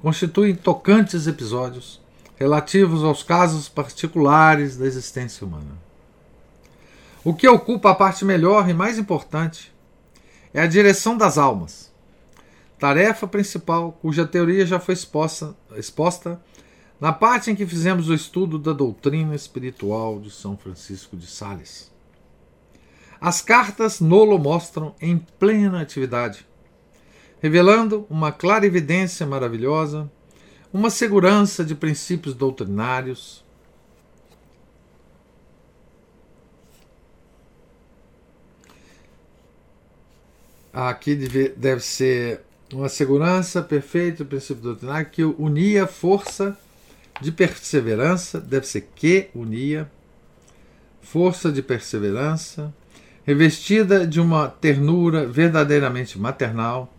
constituem 0.00 0.54
tocantes 0.54 1.26
episódios 1.26 2.00
relativos 2.36 3.02
aos 3.02 3.24
casos 3.24 3.68
particulares 3.68 4.76
da 4.76 4.86
existência 4.86 5.44
humana. 5.44 5.76
O 7.24 7.34
que 7.34 7.48
ocupa 7.48 7.90
a 7.90 7.94
parte 7.94 8.24
melhor 8.24 8.70
e 8.70 8.72
mais 8.72 9.00
importante 9.00 9.72
é 10.54 10.60
a 10.60 10.66
direção 10.68 11.16
das 11.18 11.38
almas, 11.38 11.92
tarefa 12.78 13.26
principal 13.26 13.98
cuja 14.00 14.24
teoria 14.24 14.64
já 14.64 14.78
foi 14.78 14.94
exposta, 14.94 15.56
exposta 15.76 16.40
na 17.00 17.12
parte 17.12 17.50
em 17.50 17.56
que 17.56 17.66
fizemos 17.66 18.08
o 18.08 18.14
estudo 18.14 18.60
da 18.60 18.72
doutrina 18.72 19.34
espiritual 19.34 20.20
de 20.20 20.30
São 20.30 20.56
Francisco 20.56 21.16
de 21.16 21.26
Sales. 21.26 21.90
As 23.20 23.42
cartas 23.42 24.00
nolo 24.00 24.38
mostram 24.38 24.94
em 24.98 25.18
plena 25.18 25.82
atividade, 25.82 26.46
revelando 27.42 28.06
uma 28.08 28.32
clara 28.32 28.64
evidência 28.64 29.26
maravilhosa, 29.26 30.10
uma 30.72 30.88
segurança 30.88 31.62
de 31.62 31.74
princípios 31.74 32.34
doutrinários. 32.34 33.44
Aqui 40.72 41.14
deve, 41.14 41.48
deve 41.50 41.80
ser 41.82 42.40
uma 42.72 42.88
segurança 42.88 43.60
perfeita 43.60 44.24
do 44.24 44.30
princípio 44.30 44.62
doutrinário 44.62 45.10
que 45.10 45.24
unia 45.24 45.86
força 45.86 46.56
de 47.20 47.30
perseverança, 47.30 48.40
deve 48.40 48.66
ser 48.66 48.88
que 48.94 49.28
unia 49.34 49.90
força 51.02 51.52
de 51.52 51.60
perseverança, 51.60 52.72
revestida 53.30 54.04
de 54.04 54.20
uma 54.20 54.48
ternura 54.48 55.24
verdadeiramente 55.24 56.18
maternal 56.18 56.92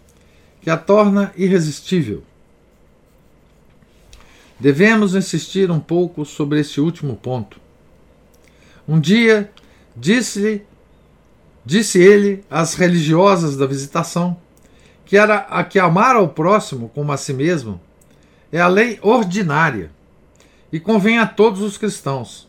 que 0.61 0.69
a 0.69 0.77
torna 0.77 1.33
irresistível. 1.35 2.23
Devemos 4.57 5.13
insistir 5.13 5.69
um 5.69 5.79
pouco 5.79 6.23
sobre 6.23 6.61
este 6.61 6.79
último 6.79 7.17
ponto. 7.17 7.59
Um 8.87 8.97
dia 8.97 9.51
disse-lhe, 9.93 10.65
disse 11.65 11.99
ele 12.01 12.45
às 12.49 12.75
religiosas 12.75 13.57
da 13.57 13.65
visitação, 13.65 14.37
que 15.05 15.17
era 15.17 15.39
a 15.49 15.65
que 15.65 15.79
amar 15.79 16.15
ao 16.15 16.29
próximo 16.29 16.89
como 16.95 17.11
a 17.11 17.17
si 17.17 17.33
mesmo 17.33 17.81
é 18.53 18.61
a 18.61 18.67
lei 18.69 18.99
ordinária 19.01 19.91
e 20.71 20.79
convém 20.79 21.19
a 21.19 21.27
todos 21.27 21.61
os 21.61 21.77
cristãos, 21.77 22.47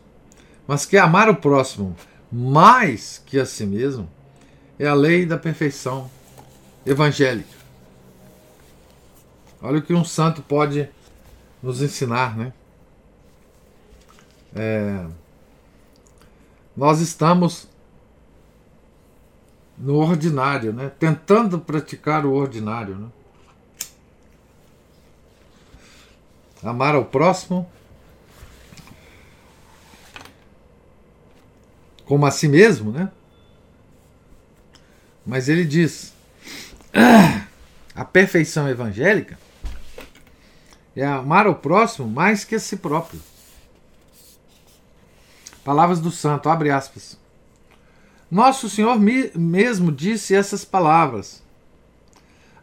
mas 0.65 0.85
que 0.85 0.95
amar 0.95 1.29
o 1.29 1.35
próximo 1.35 1.93
mais 2.33 3.21
que 3.23 3.39
a 3.39 3.45
si 3.45 3.63
mesmo 3.63 4.09
é 4.79 4.87
a 4.87 4.95
lei 4.95 5.23
da 5.23 5.37
perfeição 5.37 6.09
evangélica. 6.83 7.53
Olha 9.61 9.77
o 9.77 9.81
que 9.83 9.93
um 9.93 10.03
santo 10.03 10.41
pode 10.41 10.89
nos 11.61 11.83
ensinar, 11.83 12.35
né? 12.35 12.51
É, 14.55 15.05
nós 16.75 16.99
estamos 17.01 17.69
no 19.77 19.97
ordinário, 19.97 20.73
né? 20.73 20.91
Tentando 20.99 21.59
praticar 21.59 22.25
o 22.25 22.33
ordinário, 22.33 22.95
né? 22.95 23.07
Amar 26.63 26.95
ao 26.95 27.05
próximo 27.05 27.69
como 32.05 32.25
a 32.25 32.31
si 32.31 32.47
mesmo, 32.47 32.91
né? 32.91 33.11
Mas 35.25 35.47
ele 35.49 35.65
diz: 35.65 36.13
ah, 36.93 37.45
a 37.95 38.05
perfeição 38.05 38.67
evangélica 38.67 39.37
é 40.95 41.05
amar 41.05 41.47
o 41.47 41.55
próximo 41.55 42.07
mais 42.07 42.43
que 42.43 42.55
a 42.55 42.59
si 42.59 42.77
próprio. 42.77 43.19
Palavras 45.63 45.99
do 45.99 46.11
santo, 46.11 46.49
abre 46.49 46.69
aspas. 46.69 47.17
Nosso 48.29 48.69
Senhor 48.69 48.99
mesmo 48.99 49.91
disse 49.91 50.35
essas 50.35 50.65
palavras: 50.65 51.41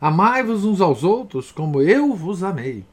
Amai-vos 0.01 0.65
uns 0.65 0.81
aos 0.81 1.03
outros 1.05 1.53
como 1.53 1.81
eu 1.81 2.15
vos 2.15 2.43
amei. 2.43 2.85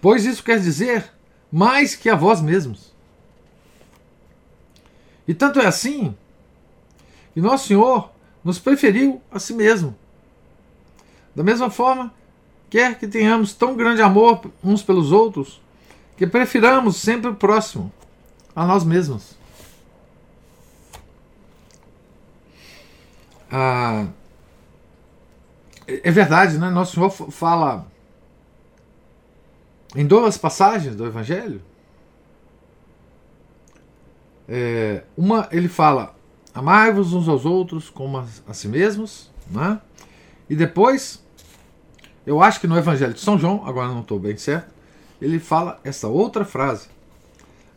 Pois 0.00 0.24
isso 0.24 0.42
quer 0.42 0.58
dizer 0.60 1.10
mais 1.50 1.94
que 1.94 2.08
a 2.08 2.14
vós 2.14 2.40
mesmos. 2.40 2.89
E 5.30 5.34
tanto 5.34 5.60
é 5.60 5.66
assim 5.66 6.12
que 7.32 7.40
Nosso 7.40 7.68
Senhor 7.68 8.10
nos 8.42 8.58
preferiu 8.58 9.22
a 9.30 9.38
si 9.38 9.54
mesmo. 9.54 9.96
Da 11.36 11.44
mesma 11.44 11.70
forma 11.70 12.12
quer 12.68 12.98
que 12.98 13.06
tenhamos 13.06 13.54
tão 13.54 13.76
grande 13.76 14.02
amor 14.02 14.40
uns 14.60 14.82
pelos 14.82 15.12
outros 15.12 15.62
que 16.16 16.26
prefiramos 16.26 16.96
sempre 16.96 17.30
o 17.30 17.36
próximo 17.36 17.92
a 18.56 18.66
nós 18.66 18.82
mesmos. 18.82 19.36
Ah, 23.52 24.08
é 25.86 26.10
verdade, 26.10 26.58
né? 26.58 26.70
Nosso 26.70 26.94
Senhor 26.94 27.08
fala 27.30 27.86
em 29.94 30.04
duas 30.04 30.36
passagens 30.36 30.96
do 30.96 31.06
Evangelho. 31.06 31.62
É, 34.52 35.04
uma, 35.16 35.48
ele 35.52 35.68
fala: 35.68 36.16
amai-vos 36.52 37.12
uns 37.12 37.28
aos 37.28 37.46
outros 37.46 37.88
como 37.88 38.18
a, 38.18 38.26
a 38.48 38.52
si 38.52 38.66
mesmos, 38.66 39.30
né? 39.48 39.80
e 40.48 40.56
depois 40.56 41.24
eu 42.26 42.42
acho 42.42 42.60
que 42.60 42.66
no 42.66 42.76
Evangelho 42.76 43.14
de 43.14 43.20
São 43.20 43.38
João, 43.38 43.62
agora 43.64 43.88
não 43.88 44.00
estou 44.00 44.18
bem 44.18 44.36
certo, 44.36 44.68
ele 45.22 45.38
fala 45.38 45.80
essa 45.84 46.08
outra 46.08 46.44
frase: 46.44 46.88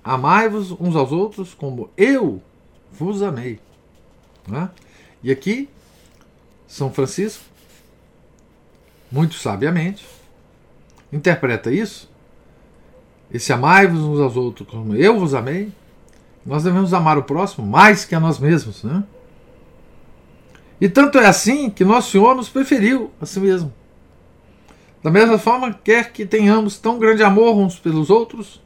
Amai-vos 0.04 0.72
uns 0.72 0.96
aos 0.96 1.12
outros 1.12 1.54
como 1.54 1.92
eu 1.96 2.42
vos 2.92 3.22
amei. 3.22 3.60
Né? 4.48 4.70
E 5.22 5.32
aqui, 5.32 5.70
São 6.68 6.92
Francisco, 6.92 7.44
muito 9.12 9.36
sabiamente, 9.36 10.06
interpreta 11.12 11.72
isso. 11.72 12.12
Esse 13.32 13.54
amai-vos 13.54 14.02
uns 14.02 14.20
aos 14.20 14.36
outros 14.36 14.68
como 14.68 14.96
eu 14.96 15.20
vos 15.20 15.36
amei. 15.36 15.72
Nós 16.46 16.64
devemos 16.64 16.94
amar 16.94 17.18
o 17.18 17.24
próximo 17.24 17.66
mais 17.66 18.04
que 18.04 18.16
a 18.16 18.20
nós 18.20 18.38
mesmos. 18.38 18.84
Né? 18.84 19.04
E 20.80 20.90
tanto 20.90 21.18
é 21.18 21.26
assim 21.26 21.70
que 21.70 21.86
Nosso 21.86 22.12
Senhor 22.12 22.36
nos 22.36 22.50
preferiu 22.50 23.12
a 23.22 23.26
si 23.26 23.40
mesmo. 23.40 23.74
Da 25.02 25.12
mesma 25.12 25.38
forma, 25.38 25.74
quer 25.74 26.12
que 26.12 26.26
tenhamos 26.26 26.78
tão 26.78 26.98
grande 26.98 27.24
amor 27.24 27.56
uns 27.56 27.78
pelos 27.78 28.10
outros, 28.10 28.62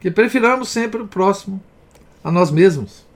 que 0.00 0.10
prefiramos 0.10 0.68
sempre 0.68 1.02
o 1.02 1.06
próximo 1.06 1.62
a 2.22 2.30
nós 2.30 2.50
mesmos. 2.50 3.06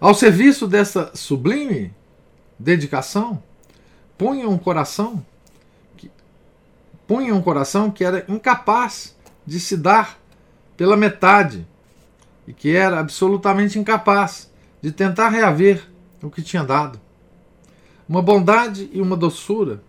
Ao 0.00 0.14
serviço 0.14 0.68
dessa 0.68 1.10
sublime 1.14 1.92
dedicação, 2.58 3.42
punha 4.16 4.48
um 4.48 4.56
coração 4.56 5.24
que, 5.96 6.10
punha 7.06 7.34
um 7.34 7.42
coração 7.42 7.90
que 7.90 8.04
era 8.04 8.24
incapaz 8.28 9.16
de 9.48 9.58
se 9.58 9.78
dar 9.78 10.20
pela 10.76 10.94
metade 10.94 11.66
e 12.46 12.52
que 12.52 12.76
era 12.76 13.00
absolutamente 13.00 13.78
incapaz 13.78 14.52
de 14.82 14.92
tentar 14.92 15.30
reaver 15.30 15.88
o 16.22 16.30
que 16.30 16.42
tinha 16.42 16.62
dado. 16.62 17.00
Uma 18.06 18.20
bondade 18.20 18.90
e 18.92 19.00
uma 19.00 19.16
doçura 19.16 19.82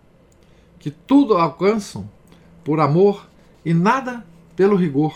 que 0.78 0.90
tudo 0.90 1.36
alcançam 1.36 2.08
por 2.64 2.80
amor 2.80 3.28
e 3.62 3.74
nada 3.74 4.24
pelo 4.56 4.76
rigor. 4.76 5.14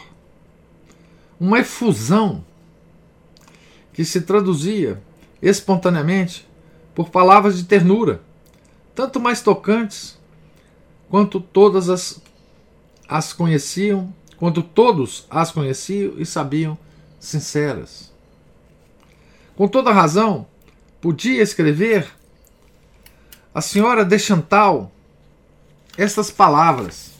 Uma 1.40 1.61
efusão 1.61 2.45
que 3.95 4.05
se 4.05 4.20
traduzia 4.20 5.03
espontaneamente 5.40 6.47
por 6.95 7.09
palavras 7.09 7.57
de 7.57 7.64
ternura, 7.64 8.20
tanto 8.95 9.18
mais 9.18 9.40
tocantes 9.40 10.18
quanto 11.09 11.40
todas 11.40 11.88
as, 11.88 12.22
as 13.09 13.32
conheciam, 13.32 14.12
quanto 14.37 14.62
todos 14.62 15.26
as 15.30 15.51
conheciam 15.51 16.14
e 16.18 16.26
sabiam 16.26 16.76
sinceras. 17.18 18.12
Com 19.57 19.68
toda 19.68 19.93
razão, 19.93 20.47
podia 21.01 21.43
escrever 21.43 22.09
a 23.55 23.61
senhora 23.61 24.05
de 24.05 24.18
Chantal 24.18 24.91
estas 25.97 26.30
palavras. 26.30 27.12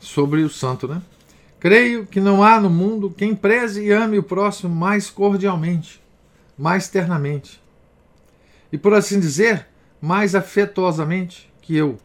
Sobre 0.00 0.42
o 0.42 0.48
santo, 0.48 0.86
né? 0.86 1.02
Creio 1.60 2.06
que 2.06 2.20
não 2.20 2.42
há 2.42 2.60
no 2.60 2.70
mundo 2.70 3.10
quem 3.10 3.34
preze 3.34 3.84
e 3.84 3.90
ame 3.90 4.18
o 4.18 4.22
próximo 4.22 4.74
mais 4.74 5.10
cordialmente, 5.10 6.00
mais 6.56 6.88
ternamente, 6.88 7.60
e 8.70 8.78
por 8.78 8.94
assim 8.94 9.18
dizer, 9.18 9.66
mais 10.00 10.34
afetuosamente 10.34 11.52
que 11.60 11.76
eu. 11.76 11.98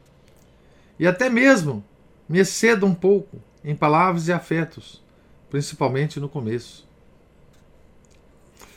E 1.00 1.08
até 1.08 1.30
mesmo 1.30 1.84
me 2.28 2.39
exceda 2.39 2.86
um 2.86 2.94
pouco 2.94 3.41
em 3.64 3.76
palavras 3.76 4.28
e 4.28 4.34
afetos, 4.34 5.02
principalmente 5.50 6.20
no 6.20 6.28
começo. 6.30 6.88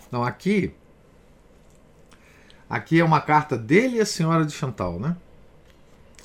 Então 0.06 0.22
aqui 0.22 0.72
aqui 2.68 3.00
é 3.00 3.04
uma 3.04 3.20
carta 3.20 3.56
dele 3.56 3.96
e 3.96 4.00
a 4.00 4.06
senhora 4.06 4.44
de 4.44 4.52
Chantal, 4.52 4.98
né? 4.98 5.16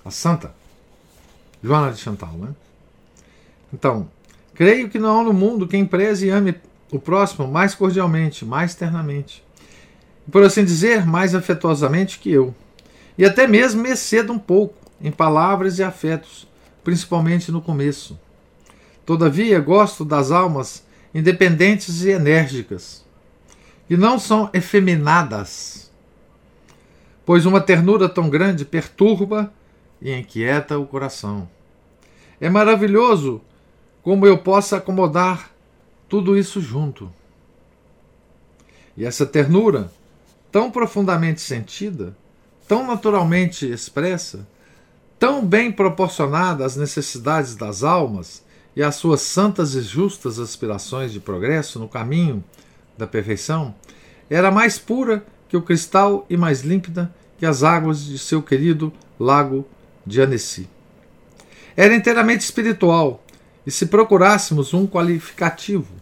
A 0.03 0.11
santa 0.11 0.53
Joana 1.63 1.91
de 1.91 1.99
Chantal, 1.99 2.33
né? 2.33 2.55
Então, 3.73 4.09
creio 4.53 4.89
que 4.89 4.99
não 4.99 5.21
há 5.21 5.23
no 5.23 5.33
mundo 5.33 5.67
quem 5.67 5.85
preze 5.85 6.27
e 6.27 6.29
ame 6.29 6.55
o 6.91 6.99
próximo 6.99 7.47
mais 7.47 7.73
cordialmente, 7.73 8.43
mais 8.43 8.75
ternamente, 8.75 9.43
por 10.31 10.43
assim 10.43 10.63
dizer, 10.63 11.05
mais 11.05 11.33
afetuosamente 11.33 12.19
que 12.19 12.31
eu. 12.31 12.53
E 13.17 13.25
até 13.25 13.47
mesmo 13.47 13.81
me 13.81 13.89
exceda 13.89 14.31
um 14.31 14.39
pouco 14.39 14.75
em 15.01 15.11
palavras 15.11 15.79
e 15.79 15.83
afetos, 15.83 16.47
principalmente 16.83 17.51
no 17.51 17.61
começo. 17.61 18.19
Todavia, 19.05 19.59
gosto 19.59 20.05
das 20.05 20.31
almas 20.31 20.85
independentes 21.13 22.03
e 22.03 22.11
enérgicas, 22.11 23.05
e 23.89 23.97
não 23.97 24.17
são 24.17 24.49
efeminadas, 24.53 25.91
pois 27.25 27.45
uma 27.45 27.59
ternura 27.59 28.07
tão 28.07 28.29
grande 28.29 28.63
perturba 28.63 29.51
e 30.01 30.11
inquieta 30.13 30.79
o 30.79 30.87
coração. 30.87 31.49
É 32.39 32.49
maravilhoso 32.49 33.41
como 34.01 34.25
eu 34.25 34.37
possa 34.37 34.77
acomodar 34.77 35.51
tudo 36.07 36.37
isso 36.37 36.61
junto. 36.61 37.11
E 38.95 39.05
essa 39.05 39.25
ternura, 39.25 39.91
tão 40.51 40.71
profundamente 40.71 41.41
sentida, 41.41 42.15
tão 42.71 42.87
naturalmente 42.87 43.69
expressa, 43.69 44.47
tão 45.19 45.45
bem 45.45 45.69
proporcionada 45.69 46.65
às 46.65 46.77
necessidades 46.77 47.53
das 47.53 47.83
almas 47.83 48.45
e 48.73 48.81
às 48.81 48.95
suas 48.95 49.19
santas 49.19 49.75
e 49.75 49.81
justas 49.81 50.39
aspirações 50.39 51.11
de 51.11 51.19
progresso 51.19 51.79
no 51.79 51.89
caminho 51.89 52.41
da 52.97 53.05
perfeição, 53.05 53.75
era 54.29 54.49
mais 54.49 54.79
pura 54.79 55.21
que 55.49 55.57
o 55.57 55.61
cristal 55.61 56.25
e 56.29 56.37
mais 56.37 56.61
límpida 56.61 57.13
que 57.37 57.45
as 57.45 57.61
águas 57.61 58.05
de 58.05 58.17
seu 58.17 58.41
querido 58.41 58.93
lago 59.19 59.67
de 60.07 60.21
Annecy. 60.21 60.69
Era 61.75 61.93
inteiramente 61.93 62.45
espiritual, 62.45 63.21
e 63.67 63.69
se 63.69 63.87
procurássemos 63.87 64.73
um 64.73 64.87
qualificativo 64.87 65.93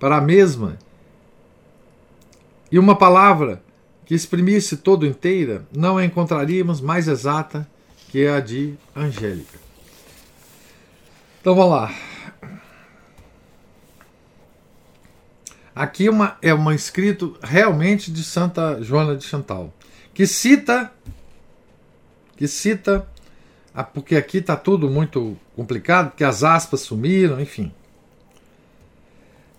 para 0.00 0.16
a 0.16 0.22
mesma 0.22 0.78
e 2.72 2.78
uma 2.78 2.96
palavra 2.96 3.65
que 4.06 4.14
exprimisse 4.14 4.76
todo 4.76 5.04
inteira, 5.04 5.66
não 5.72 5.98
a 5.98 6.04
encontraríamos 6.04 6.80
mais 6.80 7.08
exata 7.08 7.68
que 8.08 8.26
a 8.26 8.40
de 8.40 8.74
Angélica. 8.94 9.58
Então 11.40 11.54
vamos 11.54 11.72
lá. 11.72 11.94
Aqui 15.74 16.08
uma, 16.08 16.38
é 16.40 16.54
um 16.54 16.72
escrito 16.72 17.36
realmente 17.42 18.10
de 18.10 18.24
Santa 18.24 18.82
Joana 18.82 19.16
de 19.16 19.24
Chantal, 19.24 19.74
que 20.14 20.26
cita, 20.26 20.90
que 22.36 22.48
cita, 22.48 23.06
porque 23.92 24.16
aqui 24.16 24.38
está 24.38 24.56
tudo 24.56 24.88
muito 24.88 25.36
complicado, 25.54 26.10
porque 26.10 26.24
as 26.24 26.42
aspas 26.42 26.80
sumiram, 26.80 27.40
enfim. 27.40 27.72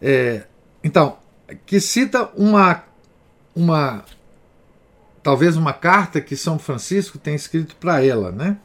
É, 0.01 0.47
então, 0.83 1.19
que 1.65 1.79
cita 1.79 2.31
uma, 2.35 2.83
uma, 3.55 4.03
talvez 5.28 5.57
uma 5.57 5.73
carta 5.73 6.21
que 6.21 6.38
São 6.38 6.57
Francisco 6.57 7.17
tem 7.17 7.36
escrito 7.36 7.75
para 7.75 8.01
ela, 8.01 8.32
né? 8.32 8.55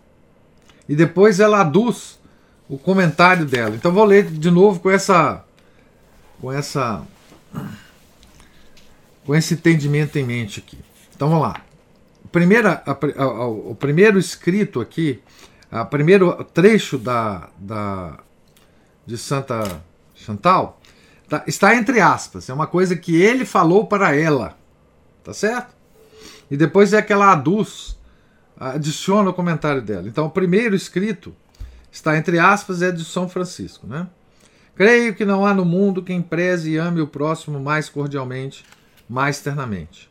E 0.89 0.95
depois 0.95 1.41
ela 1.41 1.61
aduz 1.61 2.21
o 2.69 2.79
comentário 2.79 3.45
dela. 3.45 3.75
Então 3.75 3.91
vou 3.91 4.05
ler 4.05 4.27
de 4.27 4.49
novo 4.49 4.79
com 4.79 4.89
essa, 4.89 5.45
com 6.41 6.53
essa 6.53 7.03
com 9.25 9.35
esse 9.35 9.55
entendimento 9.55 10.17
em 10.21 10.25
mente 10.25 10.61
aqui. 10.61 10.79
Então 11.13 11.29
vamos 11.29 11.43
lá. 11.49 11.61
Primeira, 12.31 12.81
a, 12.87 12.93
a, 12.93 13.47
o 13.49 13.75
primeiro 13.75 14.17
escrito 14.17 14.81
aqui, 14.81 15.21
o 15.69 15.85
primeiro 15.87 16.45
trecho 16.45 16.97
da, 16.97 17.49
da, 17.59 18.21
de 19.05 19.19
Santa 19.19 19.83
Chantal 20.15 20.81
tá, 21.29 21.43
está 21.45 21.75
entre 21.75 22.01
aspas. 22.01 22.49
É 22.49 22.55
uma 22.55 22.69
coisa 22.69 22.95
que 22.95 23.21
ele 23.21 23.45
falou 23.45 23.85
para 23.85 24.15
ela. 24.15 24.57
Tá 25.25 25.35
certo? 25.35 25.82
E 26.53 26.57
depois 26.59 26.93
é 26.93 27.01
que 27.01 27.11
ela 27.11 27.33
aduz, 27.33 27.99
adiciona 28.61 29.31
o 29.31 29.33
comentário 29.33 29.81
dela. 29.81 30.07
Então 30.07 30.27
o 30.27 30.31
primeiro 30.31 30.77
escrito 30.77 31.35
está 31.91 32.15
entre 32.19 32.39
aspas 32.39 32.83
é 32.83 32.93
de 32.93 33.07
São 33.07 33.27
Francisco, 33.27 33.87
né? 33.87 34.07
Creio 34.75 35.15
que 35.15 35.25
não 35.25 35.47
há 35.47 35.55
no 35.55 35.65
mundo 35.65 36.03
quem 36.03 36.21
preze 36.21 36.73
e 36.73 36.77
ame 36.77 37.01
o 37.01 37.07
próximo 37.07 37.59
mais 37.59 37.89
cordialmente, 37.89 38.67
mais 39.09 39.41
ternamente. 39.41 40.11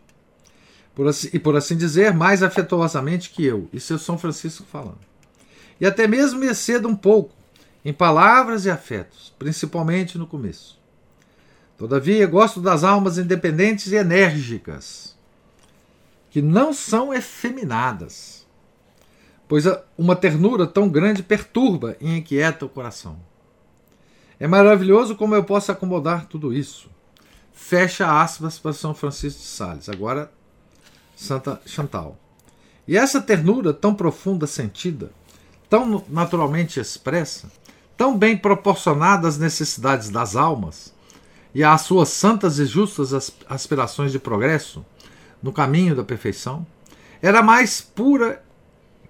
Por 0.96 1.08
assim, 1.08 1.30
e 1.32 1.38
por 1.38 1.56
assim 1.56 1.78
dizer, 1.78 2.12
mais 2.12 2.42
afetuosamente 2.42 3.30
que 3.30 3.46
eu. 3.46 3.70
Isso 3.72 3.94
é 3.94 4.00
São 4.00 4.18
Francisco 4.18 4.66
falando. 4.66 4.98
E 5.80 5.86
até 5.86 6.08
mesmo 6.08 6.40
me 6.40 6.48
exceda 6.48 6.88
um 6.88 6.96
pouco 6.96 7.36
em 7.86 7.94
palavras 7.94 8.66
e 8.66 8.72
afetos, 8.72 9.32
principalmente 9.38 10.18
no 10.18 10.26
começo. 10.26 10.80
Todavia, 11.78 12.26
gosto 12.26 12.60
das 12.60 12.84
almas 12.84 13.20
independentes 13.20 13.92
e 13.92 13.96
enérgicas, 13.96 15.16
que 16.32 16.42
não 16.42 16.74
são 16.74 17.14
efeminadas, 17.14 18.48
pois 19.48 19.66
uma 19.98 20.16
ternura 20.16 20.66
tão 20.66 20.88
grande 20.88 21.22
perturba 21.22 21.98
e 22.00 22.18
inquieta 22.18 22.66
o 22.66 22.70
coração. 22.70 23.20
É 24.40 24.48
maravilhoso 24.48 25.16
como 25.16 25.36
eu 25.36 25.44
posso 25.44 25.72
acomodar 25.72 26.26
tudo 26.26 26.54
isso. 26.54 26.90
Fecha 27.52 28.22
aspas 28.22 28.58
para 28.58 28.74
São 28.74 28.96
Francisco 28.96 29.42
de 29.42 29.46
Sales. 29.46 29.90
Agora, 29.90 30.32
Santa 31.16 31.62
Chantal. 31.66 32.18
E 32.88 32.98
essa 32.98 33.22
ternura 33.22 33.74
tão 33.74 33.94
profunda 33.94 34.48
sentida, 34.48 35.12
tão 35.70 36.04
naturalmente 36.10 36.80
expressa, 36.80 37.52
tão 37.96 38.18
bem 38.18 38.38
proporcionada 38.38 39.28
às 39.28 39.38
necessidades 39.38 40.10
das 40.10 40.36
almas 40.36 40.94
e 41.54 41.62
às 41.62 41.82
suas 41.82 42.10
santas 42.10 42.58
e 42.58 42.66
justas 42.66 43.34
aspirações 43.48 44.14
de 44.14 44.18
progresso 44.18 44.84
no 45.42 45.52
caminho 45.52 45.96
da 45.96 46.04
perfeição, 46.04 46.66
era 47.22 47.42
mais 47.42 47.82
pura 47.82 48.44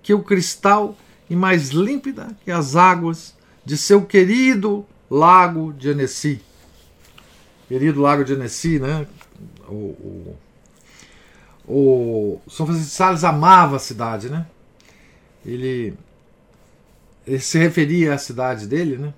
que 0.02 0.14
o 0.14 0.24
cristal 0.24 0.96
e 1.30 1.36
mais 1.36 1.70
límpida 1.70 2.36
que 2.44 2.52
as 2.52 2.76
águas 2.76 3.36
de 3.64 3.78
seu 3.78 4.06
querido 4.06 4.86
Lago 5.10 5.74
de 5.74 5.90
Annecy. 5.90 6.42
Querido 7.68 8.02
Lago 8.02 8.24
de 8.24 8.34
Annecy, 8.34 8.80
né? 8.80 9.08
O, 9.68 9.74
o, 9.74 10.38
o 11.68 12.42
São 12.50 12.66
Francisco 12.66 12.90
de 12.90 12.96
Sales 12.96 13.24
amava 13.24 13.76
a 13.78 13.80
cidade, 13.80 14.30
né? 14.30 14.46
Ele, 15.46 15.94
ele 17.26 17.40
se 17.40 17.58
referia 17.58 18.14
à 18.14 18.18
cidade 18.18 18.68
dele, 18.68 18.98
né? 18.98 19.14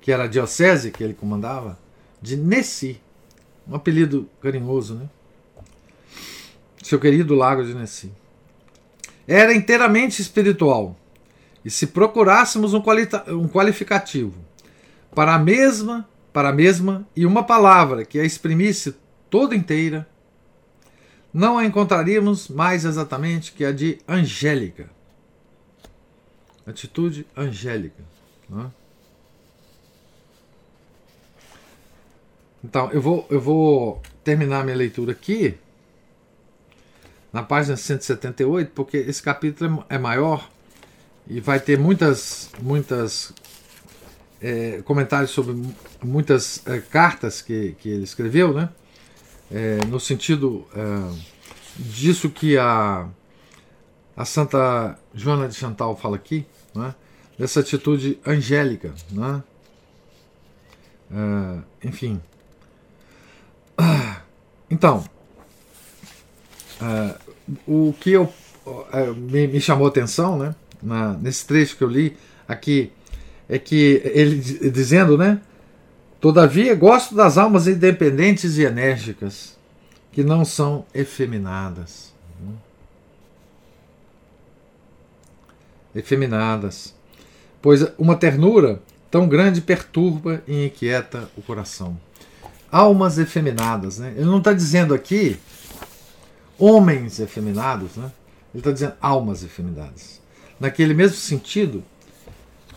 Que 0.00 0.10
era 0.10 0.24
a 0.24 0.28
diocese 0.28 0.90
que 0.90 1.04
ele 1.04 1.14
comandava, 1.14 1.78
de 2.20 2.36
Nessi. 2.36 3.00
Um 3.68 3.74
apelido 3.74 4.28
carinhoso, 4.40 4.94
né? 4.94 5.08
Seu 6.86 7.00
querido 7.00 7.34
Lago 7.34 7.64
de 7.64 7.74
Nessi. 7.74 8.12
Era 9.26 9.52
inteiramente 9.52 10.22
espiritual. 10.22 10.96
E 11.64 11.68
se 11.68 11.88
procurássemos 11.88 12.74
um, 12.74 12.82
um 13.30 13.48
qualificativo 13.48 14.38
para 15.12 15.34
a 15.34 15.38
mesma, 15.38 16.08
para 16.32 16.50
a 16.50 16.52
mesma 16.52 17.04
e 17.16 17.26
uma 17.26 17.42
palavra 17.42 18.04
que 18.04 18.20
a 18.20 18.24
exprimisse 18.24 18.94
toda 19.28 19.56
inteira, 19.56 20.08
não 21.34 21.58
a 21.58 21.64
encontraríamos 21.64 22.46
mais 22.46 22.84
exatamente 22.84 23.50
que 23.50 23.64
a 23.64 23.72
de 23.72 23.98
angélica. 24.06 24.88
Atitude 26.64 27.26
angélica. 27.36 28.04
Né? 28.48 28.70
Então, 32.62 32.92
eu 32.92 33.02
vou, 33.02 33.26
eu 33.28 33.40
vou 33.40 34.00
terminar 34.22 34.62
minha 34.62 34.76
leitura 34.76 35.10
aqui, 35.10 35.58
na 37.36 37.42
página 37.42 37.76
178, 37.76 38.70
porque 38.74 38.96
esse 38.96 39.22
capítulo 39.22 39.84
é 39.90 39.98
maior 39.98 40.48
e 41.28 41.38
vai 41.38 41.60
ter 41.60 41.78
muitas, 41.78 42.48
muitas 42.62 43.30
é, 44.40 44.80
comentários 44.86 45.32
sobre 45.32 45.54
muitas 46.02 46.66
é, 46.66 46.78
cartas 46.80 47.42
que, 47.42 47.76
que 47.78 47.90
ele 47.90 48.04
escreveu, 48.04 48.54
né? 48.54 48.70
É, 49.52 49.84
no 49.84 50.00
sentido 50.00 50.66
é, 50.74 50.80
disso 51.76 52.30
que 52.30 52.56
a, 52.56 53.06
a 54.16 54.24
Santa 54.24 54.98
Joana 55.14 55.46
de 55.46 55.56
Chantal 55.56 55.94
fala 55.94 56.16
aqui, 56.16 56.46
né? 56.74 56.94
dessa 57.38 57.60
atitude 57.60 58.18
angélica. 58.26 58.94
Né? 59.10 59.42
É, 61.12 61.86
enfim. 61.86 62.18
Então, 64.70 65.04
é, 66.80 67.25
o 67.66 67.94
que 68.00 68.12
eu, 68.12 68.32
me, 69.16 69.46
me 69.46 69.60
chamou 69.60 69.86
atenção 69.86 70.38
né? 70.38 70.54
Na, 70.82 71.14
nesse 71.14 71.46
trecho 71.46 71.76
que 71.76 71.84
eu 71.84 71.88
li 71.88 72.16
aqui 72.46 72.92
é 73.48 73.58
que 73.58 74.02
ele 74.04 74.36
dizendo, 74.70 75.16
né? 75.16 75.40
Todavia, 76.20 76.74
gosto 76.74 77.14
das 77.14 77.38
almas 77.38 77.68
independentes 77.68 78.58
e 78.58 78.64
enérgicas, 78.64 79.56
que 80.10 80.24
não 80.24 80.44
são 80.44 80.84
efeminadas. 80.94 82.12
Efeminadas. 85.94 86.94
Pois 87.62 87.86
uma 87.98 88.16
ternura 88.16 88.82
tão 89.10 89.28
grande 89.28 89.60
perturba 89.60 90.42
e 90.46 90.66
inquieta 90.66 91.30
o 91.36 91.42
coração. 91.42 91.96
Almas 92.70 93.18
efeminadas, 93.18 93.98
né? 93.98 94.12
Ele 94.16 94.26
não 94.26 94.38
está 94.38 94.52
dizendo 94.52 94.92
aqui 94.92 95.38
homens 96.58 97.20
efeminados, 97.20 97.96
né? 97.96 98.12
Ele 98.52 98.60
está 98.60 98.70
dizendo 98.70 98.94
almas 99.00 99.42
efeminadas. 99.42 100.20
Naquele 100.58 100.94
mesmo 100.94 101.16
sentido, 101.16 101.84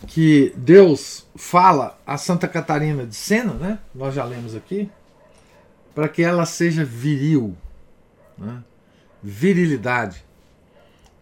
que 0.06 0.52
Deus 0.56 1.26
fala 1.36 1.98
a 2.06 2.16
Santa 2.16 2.48
Catarina 2.48 3.06
de 3.06 3.14
Sena, 3.14 3.54
né? 3.54 3.78
nós 3.94 4.14
já 4.14 4.24
lemos 4.24 4.54
aqui, 4.54 4.90
para 5.94 6.08
que 6.08 6.22
ela 6.22 6.46
seja 6.46 6.84
viril, 6.84 7.56
né? 8.36 8.62
virilidade, 9.22 10.24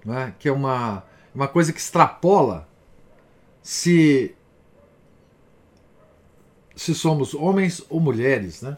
né? 0.04 0.34
que 0.38 0.48
é 0.48 0.52
uma, 0.52 1.04
uma 1.34 1.48
coisa 1.48 1.72
que 1.72 1.80
extrapola 1.80 2.68
se, 3.62 4.34
se 6.76 6.94
somos 6.94 7.34
homens 7.34 7.84
ou 7.88 8.00
mulheres. 8.00 8.62
Né? 8.62 8.76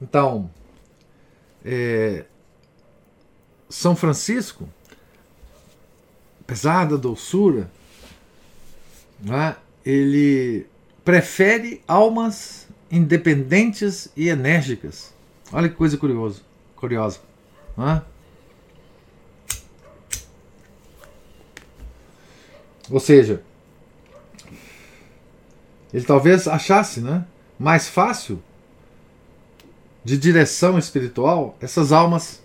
Então, 0.00 0.50
é, 1.64 2.24
São 3.70 3.94
Francisco, 3.94 4.68
apesar 6.40 6.86
da 6.86 6.96
doçura, 6.96 7.70
né, 9.20 9.56
ele 9.86 10.66
prefere 11.04 11.80
almas 11.86 12.66
independentes 12.90 14.10
e 14.16 14.28
enérgicas. 14.28 15.14
Olha 15.52 15.68
que 15.68 15.76
coisa 15.76 15.96
curioso, 15.96 16.44
curiosa. 16.74 17.20
Né? 17.76 18.02
Ou 22.90 22.98
seja, 22.98 23.40
ele 25.94 26.04
talvez 26.04 26.48
achasse 26.48 27.00
né, 27.00 27.24
mais 27.56 27.88
fácil 27.88 28.42
de 30.04 30.18
direção 30.18 30.76
espiritual 30.76 31.56
essas 31.60 31.92
almas 31.92 32.42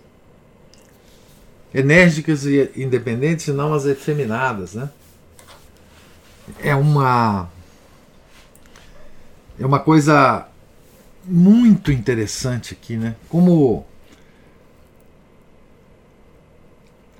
enérgicas 1.78 2.44
e 2.46 2.70
independentes 2.76 3.48
e 3.48 3.52
não 3.52 3.74
as 3.74 3.84
efeminadas, 3.84 4.74
né? 4.74 4.90
é 6.60 6.74
uma 6.74 7.48
é 9.58 9.66
uma 9.66 9.80
coisa 9.80 10.46
muito 11.24 11.90
interessante 11.90 12.74
aqui, 12.74 12.96
né? 12.96 13.16
Como 13.28 13.86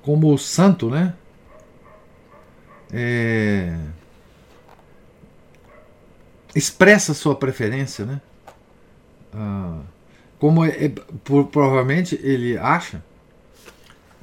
como 0.03 0.33
o 0.33 0.39
santo, 0.39 0.89
né? 0.89 1.15
É, 2.93 3.77
expressa 6.55 7.13
sua 7.13 7.35
preferência, 7.35 8.05
né? 8.05 8.21
Ah, 9.35 9.81
como 10.39 10.65
é, 10.65 10.85
é, 10.85 10.89
por, 11.25 11.47
provavelmente 11.47 12.19
ele 12.23 12.57
acha 12.57 13.03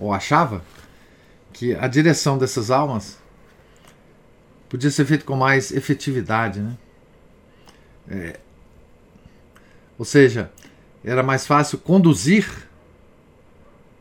ou 0.04 0.12
achava 0.12 0.62
que 1.54 1.74
a 1.76 1.88
direção 1.88 2.38
dessas 2.38 2.70
almas 2.70 3.18
podia 4.68 4.92
ser 4.92 5.06
feito 5.06 5.24
com 5.24 5.36
mais 5.36 5.72
efetividade, 5.72 6.60
né? 6.60 6.78
É, 8.10 8.40
ou 9.98 10.04
seja, 10.04 10.52
era 11.06 11.24
mais 11.24 11.48
fácil 11.48 11.78
conduzir 11.78 12.46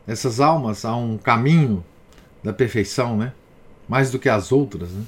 essas 0.05 0.41
almas 0.41 0.83
a 0.83 0.93
um 0.93 1.17
caminho 1.17 1.85
da 2.43 2.51
perfeição, 2.51 3.15
né? 3.15 3.31
Mais 3.87 4.11
do 4.11 4.19
que 4.19 4.27
as 4.27 4.51
outras, 4.51 4.91
né? 4.91 5.05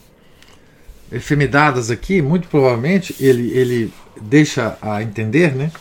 Efemidadas 1.12 1.92
aqui, 1.92 2.22
muito 2.22 2.48
provavelmente 2.48 3.16
ele, 3.20 3.52
ele 3.52 3.94
deixa 4.22 4.78
a 4.82 5.04
entender, 5.04 5.54
né? 5.54 5.72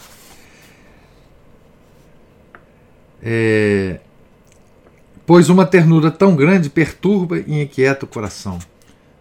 É, 3.22 4.00
pois 5.26 5.48
uma 5.48 5.64
ternura 5.64 6.10
tão 6.10 6.36
grande 6.36 6.68
perturba 6.68 7.38
e 7.38 7.62
inquieta 7.62 8.04
o 8.04 8.08
coração 8.08 8.58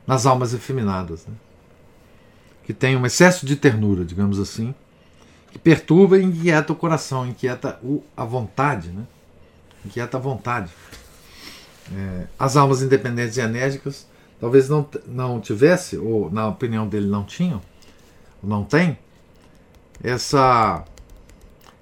nas 0.06 0.26
almas 0.26 0.54
efeminadas, 0.54 1.26
né? 1.26 1.34
que 2.64 2.74
tem 2.74 2.96
um 2.96 3.06
excesso 3.06 3.46
de 3.46 3.56
ternura, 3.56 4.06
digamos 4.06 4.40
assim, 4.40 4.74
que 5.52 5.60
perturba 5.60 6.18
e 6.18 6.24
inquieta 6.24 6.74
o 6.74 6.76
coração, 6.76 7.28
inquieta 7.28 7.80
o, 7.84 8.04
a 8.16 8.24
vontade, 8.24 8.90
né? 8.90 9.04
inquieta 9.86 10.18
a 10.18 10.20
vontade. 10.20 10.72
É, 11.94 12.28
as 12.40 12.56
almas 12.56 12.82
independentes 12.82 13.38
e 13.38 13.42
enérgicas 13.42 14.08
talvez 14.40 14.68
não, 14.68 14.86
não 15.08 15.40
tivesse, 15.40 15.98
ou 15.98 16.30
na 16.30 16.48
opinião 16.48 16.88
dele 16.88 17.08
não 17.08 17.24
tinham, 17.24 17.62
ou 18.42 18.50
não 18.50 18.64
tem, 18.64 18.98
essa, 20.04 20.84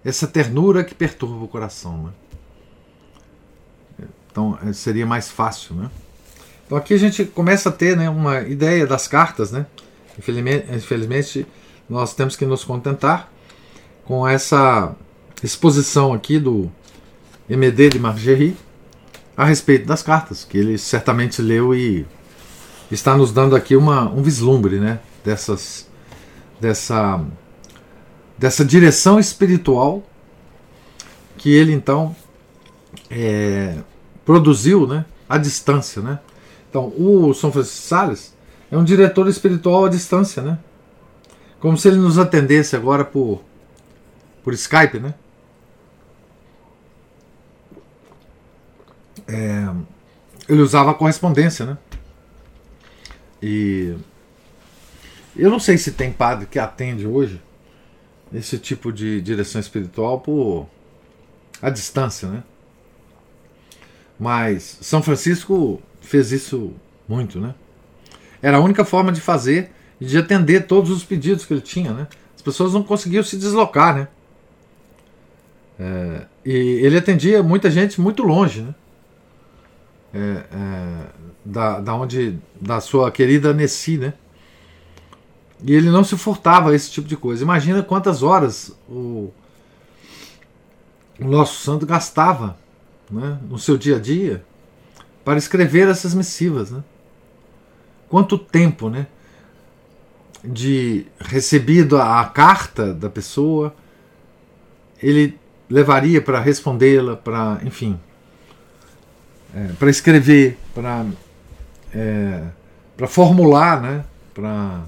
essa 0.06 0.28
ternura 0.28 0.84
que 0.84 0.94
perturba 0.94 1.44
o 1.44 1.48
coração. 1.48 2.04
Né? 2.04 2.12
Então 4.32 4.58
é, 4.66 4.74
seria 4.74 5.06
mais 5.06 5.30
fácil, 5.30 5.76
né? 5.76 5.90
Então 6.66 6.78
aqui 6.78 6.94
a 6.94 6.98
gente 6.98 7.26
começa 7.26 7.70
a 7.70 7.72
ter 7.72 7.98
né, 7.98 8.10
uma 8.10 8.42
ideia 8.42 8.88
das 8.88 9.08
cartas, 9.08 9.52
né? 9.52 9.66
Infelizmente, 10.18 10.66
infelizmente 10.74 11.48
nós 11.90 12.14
temos 12.14 12.36
que 12.36 12.46
nos 12.46 12.64
contentar 12.64 13.30
com 14.06 14.28
essa 14.28 14.96
exposição 15.44 16.14
aqui 16.14 16.40
do 16.40 16.72
MD 17.50 17.90
de 17.90 18.00
Margerie 18.00 18.56
a 19.36 19.46
respeito 19.46 19.86
das 19.86 20.02
cartas, 20.02 20.46
que 20.46 20.58
ele 20.58 20.78
certamente 20.78 21.42
leu 21.42 21.76
e 21.76 22.06
está 22.90 23.16
nos 23.18 23.32
dando 23.32 23.56
aqui 23.56 23.76
uma, 23.76 24.10
um 24.10 24.22
vislumbre 24.22 24.80
né, 24.80 25.00
dessas, 25.24 25.88
dessa, 26.60 27.24
dessa 28.38 28.64
direção 28.64 29.20
espiritual 29.20 30.04
que 31.38 31.54
ele 31.54 31.74
então 31.74 32.16
é, 33.10 33.78
produziu 34.26 34.88
né, 34.88 35.06
à 35.28 35.38
distância. 35.38 36.02
Né? 36.02 36.20
Então, 36.70 36.94
o 36.98 37.34
São 37.34 37.52
Francisco 37.52 37.88
Sales 37.88 38.34
é 38.72 38.78
um 38.78 38.84
diretor 38.84 39.28
espiritual 39.28 39.86
à 39.86 39.90
distância, 39.90 40.42
né? 40.42 40.58
Como 41.60 41.78
se 41.78 41.88
ele 41.90 41.98
nos 41.98 42.18
atendesse 42.18 42.76
agora 42.76 43.04
por, 43.04 43.44
por 44.44 44.54
Skype, 44.54 45.00
né? 45.00 45.14
É, 49.28 49.70
ele 50.48 50.62
usava 50.62 50.92
a 50.92 50.94
correspondência, 50.94 51.66
né? 51.66 51.78
E 53.44 53.96
eu 55.36 55.50
não 55.50 55.60
sei 55.60 55.78
se 55.78 55.92
tem 55.92 56.12
padre 56.12 56.46
que 56.46 56.58
atende 56.58 57.06
hoje 57.06 57.42
esse 58.34 58.58
tipo 58.58 58.92
de 58.92 59.22
direção 59.22 59.60
espiritual 59.60 60.22
por 60.22 60.68
a 61.62 61.70
distância, 61.70 62.30
né? 62.30 62.44
Mas 64.22 64.78
São 64.82 65.02
Francisco 65.02 65.82
fez 66.00 66.32
isso 66.32 66.74
muito, 67.10 67.40
né? 67.40 67.56
Era 68.40 68.58
a 68.58 68.60
única 68.60 68.86
forma 68.86 69.12
de 69.12 69.20
fazer 69.20 69.72
e 70.00 70.06
de 70.06 70.16
atender 70.16 70.68
todos 70.68 70.92
os 70.92 71.04
pedidos 71.04 71.44
que 71.44 71.52
ele 71.52 71.62
tinha, 71.62 71.92
né? 71.92 72.08
As 72.36 72.42
pessoas 72.44 72.72
não 72.72 72.84
conseguiam 72.84 73.24
se 73.24 73.36
deslocar, 73.36 73.96
né? 73.96 74.08
É, 75.80 76.26
e 76.46 76.52
ele 76.52 77.00
atendia 77.00 77.42
muita 77.42 77.72
gente 77.72 78.00
muito 78.00 78.22
longe, 78.22 78.62
né? 78.62 78.76
É, 80.14 80.20
é, 80.20 81.06
da, 81.44 81.80
da 81.80 81.96
onde 81.96 82.38
da 82.62 82.80
sua 82.80 83.10
querida 83.10 83.56
Nessi, 83.56 83.98
né? 83.98 84.14
E 85.64 85.74
ele 85.74 85.90
não 85.90 86.04
se 86.04 86.16
furtava 86.16 86.70
a 86.70 86.76
esse 86.76 86.92
tipo 86.92 87.08
de 87.08 87.18
coisa. 87.18 87.42
Imagina 87.42 87.82
quantas 87.82 88.22
horas 88.22 88.72
o, 88.88 89.32
o 91.20 91.26
nosso 91.26 91.64
santo 91.64 91.88
gastava 91.88 92.62
né, 93.12 93.40
no 93.50 93.58
seu 93.60 93.78
dia 93.78 93.98
a 93.98 94.00
dia 94.00 94.44
para 95.24 95.38
escrever 95.38 95.88
essas 95.88 96.14
missivas. 96.14 96.72
Né? 96.72 96.84
Quanto 98.10 98.38
tempo 98.38 98.90
né, 98.90 99.08
de 100.44 101.06
recebido 101.20 101.98
a, 101.98 102.26
carta 102.26 102.94
da 102.94 103.10
pessoa 103.10 103.76
ele 105.02 105.38
levaria 105.70 106.22
para 106.22 106.40
respondê-la, 106.40 107.16
para, 107.16 107.60
enfim, 107.64 108.00
é, 109.56 109.68
para 109.80 109.90
escrever, 109.90 110.58
para 110.74 111.06
é, 111.94 112.44
para 112.96 113.08
formular, 113.08 113.82
né, 113.82 114.06
para 114.34 114.84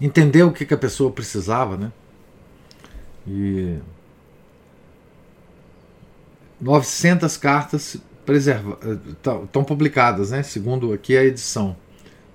entender 0.00 0.42
o 0.42 0.50
que, 0.50 0.64
que 0.64 0.74
a 0.74 0.78
pessoa 0.78 1.12
precisava, 1.12 1.76
né? 1.76 1.92
E 3.26 3.76
900 6.62 7.36
cartas 7.36 7.96
estão 9.44 9.64
publicadas, 9.64 10.30
né? 10.30 10.42
Segundo 10.44 10.92
aqui 10.92 11.16
a 11.16 11.24
edição. 11.24 11.76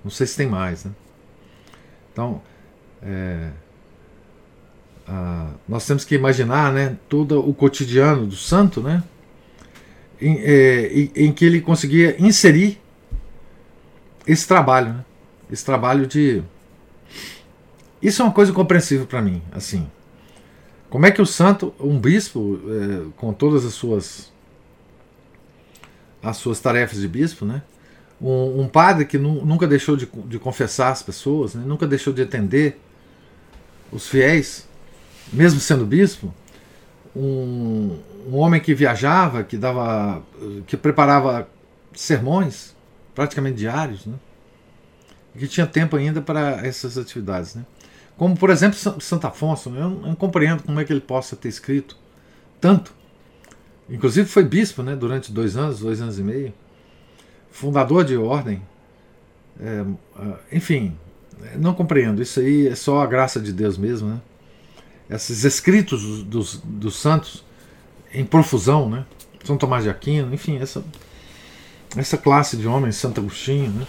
Não 0.04 0.10
sei 0.10 0.26
se 0.26 0.36
tem 0.36 0.46
mais, 0.46 0.84
né? 0.84 0.92
Então, 2.12 2.42
é, 3.02 3.48
a, 5.06 5.48
nós 5.66 5.86
temos 5.86 6.04
que 6.04 6.14
imaginar, 6.14 6.72
né? 6.72 6.96
Todo 7.08 7.40
o 7.40 7.54
cotidiano 7.54 8.26
do 8.26 8.36
santo, 8.36 8.82
né? 8.82 9.02
Em, 10.20 10.36
é, 10.40 10.92
em, 10.92 11.10
em 11.14 11.32
que 11.32 11.44
ele 11.44 11.62
conseguia 11.62 12.14
inserir 12.22 12.78
esse 14.26 14.46
trabalho, 14.46 14.92
né? 14.92 15.04
Esse 15.50 15.64
trabalho 15.64 16.06
de 16.06 16.42
isso 18.00 18.22
é 18.22 18.24
uma 18.24 18.32
coisa 18.32 18.52
compreensível 18.52 19.06
para 19.06 19.20
mim, 19.20 19.42
assim. 19.50 19.90
Como 20.90 21.04
é 21.04 21.10
que 21.10 21.20
o 21.20 21.26
santo, 21.26 21.74
um 21.78 21.98
bispo, 21.98 22.60
é, 22.66 23.10
com 23.16 23.32
todas 23.32 23.64
as 23.64 23.74
suas 23.74 24.32
as 26.22 26.36
suas 26.36 26.58
tarefas 26.60 27.00
de 27.00 27.08
bispo, 27.08 27.44
né? 27.44 27.62
Um, 28.20 28.62
um 28.62 28.68
padre 28.68 29.04
que 29.04 29.16
nu, 29.16 29.44
nunca 29.44 29.66
deixou 29.66 29.96
de, 29.96 30.08
de, 30.26 30.38
confessar 30.38 30.90
as 30.90 31.02
pessoas, 31.02 31.54
né? 31.54 31.62
nunca 31.64 31.86
deixou 31.86 32.12
de 32.12 32.22
atender 32.22 32.80
os 33.92 34.08
fiéis, 34.08 34.66
mesmo 35.32 35.60
sendo 35.60 35.86
bispo, 35.86 36.34
um, 37.14 37.96
um 38.26 38.36
homem 38.36 38.60
que 38.60 38.74
viajava, 38.74 39.44
que 39.44 39.56
dava, 39.56 40.20
que 40.66 40.76
preparava 40.76 41.48
sermões 41.94 42.74
praticamente 43.14 43.56
diários, 43.56 44.04
né? 44.04 44.16
que 45.38 45.46
tinha 45.46 45.66
tempo 45.66 45.94
ainda 45.94 46.20
para 46.20 46.66
essas 46.66 46.98
atividades, 46.98 47.54
né? 47.54 47.64
Como, 48.18 48.36
por 48.36 48.50
exemplo, 48.50 48.76
Santo 49.00 49.26
Afonso, 49.28 49.70
né? 49.70 49.80
eu 49.80 49.90
não 49.90 50.14
compreendo 50.16 50.64
como 50.64 50.80
é 50.80 50.84
que 50.84 50.92
ele 50.92 51.00
possa 51.00 51.36
ter 51.36 51.48
escrito 51.48 51.96
tanto. 52.60 52.92
Inclusive 53.88 54.28
foi 54.28 54.44
bispo 54.44 54.82
né, 54.82 54.96
durante 54.96 55.30
dois 55.30 55.56
anos, 55.56 55.78
dois 55.78 56.00
anos 56.00 56.18
e 56.18 56.22
meio, 56.22 56.52
fundador 57.48 58.04
de 58.04 58.16
ordem. 58.16 58.60
É, 59.60 59.84
enfim, 60.50 60.96
não 61.56 61.72
compreendo. 61.72 62.20
Isso 62.20 62.40
aí 62.40 62.66
é 62.66 62.74
só 62.74 63.00
a 63.00 63.06
graça 63.06 63.40
de 63.40 63.52
Deus 63.52 63.78
mesmo. 63.78 64.08
Né? 64.08 64.20
Esses 65.08 65.44
escritos 65.44 66.02
dos, 66.02 66.22
dos, 66.24 66.56
dos 66.56 66.96
santos 66.96 67.44
em 68.12 68.24
profusão, 68.24 68.90
né? 68.90 69.06
São 69.44 69.56
Tomás 69.56 69.84
de 69.84 69.90
Aquino, 69.90 70.34
enfim, 70.34 70.58
essa, 70.58 70.84
essa 71.96 72.18
classe 72.18 72.56
de 72.56 72.66
homens, 72.66 72.96
Santo 72.96 73.20
Agostinho, 73.20 73.70
né? 73.70 73.86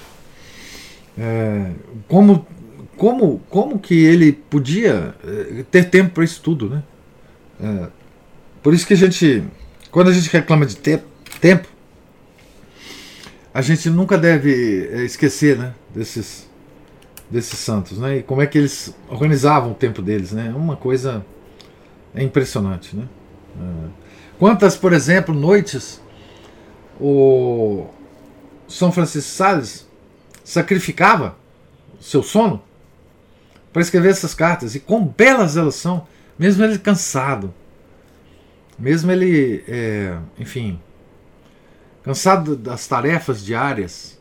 É, 1.18 1.72
como 2.08 2.46
como, 3.00 3.40
como 3.50 3.80
que 3.80 3.96
ele 3.96 4.34
podia 4.34 5.16
eh, 5.24 5.64
ter 5.72 5.90
tempo 5.90 6.12
para 6.12 6.26
isso 6.26 6.42
tudo, 6.42 6.70
né? 6.70 6.84
É, 7.62 7.88
por 8.62 8.74
isso 8.74 8.86
que 8.86 8.94
a 8.94 8.98
gente, 8.98 9.42
quando 9.90 10.10
a 10.10 10.14
gente 10.14 10.30
reclama 10.30 10.66
de 10.66 10.76
te 10.76 11.02
tempo, 11.40 11.66
a 13.54 13.62
gente 13.62 13.90
nunca 13.90 14.18
deve 14.18 14.90
eh, 14.92 15.06
esquecer, 15.06 15.58
né, 15.58 15.74
desses, 15.96 16.50
desses 17.32 17.58
santos, 17.58 17.98
né? 17.98 18.18
E 18.18 18.24
como 18.24 18.42
é 18.42 18.46
que 18.46 18.58
eles 18.58 18.94
organizavam 19.08 19.72
o 19.72 19.76
tempo 19.76 20.02
deles, 20.02 20.34
né? 20.34 20.54
Uma 20.54 20.76
coisa 20.76 21.26
é 22.14 22.22
impressionante, 22.22 22.98
né? 22.98 23.08
É. 23.58 23.90
Quantas, 24.38 24.76
por 24.76 24.92
exemplo, 24.92 25.34
noites 25.34 26.02
o 27.00 27.88
São 28.68 28.92
Francisco 28.92 29.32
Sales 29.32 29.88
sacrificava 30.44 31.38
seu 31.98 32.22
sono 32.22 32.68
para 33.72 33.82
escrever 33.82 34.10
essas 34.10 34.34
cartas. 34.34 34.76
E 34.76 34.80
quão 34.80 35.06
belas 35.06 35.58
elas 35.58 35.76
são, 35.76 36.08
mesmo 36.38 36.64
ele 36.64 36.80
cansado. 36.80 37.54
Mesmo 38.78 39.12
ele, 39.12 39.64
é, 39.68 40.18
enfim, 40.38 40.80
cansado 42.04 42.56
das 42.56 42.88
tarefas 42.88 43.44
diárias. 43.44 44.18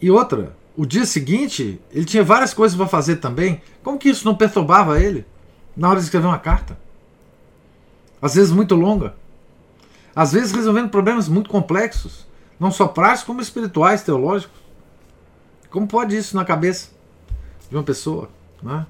E 0.00 0.10
outra, 0.10 0.56
o 0.76 0.86
dia 0.86 1.04
seguinte, 1.04 1.80
ele 1.92 2.04
tinha 2.04 2.22
várias 2.22 2.54
coisas 2.54 2.76
para 2.76 2.86
fazer 2.86 3.16
também. 3.16 3.60
Como 3.82 3.98
que 3.98 4.08
isso 4.08 4.24
não 4.24 4.36
perturbava 4.36 5.00
ele 5.00 5.26
na 5.76 5.88
hora 5.88 5.98
de 5.98 6.04
escrever 6.04 6.28
uma 6.28 6.38
carta? 6.38 6.78
Às 8.22 8.36
vezes 8.36 8.52
muito 8.52 8.74
longa. 8.74 9.14
Às 10.14 10.32
vezes 10.32 10.52
resolvendo 10.52 10.88
problemas 10.88 11.28
muito 11.28 11.50
complexos, 11.50 12.26
não 12.58 12.70
só 12.70 12.88
práticos, 12.88 13.24
como 13.24 13.40
espirituais, 13.40 14.02
teológicos. 14.02 14.58
Como 15.70 15.86
pode 15.86 16.16
isso 16.16 16.34
na 16.34 16.44
cabeça 16.44 16.90
de 17.68 17.76
uma 17.76 17.82
pessoa? 17.82 18.28
Né? 18.62 18.86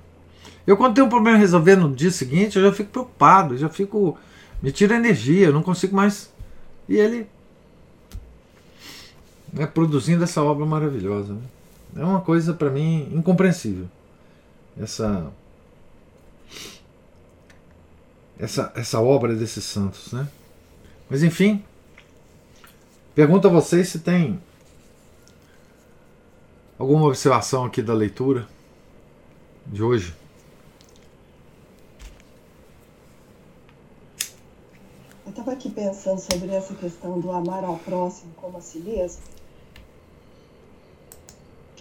Eu, 0.66 0.76
quando 0.76 0.94
tenho 0.94 1.06
um 1.06 1.10
problema 1.10 1.36
a 1.36 1.40
resolver 1.40 1.76
no 1.76 1.94
dia 1.94 2.10
seguinte, 2.10 2.58
eu 2.58 2.62
já 2.62 2.72
fico 2.72 2.90
preocupado, 2.90 3.56
já 3.56 3.68
fico. 3.68 4.18
me 4.62 4.70
tira 4.70 4.96
energia, 4.96 5.46
eu 5.46 5.52
não 5.52 5.62
consigo 5.62 5.96
mais. 5.96 6.32
E 6.88 6.96
ele. 6.96 7.26
Né, 9.50 9.66
produzindo 9.66 10.22
essa 10.24 10.42
obra 10.42 10.66
maravilhosa. 10.66 11.32
Né? 11.32 11.40
É 11.96 12.04
uma 12.04 12.20
coisa 12.20 12.52
para 12.52 12.70
mim 12.70 13.08
incompreensível. 13.14 13.88
Essa. 14.78 15.32
Essa, 18.38 18.72
essa 18.76 19.00
obra 19.00 19.34
desses 19.34 19.64
santos, 19.64 20.12
né? 20.12 20.28
Mas 21.10 21.24
enfim, 21.24 21.64
pergunto 23.12 23.48
a 23.48 23.50
vocês 23.50 23.88
se 23.88 23.98
tem 23.98 24.38
alguma 26.78 27.06
observação 27.06 27.64
aqui 27.64 27.82
da 27.82 27.94
leitura 27.94 28.46
de 29.68 29.82
hoje. 29.82 30.14
Eu 35.24 35.30
estava 35.30 35.52
aqui 35.52 35.68
pensando 35.68 36.18
sobre 36.18 36.50
essa 36.50 36.74
questão 36.74 37.20
do 37.20 37.30
amar 37.30 37.64
ao 37.64 37.76
próximo 37.78 38.32
como 38.36 38.58
a 38.58 38.60
si 38.60 38.78
mesmo, 38.78 39.22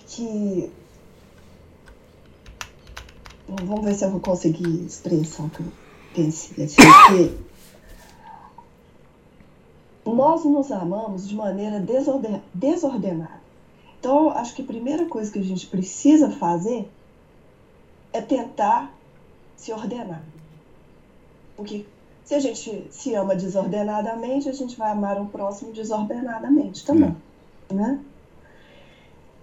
que 0.05 0.71
vamos 3.47 3.85
ver 3.85 3.93
se 3.95 4.03
eu 4.03 4.11
vou 4.11 4.19
conseguir 4.19 4.85
expressar 4.85 5.43
o 5.43 5.49
que 5.49 5.61
eu 5.61 5.71
pensei 6.13 6.65
assim, 6.65 6.75
que 7.15 7.47
nós 10.05 10.43
nos 10.43 10.71
amamos 10.71 11.27
de 11.27 11.35
maneira 11.35 11.79
desordenada. 12.53 13.41
Então, 13.99 14.29
acho 14.29 14.53
que 14.55 14.61
a 14.61 14.65
primeira 14.65 15.05
coisa 15.05 15.31
que 15.31 15.39
a 15.39 15.43
gente 15.43 15.67
precisa 15.67 16.29
fazer 16.31 16.89
é 18.17 18.21
tentar 18.21 18.93
se 19.55 19.71
ordenar. 19.71 20.23
Porque 21.55 21.85
se 22.25 22.35
a 22.35 22.39
gente 22.39 22.87
se 22.91 23.13
ama 23.13 23.35
desordenadamente, 23.35 24.49
a 24.49 24.53
gente 24.53 24.77
vai 24.77 24.91
amar 24.91 25.19
o 25.21 25.27
próximo 25.27 25.71
desordenadamente 25.71 26.85
também, 26.85 27.15
é. 27.69 27.73
né? 27.73 27.99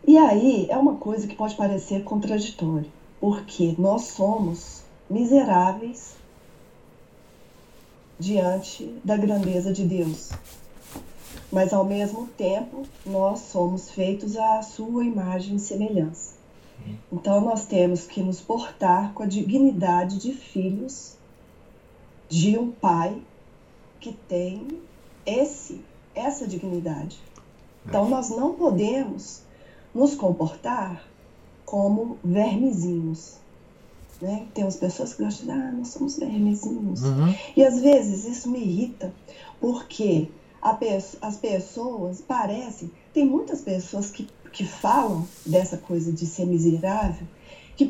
E 0.07 0.19
aí 0.19 0.67
é 0.69 0.77
uma 0.77 0.97
coisa 0.97 1.27
que 1.27 1.35
pode 1.35 1.55
parecer 1.55 2.05
contraditória, 2.05 2.91
porque 3.19 3.75
nós 3.79 4.03
somos 4.03 4.83
miseráveis 5.09 6.15
diante 8.19 8.85
da 9.03 9.17
grandeza 9.17 9.73
de 9.73 9.85
Deus. 9.85 10.31
Mas 11.51 11.73
ao 11.73 11.85
mesmo 11.85 12.27
tempo, 12.37 12.85
nós 13.07 13.41
somos 13.41 13.91
feitos 13.91 14.37
à 14.37 14.61
sua 14.61 15.05
imagem 15.05 15.57
e 15.57 15.61
semelhança. 15.61 16.44
Então 17.13 17.41
nós 17.41 17.67
temos 17.67 18.07
que 18.07 18.23
nos 18.23 18.41
portar 18.41 19.13
com 19.13 19.23
a 19.23 19.27
dignidade 19.27 20.19
de 20.19 20.33
filhos 20.33 21.17
de 22.29 22.59
um 22.59 22.71
pai 22.71 23.23
que 24.01 24.13
tem 24.13 24.67
esse 25.25 25.81
essa 26.15 26.47
dignidade. 26.47 27.19
Então 27.87 28.09
nós 28.09 28.31
não 28.31 28.55
podemos 28.55 29.43
nos 29.95 30.15
comportar 30.15 31.05
como 31.65 32.19
vermezinhos. 32.23 33.35
Né? 34.21 34.47
Tem 34.55 34.65
umas 34.65 34.77
pessoas 34.77 35.15
que 35.15 35.23
gostam 35.23 35.47
de 35.47 35.53
ah, 35.53 35.73
nós 35.73 35.89
somos 35.89 36.17
vermezinhos. 36.17 37.03
Uhum. 37.03 37.35
E 37.57 37.65
às 37.65 37.81
vezes 37.81 38.25
isso 38.25 38.49
me 38.49 38.61
irrita, 38.61 39.13
porque 39.61 40.29
pe 40.79 40.87
as 41.21 41.37
pessoas 41.37 42.21
parecem. 42.21 42.91
Tem 43.13 43.27
muitas 43.27 43.61
pessoas 43.61 44.11
que, 44.11 44.29
que 44.55 44.65
falam 44.65 45.27
dessa 45.45 45.77
coisa 45.77 46.13
de 46.13 46.25
ser 46.25 46.47
miserável, 46.47 47.27
que 47.77 47.85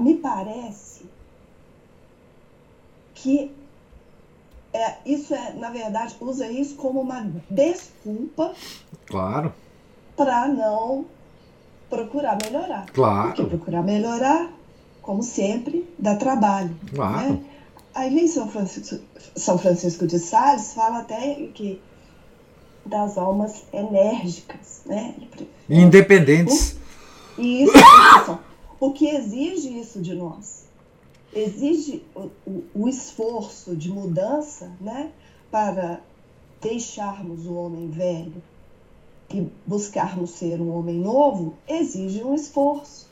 me 0.00 0.14
parece 0.16 1.06
que 3.14 3.50
é, 4.72 4.96
isso 5.06 5.32
é, 5.32 5.54
na 5.54 5.70
verdade, 5.70 6.16
usa 6.20 6.50
isso 6.50 6.74
como 6.74 7.00
uma 7.00 7.24
desculpa. 7.48 8.52
Claro. 9.06 9.54
Para 10.16 10.48
não 10.48 11.06
procurar 11.88 12.36
melhorar. 12.42 12.86
Claro. 12.92 13.28
Porque 13.28 13.44
procurar 13.44 13.82
melhorar, 13.82 14.52
como 15.00 15.22
sempre, 15.22 15.88
dá 15.98 16.16
trabalho. 16.16 16.76
Claro. 16.92 17.34
Né? 17.34 17.44
Aí 17.94 18.18
em 18.18 18.28
São 18.28 18.48
Francisco, 18.48 18.98
São 19.36 19.56
Francisco 19.56 20.06
de 20.06 20.18
Sales 20.18 20.74
fala 20.74 20.98
até 20.98 21.34
que 21.54 21.80
das 22.88 23.18
almas 23.18 23.64
enérgicas, 23.72 24.82
né? 24.86 25.14
Independentes. 25.68 26.76
E 27.36 27.64
isso, 27.64 28.38
o 28.80 28.92
que 28.92 29.08
exige 29.08 29.78
isso 29.78 30.00
de 30.00 30.14
nós? 30.14 30.66
Exige 31.32 32.02
o, 32.14 32.30
o, 32.46 32.64
o 32.74 32.88
esforço 32.88 33.76
de 33.76 33.90
mudança, 33.90 34.72
né? 34.80 35.10
Para 35.50 36.00
deixarmos 36.60 37.46
o 37.46 37.54
homem 37.54 37.88
velho 37.88 38.42
e 39.30 39.46
buscarmos 39.66 40.30
ser 40.30 40.60
um 40.60 40.74
homem 40.74 40.96
novo, 40.96 41.54
exige 41.68 42.24
um 42.24 42.34
esforço. 42.34 43.08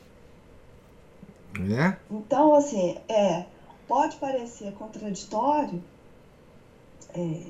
É? 1.59 1.97
Então, 2.11 2.55
assim, 2.55 2.97
é, 3.09 3.45
pode 3.87 4.17
parecer 4.17 4.73
contraditório, 4.73 5.83
é, 7.15 7.41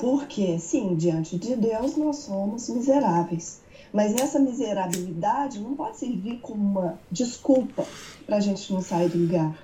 porque, 0.00 0.58
sim, 0.58 0.96
diante 0.96 1.38
de 1.38 1.54
Deus 1.54 1.94
nós 1.94 2.16
somos 2.16 2.70
miseráveis. 2.70 3.60
Mas 3.92 4.14
essa 4.14 4.38
miserabilidade 4.38 5.60
não 5.60 5.74
pode 5.74 5.98
servir 5.98 6.38
como 6.40 6.62
uma 6.62 6.98
desculpa 7.10 7.84
para 8.24 8.36
a 8.36 8.40
gente 8.40 8.72
não 8.72 8.80
sair 8.80 9.10
do 9.10 9.18
lugar. 9.18 9.62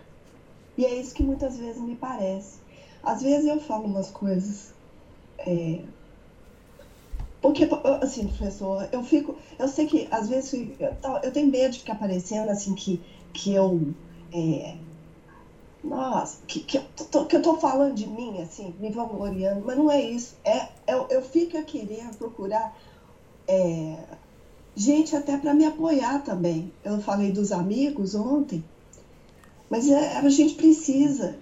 E 0.77 0.85
é 0.85 1.01
isso 1.01 1.15
que 1.15 1.23
muitas 1.23 1.57
vezes 1.57 1.81
me 1.81 1.97
parece. 1.97 2.59
Às 3.03 3.23
vezes 3.23 3.49
eu 3.49 3.59
falo 3.61 3.87
umas 3.87 4.11
coisas. 4.11 4.75
É, 5.39 5.81
porque, 7.41 7.69
assim, 8.03 8.27
professor, 8.27 8.89
eu 8.93 9.03
fico. 9.03 9.37
Eu 9.59 9.69
sei 9.69 9.87
que 9.87 10.07
às 10.11 10.29
vezes 10.29 10.53
eu, 11.23 11.33
tenho 11.33 11.51
medo 11.51 11.73
de 11.73 11.79
ficar 11.79 11.95
parecendo 11.95 12.51
assim 12.51 12.75
que, 12.75 13.01
que 13.33 13.55
eu. 13.55 13.95
É, 14.35 14.77
nossa, 15.87 16.39
que, 16.47 16.61
que, 16.61 16.79
eu 16.79 16.83
tô, 17.11 17.25
que 17.27 17.37
eu 17.37 17.43
tô 17.43 17.57
falando 17.57 17.95
de 17.95 18.07
mim, 18.07 18.41
assim, 18.43 18.75
me 18.81 18.91
vangloriando, 18.91 19.63
mas 19.65 19.77
não 19.77 19.91
é 19.91 20.03
isso. 20.03 20.35
É, 20.45 20.69
eu, 20.87 21.07
eu 21.09 21.23
fico 21.23 21.63
querendo 21.63 22.17
procurar 22.17 22.77
é, 23.47 23.97
gente 24.75 25.15
até 25.15 25.37
para 25.37 25.55
me 25.55 25.65
apoiar 25.65 26.23
também. 26.25 26.73
Eu 26.85 27.01
falei 27.01 27.31
dos 27.31 27.53
amigos 27.53 28.15
ontem, 28.15 28.65
mas 29.71 29.89
é, 29.89 30.17
a 30.17 30.29
gente 30.29 30.55
precisa 30.55 31.37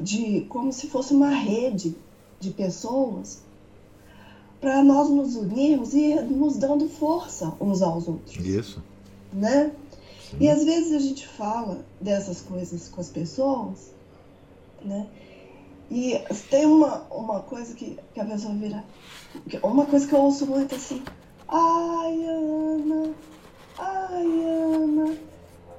de 0.00 0.42
como 0.48 0.72
se 0.72 0.88
fosse 0.88 1.12
uma 1.12 1.30
rede 1.30 1.96
de 2.38 2.50
pessoas 2.50 3.42
para 4.60 4.82
nós 4.84 5.10
nos 5.10 5.34
unirmos 5.34 5.94
e 5.94 6.14
nos 6.14 6.56
dando 6.56 6.88
força 6.88 7.52
uns 7.60 7.82
aos 7.82 8.06
outros. 8.06 8.36
Isso. 8.36 8.82
Né? 9.32 9.72
E 10.40 10.48
às 10.48 10.64
vezes 10.64 10.92
a 10.92 10.98
gente 10.98 11.26
fala 11.26 11.84
dessas 12.00 12.40
coisas 12.40 12.88
com 12.88 13.00
as 13.00 13.08
pessoas, 13.08 13.92
né? 14.82 15.06
E 15.90 16.18
tem 16.50 16.66
uma, 16.66 17.02
uma 17.10 17.40
coisa 17.40 17.74
que, 17.74 17.98
que 18.12 18.20
a 18.20 18.24
pessoa 18.24 18.54
vira. 18.54 18.84
Uma 19.62 19.86
coisa 19.86 20.06
que 20.06 20.14
eu 20.14 20.20
ouço 20.20 20.46
muito 20.46 20.74
assim. 20.74 21.02
Ai, 21.48 22.24
Ana, 22.24 23.14
ai, 23.78 24.44
Ana, 24.44 25.16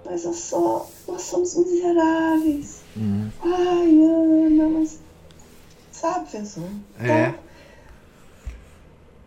mas 0.05 0.23
eu 0.23 0.33
sou. 0.33 0.89
Nós 1.07 1.21
somos 1.23 1.55
miseráveis. 1.55 2.81
Uhum. 2.95 3.29
Ai, 3.41 4.03
Ana, 4.05 4.69
mas. 4.69 4.99
Sabe, 5.91 6.29
pessoa? 6.29 6.69
É. 6.99 7.27
Então, 7.29 7.39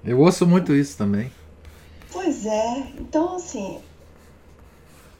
eu 0.04 0.20
ouço 0.20 0.46
muito 0.46 0.74
isso 0.74 0.96
também. 0.96 1.30
Pois 2.12 2.46
é. 2.46 2.92
Então, 2.98 3.36
assim, 3.36 3.80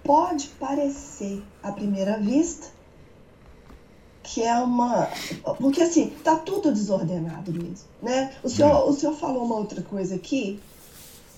pode 0.09 0.49
parecer 0.59 1.43
à 1.63 1.71
primeira 1.71 2.19
vista 2.19 2.69
que 4.23 4.43
é 4.43 4.59
uma. 4.59 5.07
Porque 5.59 5.83
assim, 5.83 6.11
tá 6.25 6.35
tudo 6.35 6.73
desordenado 6.73 7.53
mesmo. 7.53 7.87
Né? 8.03 8.35
O, 8.43 8.49
senhor, 8.49 8.89
o 8.89 8.93
senhor 8.95 9.15
falou 9.15 9.45
uma 9.45 9.57
outra 9.57 9.83
coisa 9.83 10.15
aqui 10.15 10.59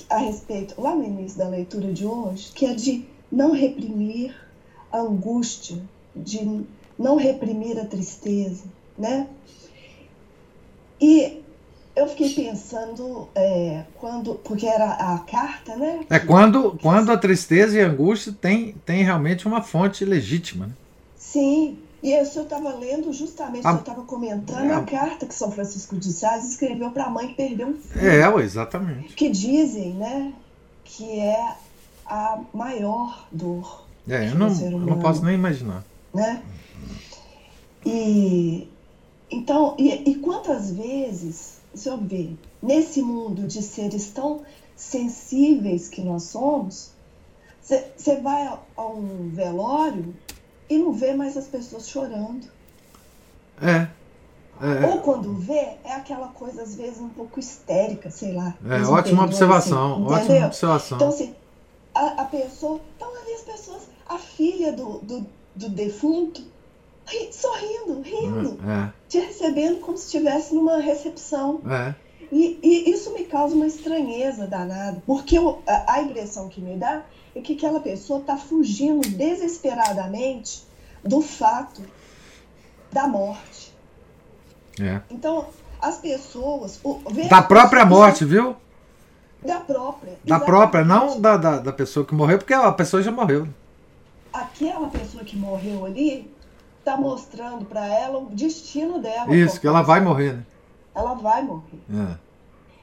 a 0.08 0.18
respeito, 0.18 0.80
lá 0.80 0.94
no 0.94 1.04
início 1.04 1.36
da 1.36 1.48
leitura 1.48 1.92
de 1.92 2.06
hoje, 2.06 2.52
que 2.52 2.64
é 2.64 2.74
de 2.74 3.04
não 3.30 3.52
reprimir 3.52 4.34
a 4.92 5.00
angústia, 5.00 5.80
de 6.14 6.64
não 6.96 7.16
reprimir 7.16 7.78
a 7.78 7.84
tristeza, 7.84 8.64
né? 8.96 9.28
E 11.00 11.42
eu 11.94 12.08
fiquei 12.08 12.30
pensando 12.30 13.28
é, 13.34 13.84
quando, 13.96 14.34
porque 14.36 14.66
era 14.66 14.92
a 14.92 15.18
carta, 15.18 15.76
né? 15.76 16.00
É 16.08 16.18
quando, 16.18 16.78
quando 16.80 17.10
a 17.10 17.18
tristeza 17.18 17.78
e 17.78 17.82
a 17.82 17.88
angústia 17.88 18.34
tem, 18.40 18.74
tem 18.86 19.02
realmente 19.02 19.46
uma 19.46 19.62
fonte 19.62 20.04
legítima. 20.04 20.66
Né? 20.66 20.72
Sim, 21.16 21.78
e 22.02 22.12
eu 22.12 22.22
estava 22.22 22.74
lendo 22.74 23.12
justamente, 23.12 23.66
a, 23.66 23.72
eu 23.72 23.76
estava 23.76 24.02
comentando 24.02 24.70
a, 24.70 24.78
a, 24.78 24.82
carta 24.84 25.26
que 25.26 25.34
São 25.34 25.50
Francisco 25.50 25.96
de 25.96 26.12
Sales 26.12 26.48
escreveu 26.48 26.90
para 26.90 27.04
a 27.04 27.10
mãe 27.10 27.28
que 27.28 27.34
perdeu 27.34 27.68
um 27.68 27.74
filho. 27.74 28.06
É, 28.06 28.42
exatamente. 28.42 29.14
Que 29.14 29.28
dizem, 29.28 29.94
né, 29.94 30.32
que 30.84 31.18
é 31.18 31.54
a 32.06 32.40
maior 32.54 33.26
dor. 33.30 33.84
É, 34.08 34.30
eu 34.30 34.34
não, 34.34 34.48
eu 34.48 34.78
não 34.78 34.98
posso 34.98 35.24
nem 35.24 35.34
imaginar. 35.34 35.84
Né? 36.14 36.42
E 37.84 38.68
então, 39.30 39.76
e, 39.78 40.10
e 40.10 40.14
quantas 40.16 40.72
vezes 40.72 41.59
se 41.74 41.88
eu 41.88 41.96
ver 41.98 42.36
nesse 42.62 43.00
mundo 43.02 43.46
de 43.46 43.62
seres 43.62 44.10
tão 44.10 44.42
sensíveis 44.76 45.88
que 45.88 46.00
nós 46.00 46.24
somos, 46.24 46.92
você 47.60 48.16
vai 48.20 48.46
a, 48.46 48.58
a, 48.76 48.86
um 48.86 49.30
velório 49.30 50.14
e 50.68 50.78
não 50.78 50.92
vê 50.92 51.14
mais 51.14 51.36
as 51.36 51.46
pessoas 51.46 51.88
chorando. 51.88 52.46
É. 53.60 53.88
é. 54.62 54.86
Ou 54.86 55.00
quando 55.00 55.34
vê, 55.34 55.76
é 55.84 55.92
aquela 55.92 56.28
coisa, 56.28 56.62
às 56.62 56.74
vezes, 56.74 57.00
um 57.00 57.10
pouco 57.10 57.38
histérica, 57.38 58.10
sei 58.10 58.32
lá. 58.32 58.54
É, 58.68 58.82
ótima 58.82 59.24
observação, 59.24 60.06
assim, 60.06 60.14
ótima 60.14 60.46
observação. 60.46 60.96
Então, 60.96 61.08
assim, 61.08 61.34
a, 61.94 62.22
a 62.22 62.24
pessoa. 62.24 62.80
Então, 62.96 63.08
ali 63.20 63.34
as 63.34 63.42
pessoas. 63.42 63.82
A 64.06 64.18
filha 64.18 64.72
do, 64.72 64.98
do, 65.00 65.26
do 65.54 65.68
defunto 65.68 66.42
sorrindo, 67.32 68.02
rindo, 68.02 68.58
é, 68.66 68.72
é. 68.72 68.92
te 69.08 69.18
recebendo 69.18 69.80
como 69.80 69.96
se 69.96 70.06
estivesse 70.06 70.54
numa 70.54 70.78
recepção. 70.78 71.60
É. 71.68 71.94
E, 72.32 72.58
e, 72.62 72.90
isso 72.90 73.12
me 73.12 73.24
causa 73.24 73.54
uma 73.54 73.66
estranheza 73.66 74.46
danada, 74.46 75.02
porque 75.04 75.36
eu, 75.36 75.62
a, 75.66 75.94
a, 75.94 76.02
impressão 76.02 76.48
que 76.48 76.60
me 76.60 76.76
dá 76.76 77.02
é 77.34 77.40
que 77.40 77.54
aquela 77.54 77.80
pessoa 77.80 78.20
está 78.20 78.36
fugindo 78.36 79.08
desesperadamente 79.08 80.62
do 81.02 81.20
fato 81.20 81.82
da 82.92 83.08
morte. 83.08 83.74
É. 84.80 85.00
Então, 85.10 85.46
as 85.80 85.98
pessoas. 85.98 86.78
O, 86.84 87.00
da 87.28 87.42
própria 87.42 87.84
morte, 87.84 88.24
viu? 88.24 88.54
Da 89.44 89.58
própria. 89.58 90.12
Da 90.12 90.36
exatamente. 90.36 90.46
própria, 90.46 90.84
não 90.84 91.20
da, 91.20 91.36
da, 91.36 91.58
da 91.58 91.72
pessoa 91.72 92.04
que 92.04 92.14
morreu, 92.14 92.38
porque 92.38 92.54
a 92.54 92.70
pessoa 92.72 93.02
já 93.02 93.10
morreu. 93.10 93.48
Aquela 94.32 94.88
pessoa 94.88 95.24
que 95.24 95.36
morreu 95.36 95.84
ali 95.84 96.30
está 96.80 96.96
mostrando 96.96 97.64
para 97.64 97.86
ela 97.86 98.18
o 98.18 98.26
destino 98.26 98.98
dela. 98.98 99.34
Isso, 99.34 99.60
que 99.60 99.66
ela 99.66 99.82
vai 99.82 100.00
morrer, 100.00 100.34
né? 100.34 100.46
Ela 100.94 101.14
vai 101.14 101.42
morrer. 101.42 101.80
É. 101.88 102.16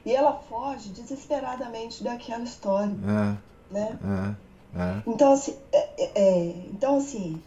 E 0.06 0.14
ela 0.14 0.32
foge 0.48 0.88
desesperadamente 0.88 2.02
daquela 2.02 2.42
história. 2.42 2.90
É. 2.90 3.74
Né? 3.74 3.98
É. 4.74 4.80
É. 4.80 5.02
Então, 5.06 5.32
assim, 5.32 5.56
é, 5.72 5.88
é, 5.98 6.12
é 6.14 6.46
então, 6.70 6.96
assim 6.96 7.42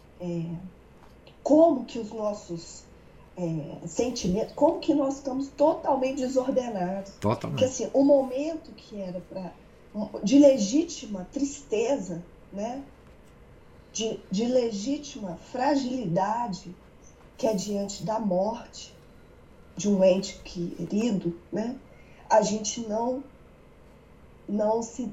como 1.42 1.84
que 1.84 1.98
os 1.98 2.12
nossos 2.12 2.84
sentimentos, 3.86 4.52
como 4.54 4.78
que 4.78 4.94
nós 4.94 5.14
estamos 5.16 5.48
totalmente 5.48 6.18
desordenados. 6.18 7.12
Totalmente. 7.20 7.58
Porque, 7.58 7.64
assim, 7.64 7.90
o 7.92 8.04
momento 8.04 8.70
que 8.72 9.00
era 9.00 9.20
para 9.20 9.52
de 10.22 10.38
legítima 10.38 11.26
tristeza, 11.32 12.22
né? 12.52 12.82
De, 13.92 14.18
de 14.30 14.44
legítima 14.46 15.38
fragilidade 15.50 16.74
que 17.36 17.46
é 17.46 17.54
diante 17.54 18.04
da 18.04 18.18
morte 18.18 18.94
de 19.76 19.88
um 19.88 20.02
ente 20.04 20.38
querido, 20.44 21.36
né? 21.52 21.76
a 22.32 22.40
gente 22.40 22.80
não, 22.88 23.22
não 24.48 24.82
se, 24.82 25.12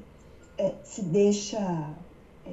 é, 0.56 0.72
se 0.82 1.02
deixa 1.02 1.58
é, 2.46 2.50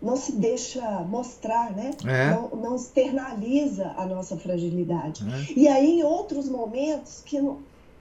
não 0.00 0.16
se 0.16 0.32
deixa 0.32 0.80
mostrar, 1.00 1.72
né? 1.72 1.90
É. 2.06 2.30
Não, 2.30 2.48
não 2.50 2.76
externaliza 2.76 3.94
a 3.96 4.06
nossa 4.06 4.36
fragilidade. 4.36 5.22
É. 5.28 5.58
E 5.58 5.68
aí, 5.68 6.00
em 6.00 6.02
outros 6.02 6.48
momentos 6.48 7.22
que 7.24 7.38
não, 7.40 7.58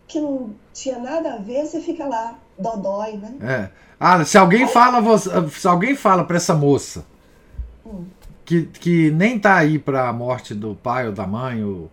que 0.08 0.20
não 0.20 0.52
tinha 0.74 0.98
nada 0.98 1.34
a 1.34 1.38
ver, 1.38 1.66
você 1.66 1.82
fica 1.82 2.06
lá, 2.06 2.40
dodói, 2.58 3.18
né? 3.18 3.36
É. 3.42 3.70
Ah, 4.00 4.24
se 4.24 4.38
alguém 4.38 4.66
fala, 4.66 5.02
se 5.50 5.68
alguém 5.68 5.94
fala 5.94 6.24
para 6.24 6.38
essa 6.38 6.56
moça. 6.56 7.06
Que, 8.46 8.64
que 8.66 9.12
nem 9.12 9.40
tá 9.40 9.58
aí 9.58 9.78
para 9.80 10.10
a 10.10 10.14
morte 10.14 10.54
do 10.56 10.76
pai 10.76 11.08
ou 11.08 11.14
da 11.14 11.28
mãe, 11.28 11.64
ou, 11.64 11.90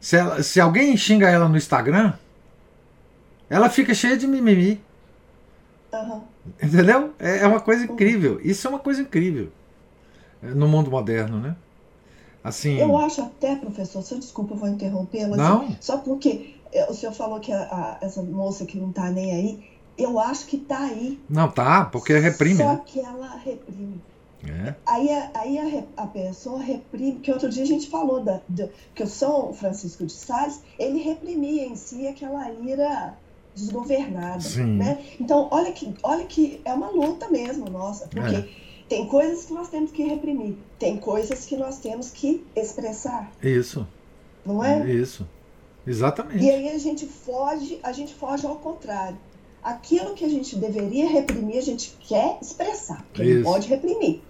se, 0.00 0.16
ela- 0.16 0.42
se 0.42 0.60
alguém 0.60 0.96
xinga 0.96 1.28
ela 1.28 1.48
no 1.48 1.56
Instagram, 1.56 2.14
ela 3.48 3.68
fica 3.68 3.94
cheia 3.94 4.16
de 4.16 4.26
mimimi. 4.26 4.80
Aham. 5.92 6.22
Entendeu? 6.62 7.12
É 7.18 7.38
é 7.38 7.46
uma 7.46 7.60
coisa 7.60 7.84
incrível. 7.84 8.40
Isso 8.42 8.66
é 8.66 8.70
uma 8.70 8.78
coisa 8.78 9.02
incrível 9.02 9.48
é, 10.42 10.48
no 10.48 10.68
mundo 10.68 10.90
moderno, 10.90 11.38
né? 11.38 11.56
Assim. 12.42 12.78
Eu 12.78 12.96
acho 12.96 13.22
até, 13.22 13.54
professor, 13.56 14.02
se 14.02 14.16
desculpa, 14.18 14.54
eu 14.54 14.58
vou 14.58 14.68
interrompê-lo. 14.68 15.34
assim, 15.34 15.42
Não. 15.42 15.76
só 15.80 15.98
porque 15.98 16.54
é, 16.72 16.90
o 16.90 16.94
senhor 16.94 17.12
falou 17.12 17.38
que 17.40 17.52
a- 17.52 17.62
a- 17.62 17.98
essa 18.00 18.22
moça 18.22 18.66
que 18.66 18.78
não 18.78 18.90
tá 18.92 19.10
nem 19.10 19.32
aí, 19.32 19.64
eu 19.96 20.18
acho 20.18 20.46
que 20.46 20.58
tá 20.58 20.78
aí. 20.78 21.20
Não, 21.28 21.48
tá, 21.48 21.84
porque 21.84 22.18
reprime, 22.18 22.56
Só 22.58 22.74
né? 22.74 22.80
que 22.84 23.00
ela 23.00 23.36
reprime. 23.36 24.00
É. 24.48 24.74
Aí, 24.84 25.08
a- 25.10 25.30
aí 25.34 25.58
a, 25.96 26.02
a 26.02 26.06
pessoa 26.06 26.60
reprime, 26.60 27.20
que 27.20 27.30
outro 27.30 27.48
dia 27.48 27.62
a 27.62 27.66
gente 27.66 27.88
falou 27.88 28.22
da, 28.22 28.40
que 28.94 29.02
o 29.02 29.06
São 29.06 29.52
Francisco 29.54 30.04
de 30.04 30.12
Sales, 30.12 30.60
ele 30.78 30.98
reprimia 31.00 31.64
em 31.64 31.76
si 31.76 32.06
aquela 32.08 32.50
ira 32.52 33.14
desgovernada, 33.54 34.40
Sim. 34.40 34.64
né? 34.78 34.98
Então, 35.20 35.46
olha 35.50 35.70
que, 35.72 35.94
olha 36.02 36.24
que 36.24 36.60
é 36.64 36.72
uma 36.72 36.90
luta 36.90 37.28
mesmo, 37.30 37.68
nossa, 37.68 38.08
porque 38.08 38.34
É. 38.36 38.48
tem 38.88 39.06
coisas 39.06 39.44
que 39.44 39.52
nós 39.52 39.68
temos 39.68 39.90
que 39.92 40.02
reprimir, 40.02 40.56
tem 40.78 40.96
coisas 40.96 41.44
que 41.44 41.56
nós 41.56 41.78
temos 41.78 42.10
que 42.10 42.44
expressar, 42.56 43.30
Isso. 43.42 43.86
não 44.44 44.64
é? 44.64 44.90
Isso. 44.90 45.26
Exatamente. 45.86 46.42
E 46.44 46.50
aí 46.50 46.68
a 46.70 46.78
gente 46.78 47.06
foge, 47.06 47.78
a 47.82 47.92
gente 47.92 48.14
foge 48.14 48.46
ao 48.46 48.56
contrário. 48.56 49.18
Aquilo 49.62 50.14
que 50.14 50.24
a 50.24 50.28
gente 50.28 50.56
deveria 50.56 51.08
reprimir, 51.08 51.58
a 51.58 51.62
gente 51.62 51.96
quer 52.00 52.38
expressar, 52.40 53.04
porque 53.12 53.22
Isso. 53.24 53.42
não 53.44 53.52
pode 53.52 53.68
reprimir. 53.68 54.20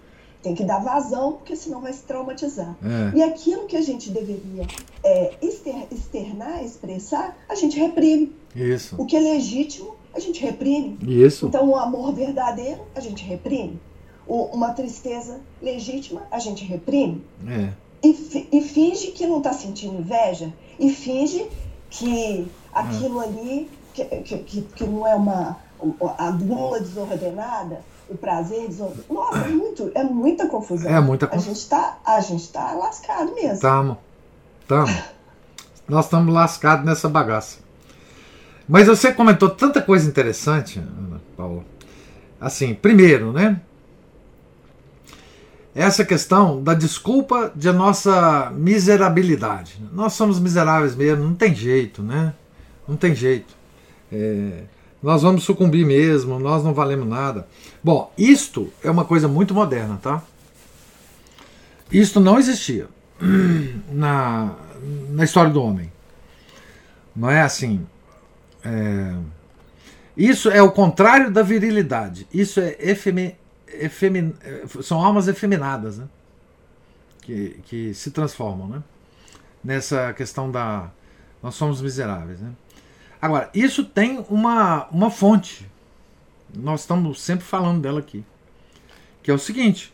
Tem 0.43 0.53
que 0.53 0.63
dar 0.63 0.79
vazão, 0.79 1.31
porque 1.33 1.55
senão 1.55 1.79
vai 1.81 1.93
se 1.93 2.03
traumatizar. 2.03 2.75
É. 2.83 3.17
E 3.17 3.23
aquilo 3.23 3.65
que 3.65 3.77
a 3.77 3.81
gente 3.81 4.11
deveria 4.11 4.67
é, 5.03 5.33
exter- 5.41 5.87
externar, 5.89 6.61
expressar, 6.63 7.35
a 7.49 7.55
gente 7.55 7.79
reprime. 7.79 8.35
Isso. 8.53 8.95
O 9.01 9.05
que 9.05 9.15
é 9.15 9.19
legítimo, 9.21 9.95
a 10.13 10.19
gente 10.19 10.41
reprime. 10.43 10.97
Isso. 11.01 11.47
Então, 11.47 11.69
o 11.69 11.77
amor 11.77 12.13
verdadeiro, 12.13 12.81
a 12.93 12.99
gente 12.99 13.23
reprime. 13.23 13.79
O- 14.27 14.45
uma 14.53 14.73
tristeza 14.73 15.39
legítima, 15.61 16.23
a 16.29 16.39
gente 16.39 16.63
reprime. 16.65 17.23
É. 17.47 17.69
E, 18.05 18.13
fi- 18.13 18.47
e 18.51 18.61
finge 18.61 19.07
que 19.11 19.25
não 19.25 19.37
está 19.37 19.53
sentindo 19.53 19.97
inveja. 19.97 20.51
E 20.77 20.89
finge 20.91 21.47
que 21.89 22.45
aquilo 22.73 23.19
ali, 23.21 23.69
que, 23.93 24.03
que, 24.03 24.37
que, 24.39 24.61
que 24.61 24.83
não 24.83 25.07
é 25.07 25.15
uma 25.15 25.57
a 26.17 26.31
gula 26.31 26.79
desordenada, 26.79 27.81
o 28.13 28.17
prazer 28.17 28.67
desordenado. 28.67 29.05
Nossa, 29.09 29.37
é, 29.39 29.49
muito, 29.49 29.91
é 29.95 30.03
muita 30.03 30.47
confusão. 30.47 30.89
É 30.89 30.99
muita 31.01 31.25
A 31.25 31.29
confusão. 31.29 31.53
gente 31.53 31.67
tá, 31.67 31.97
a 32.05 32.21
gente 32.21 32.49
tá 32.49 32.71
lascado 32.73 33.33
mesmo. 33.33 33.59
Tamo. 33.59 33.97
Tamo. 34.67 34.93
Nós 35.87 36.05
estamos 36.05 36.33
lascados 36.33 36.85
nessa 36.85 37.09
bagaça. 37.09 37.57
Mas 38.67 38.87
você 38.87 39.11
comentou 39.11 39.49
tanta 39.49 39.81
coisa 39.81 40.07
interessante, 40.07 40.79
Ana 40.79 41.21
Paula. 41.35 41.63
Assim, 42.39 42.73
primeiro, 42.73 43.33
né? 43.33 43.59
Essa 45.75 46.05
questão 46.05 46.61
da 46.61 46.73
desculpa 46.73 47.51
de 47.55 47.71
nossa 47.71 48.51
miserabilidade. 48.51 49.81
Nós 49.91 50.13
somos 50.13 50.39
miseráveis 50.39 50.95
mesmo, 50.95 51.23
não 51.23 51.33
tem 51.33 51.53
jeito, 51.53 52.03
né? 52.03 52.33
Não 52.87 52.95
tem 52.95 53.15
jeito. 53.15 53.55
É, 54.11 54.63
nós 55.03 55.21
vamos 55.21 55.43
sucumbir 55.43 55.85
mesmo, 55.85 56.39
nós 56.39 56.63
não 56.63 56.73
valemos 56.73 57.05
nada. 57.05 57.45
Bom, 57.83 58.11
isto 58.17 58.71
é 58.81 58.89
uma 58.89 59.03
coisa 59.03 59.27
muito 59.27 59.53
moderna, 59.53 59.99
tá? 60.01 60.23
Isto 61.91 62.21
não 62.21 62.39
existia 62.39 62.87
na, 63.91 64.55
na 65.09 65.25
história 65.25 65.51
do 65.51 65.61
homem. 65.61 65.91
Não 67.13 67.29
é 67.29 67.41
assim. 67.41 67.85
É, 68.63 69.13
isso 70.15 70.49
é 70.49 70.61
o 70.61 70.71
contrário 70.71 71.29
da 71.29 71.43
virilidade. 71.43 72.25
Isso 72.33 72.61
é 72.61 72.77
efeme, 72.79 73.35
efemi, 73.67 74.33
são 74.81 75.03
almas 75.03 75.27
efeminadas, 75.27 75.97
né? 75.97 76.07
Que, 77.21 77.59
que 77.65 77.93
se 77.93 78.09
transformam, 78.11 78.67
né? 78.67 78.83
Nessa 79.61 80.13
questão 80.13 80.49
da 80.49 80.89
nós 81.41 81.55
somos 81.55 81.81
miseráveis, 81.81 82.39
né? 82.39 82.51
Agora, 83.23 83.49
isso 83.53 83.85
tem 83.85 84.25
uma, 84.29 84.85
uma 84.91 85.09
fonte. 85.09 85.65
Nós 86.53 86.81
estamos 86.81 87.21
sempre 87.21 87.45
falando 87.45 87.81
dela 87.81 88.01
aqui. 88.01 88.21
Que 89.23 89.31
é 89.31 89.33
o 89.33 89.39
seguinte: 89.39 89.93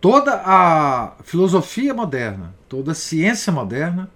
toda 0.00 0.40
a 0.44 1.14
filosofia 1.24 1.92
moderna, 1.92 2.54
toda 2.68 2.92
a 2.92 2.94
ciência 2.94 3.52
moderna 3.52 4.08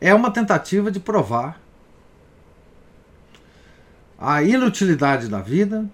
é 0.00 0.12
uma 0.12 0.32
tentativa 0.32 0.90
de 0.90 0.98
provar 0.98 1.60
a 4.18 4.42
inutilidade 4.42 5.28
da 5.28 5.40
vida, 5.40 5.88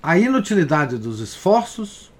a 0.00 0.16
inutilidade 0.16 0.96
dos 0.96 1.18
esforços, 1.18 2.12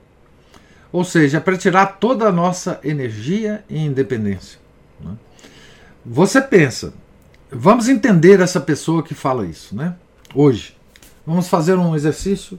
ou 0.91 1.05
seja, 1.05 1.39
é 1.39 1.41
para 1.41 1.57
tirar 1.57 1.87
toda 2.01 2.27
a 2.27 2.33
nossa 2.33 2.81
energia 2.83 3.65
e 3.69 3.79
independência. 3.79 4.59
né? 4.99 5.17
Você 6.05 6.41
pensa, 6.41 6.93
vamos 7.51 7.89
entender 7.89 8.41
essa 8.41 8.61
pessoa 8.61 9.03
que 9.03 9.15
fala 9.15 9.47
isso, 9.47 9.75
né? 9.75 9.97
Hoje, 10.35 10.77
vamos 11.27 11.49
fazer 11.49 11.77
um 11.77 11.95
exercício 11.95 12.59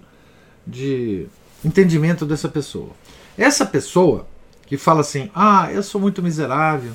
de 0.65 1.27
entendimento 1.63 2.25
dessa 2.25 2.49
pessoa. 2.49 2.91
Essa 3.37 3.65
pessoa 3.65 4.27
que 4.65 4.77
fala 4.77 5.01
assim: 5.01 5.29
ah, 5.33 5.71
eu 5.71 5.83
sou 5.83 5.99
muito 5.99 6.21
miserável, 6.21 6.93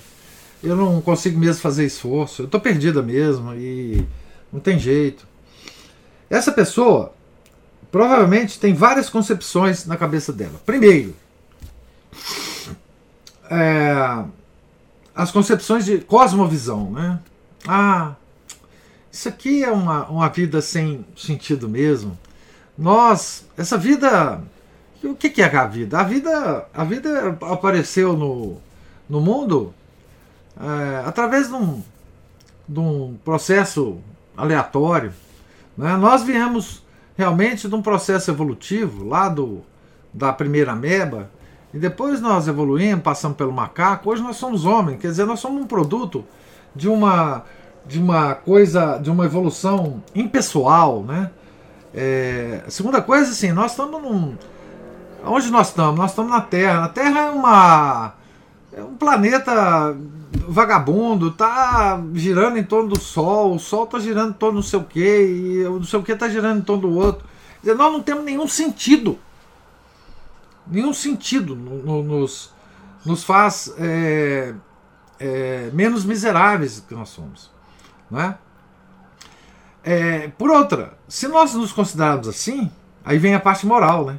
eu 0.62 0.76
não 0.76 1.00
consigo 1.00 1.38
mesmo 1.38 1.60
fazer 1.60 1.84
esforço, 1.84 2.42
eu 2.42 2.46
estou 2.46 2.60
perdida 2.60 3.02
mesmo 3.02 3.54
e 3.54 4.06
não 4.52 4.60
tem 4.60 4.78
jeito. 4.78 5.26
Essa 6.28 6.52
pessoa 6.52 7.14
provavelmente 7.90 8.58
tem 8.58 8.74
várias 8.74 9.08
concepções 9.08 9.86
na 9.86 9.96
cabeça 9.96 10.32
dela. 10.32 10.60
Primeiro, 10.66 11.14
é, 13.50 14.24
as 15.14 15.30
concepções 15.30 15.84
de 15.84 15.98
cosmovisão, 15.98 16.90
né? 16.90 17.20
Ah, 17.66 18.14
isso 19.10 19.28
aqui 19.28 19.64
é 19.64 19.70
uma, 19.70 20.04
uma 20.06 20.28
vida 20.28 20.60
sem 20.60 21.04
sentido 21.16 21.68
mesmo. 21.68 22.18
Nós, 22.76 23.46
essa 23.56 23.78
vida, 23.78 24.42
o 25.02 25.14
que, 25.14 25.30
que 25.30 25.42
é 25.42 25.56
a 25.56 25.66
vida? 25.66 25.98
A 25.98 26.02
vida, 26.02 26.68
a 26.72 26.84
vida 26.84 27.38
apareceu 27.42 28.16
no, 28.16 28.58
no 29.08 29.20
mundo 29.20 29.72
é, 30.60 31.02
através 31.06 31.48
de 31.48 31.54
um, 31.54 31.82
de 32.68 32.78
um 32.78 33.16
processo 33.24 33.98
aleatório. 34.36 35.12
Né? 35.76 35.96
Nós 35.96 36.22
viemos 36.22 36.84
realmente 37.16 37.68
de 37.68 37.74
um 37.74 37.82
processo 37.82 38.30
evolutivo 38.30 39.08
lá 39.08 39.28
do, 39.28 39.62
da 40.12 40.32
primeira 40.32 40.72
ameba 40.72 41.30
e 41.72 41.78
depois 41.78 42.20
nós 42.20 42.46
evoluímos, 42.48 43.02
passamos 43.02 43.36
pelo 43.36 43.52
macaco. 43.52 44.10
Hoje 44.10 44.22
nós 44.22 44.36
somos 44.36 44.64
homens, 44.64 45.00
quer 45.00 45.08
dizer, 45.08 45.24
nós 45.24 45.40
somos 45.40 45.62
um 45.62 45.66
produto 45.66 46.24
de 46.76 46.88
uma 46.88 47.44
de 47.86 48.00
uma 48.00 48.34
coisa, 48.34 48.98
de 48.98 49.08
uma 49.10 49.24
evolução 49.24 50.02
impessoal, 50.14 51.04
né? 51.04 51.30
É, 51.94 52.64
segunda 52.68 53.00
coisa, 53.00 53.30
assim, 53.30 53.52
nós 53.52 53.70
estamos 53.70 54.02
num. 54.02 54.36
Onde 55.24 55.50
nós 55.50 55.68
estamos? 55.68 55.96
Nós 55.98 56.10
estamos 56.10 56.32
na 56.32 56.40
Terra. 56.40 56.84
A 56.84 56.88
Terra 56.88 57.20
é 57.20 57.30
uma. 57.30 58.14
É 58.72 58.82
um 58.82 58.94
planeta 58.94 59.96
vagabundo, 60.48 61.30
tá 61.30 62.02
girando 62.12 62.58
em 62.58 62.64
torno 62.64 62.90
do 62.90 63.00
Sol, 63.00 63.54
o 63.54 63.58
Sol 63.58 63.86
tá 63.86 63.98
girando 63.98 64.30
em 64.30 64.34
torno 64.34 64.60
do 64.60 64.62
não 64.62 64.68
sei 64.68 64.78
o 64.78 64.84
que, 64.84 65.22
e 65.26 65.64
o 65.64 65.76
não 65.78 65.84
sei 65.84 65.98
o 65.98 66.02
tá 66.16 66.28
girando 66.28 66.58
em 66.58 66.62
torno 66.62 66.82
do 66.82 66.94
outro. 66.98 67.24
Dizer, 67.60 67.74
nós 67.74 67.90
não 67.92 68.02
temos 68.02 68.24
nenhum 68.24 68.46
sentido. 68.46 69.18
Nenhum 70.66 70.92
sentido 70.92 71.54
no- 71.56 71.82
no- 71.82 72.02
nos, 72.02 72.52
nos 73.04 73.22
faz 73.24 73.72
é, 73.78 74.52
é, 75.18 75.70
menos 75.72 76.04
miseráveis 76.04 76.82
que 76.86 76.94
nós 76.94 77.08
somos. 77.08 77.50
Não 78.10 78.20
é? 78.20 78.38
É, 79.82 80.28
por 80.28 80.50
outra, 80.50 80.98
se 81.08 81.28
nós 81.28 81.54
nos 81.54 81.72
considerarmos 81.72 82.26
assim, 82.26 82.70
aí 83.04 83.18
vem 83.18 83.34
a 83.34 83.40
parte 83.40 83.66
moral, 83.66 84.06
né? 84.06 84.18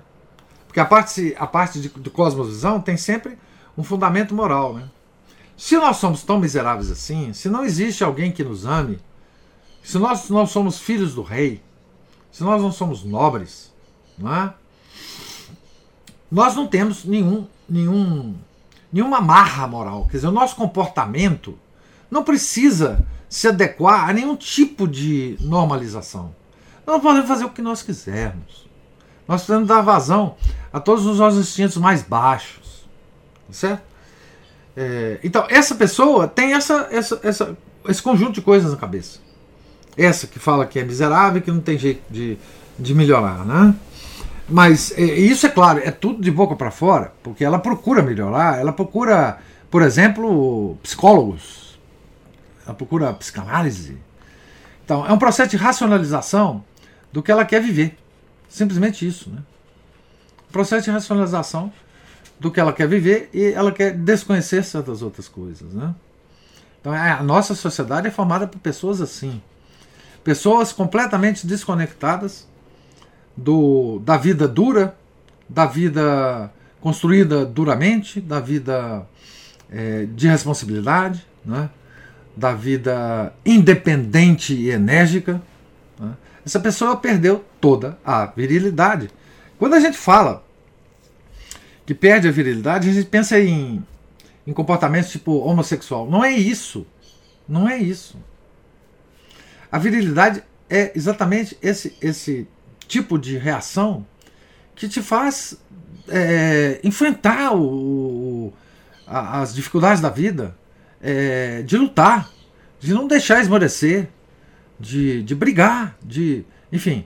Porque 0.66 0.80
a 0.80 0.86
parte, 0.86 1.36
a 1.38 1.46
parte 1.46 1.80
de, 1.82 1.90
de 1.90 2.10
cosmovisão 2.10 2.80
tem 2.80 2.96
sempre 2.96 3.38
um 3.78 3.84
fundamento 3.84 4.34
moral, 4.34 4.74
né? 4.74 4.90
Se 5.58 5.76
nós 5.76 5.98
somos 5.98 6.24
tão 6.24 6.40
miseráveis 6.40 6.92
assim, 6.92 7.34
se 7.34 7.50
não 7.50 7.66
existe 7.66 8.04
alguém 8.04 8.32
que 8.32 8.44
nos 8.44 8.66
ame, 8.66 9.00
se 9.84 9.98
nós 9.98 10.30
não 10.30 10.46
somos 10.46 10.80
filhos 10.80 11.16
do 11.16 11.24
rei, 11.24 11.64
se 12.32 12.44
nós 12.44 12.62
não 12.62 12.72
somos 12.72 13.04
nobres, 13.04 13.74
não 14.18 14.34
é? 14.34 14.54
nós 16.32 16.56
não 16.56 16.68
temos 16.68 17.06
nenhum, 17.06 17.48
nenhum, 17.70 18.36
nenhuma 18.92 19.22
marra 19.22 19.68
moral. 19.68 20.08
Quer 20.10 20.18
dizer, 20.18 20.28
o 20.28 20.32
nosso 20.32 20.56
comportamento 20.56 21.58
não 22.10 22.24
precisa 22.24 23.06
se 23.30 23.48
adequar 23.48 24.10
a 24.10 24.14
nenhum 24.14 24.36
tipo 24.36 24.88
de 24.88 25.38
normalização. 25.40 26.34
Nós 26.86 27.02
podemos 27.02 27.28
fazer 27.28 27.46
o 27.46 27.50
que 27.50 27.62
nós 27.62 27.82
quisermos. 27.84 28.68
Nós 29.28 29.44
podemos 29.44 29.68
dar 29.68 29.82
vazão 29.82 30.36
a 30.72 30.80
todos 30.80 31.06
os 31.06 31.20
nossos 31.20 31.40
instintos 31.40 31.78
mais 31.78 32.02
baixos. 32.02 32.88
Tá 33.48 33.54
certo? 33.54 33.84
É, 34.76 35.20
então, 35.24 35.46
essa 35.50 35.76
pessoa 35.76 36.28
tem 36.28 36.54
essa, 36.54 36.88
essa, 36.92 37.20
essa, 37.24 37.58
esse 37.88 38.02
conjunto 38.02 38.34
de 38.34 38.42
coisas 38.42 38.72
na 38.72 38.78
cabeça. 38.78 39.20
Essa 39.98 40.28
que 40.28 40.40
fala 40.40 40.66
que 40.66 40.80
é 40.80 40.84
miserável 40.84 41.42
que 41.42 41.52
não 41.52 41.60
tem 41.60 41.78
jeito 41.78 42.02
de, 42.10 42.38
de 42.78 42.94
melhorar, 42.94 43.44
né? 43.44 43.76
Mas 44.50 44.94
é, 44.98 45.04
isso 45.04 45.46
é 45.46 45.50
claro, 45.50 45.80
é 45.84 45.92
tudo 45.92 46.22
de 46.22 46.32
boca 46.32 46.56
para 46.56 46.72
fora, 46.72 47.14
porque 47.22 47.44
ela 47.44 47.60
procura 47.60 48.02
melhorar, 48.02 48.60
ela 48.60 48.72
procura, 48.72 49.40
por 49.70 49.82
exemplo, 49.82 50.78
psicólogos, 50.82 51.80
ela 52.66 52.74
procura 52.74 53.14
psicanálise. 53.14 53.98
Então, 54.86 55.06
é 55.06 55.12
um 55.12 55.18
processo 55.18 55.52
de 55.52 55.58
racionalização 55.58 56.64
do 57.12 57.22
que 57.22 57.32
ela 57.32 57.44
quer 57.44 57.62
viver. 57.62 57.98
Simplesmente 58.48 59.06
isso, 59.06 59.30
né? 59.30 59.40
processo 60.52 60.86
de 60.86 60.92
racionalização 60.92 61.72
do 62.40 62.50
que 62.52 62.60
ela 62.60 62.74
quer 62.74 62.88
viver 62.88 63.30
e 63.34 63.46
ela 63.52 63.72
quer 63.72 63.92
desconhecer 63.92 64.64
certas 64.64 65.02
outras 65.02 65.28
coisas, 65.28 65.74
né? 65.74 65.94
Então, 66.80 66.94
é, 66.94 67.12
a 67.12 67.22
nossa 67.22 67.54
sociedade 67.54 68.08
é 68.08 68.12
formada 68.12 68.48
por 68.48 68.60
pessoas 68.60 69.02
assim. 69.02 69.42
Pessoas 70.24 70.72
completamente 70.72 71.46
desconectadas 71.46 72.48
do, 73.38 74.00
da 74.00 74.18
vida 74.18 74.48
dura, 74.48 74.98
da 75.48 75.66
vida 75.66 76.52
construída 76.82 77.46
duramente, 77.46 78.20
da 78.20 78.40
vida 78.40 79.08
é, 79.70 80.06
de 80.06 80.28
responsabilidade, 80.28 81.26
né? 81.46 81.70
da 82.36 82.54
vida 82.54 83.34
independente 83.46 84.54
e 84.54 84.70
enérgica. 84.70 85.42
Né? 86.00 86.14
Essa 86.46 86.60
pessoa 86.60 86.98
perdeu 86.98 87.46
toda 87.62 87.98
a 88.04 88.26
virilidade. 88.26 89.10
Quando 89.58 89.76
a 89.76 89.80
gente 89.80 89.98
fala 89.98 90.44
que 91.86 91.94
perde 91.94 92.28
a 92.28 92.32
virilidade, 92.32 92.90
a 92.90 92.94
gente 92.94 93.08
pensa 93.08 93.40
em, 93.40 93.84
em 94.46 94.54
comportamentos 94.54 95.10
tipo 95.12 95.32
homossexual. 95.40 96.10
Não 96.10 96.24
é 96.24 96.32
isso. 96.32 96.86
Não 97.48 97.68
é 97.68 97.78
isso. 97.78 98.18
A 99.72 99.78
virilidade 99.78 100.44
é 100.70 100.92
exatamente 100.96 101.58
esse, 101.62 101.96
esse 102.02 102.48
tipo 102.88 103.18
de 103.18 103.38
reação 103.38 104.06
que 104.76 104.88
te 104.88 105.02
faz 105.02 105.58
é, 106.08 106.80
enfrentar 106.84 107.54
o, 107.54 107.62
o, 107.62 108.54
a, 109.06 109.42
as 109.42 109.54
dificuldades 109.54 110.02
da 110.02 110.10
vida, 110.10 110.56
é, 111.02 111.62
de 111.64 111.78
lutar, 111.78 112.30
de 112.80 112.94
não 112.94 113.08
deixar 113.08 113.42
esmorecer, 113.42 114.08
de, 114.80 115.24
de 115.24 115.36
brigar, 115.36 115.98
de. 116.04 116.46
Enfim. 116.72 117.06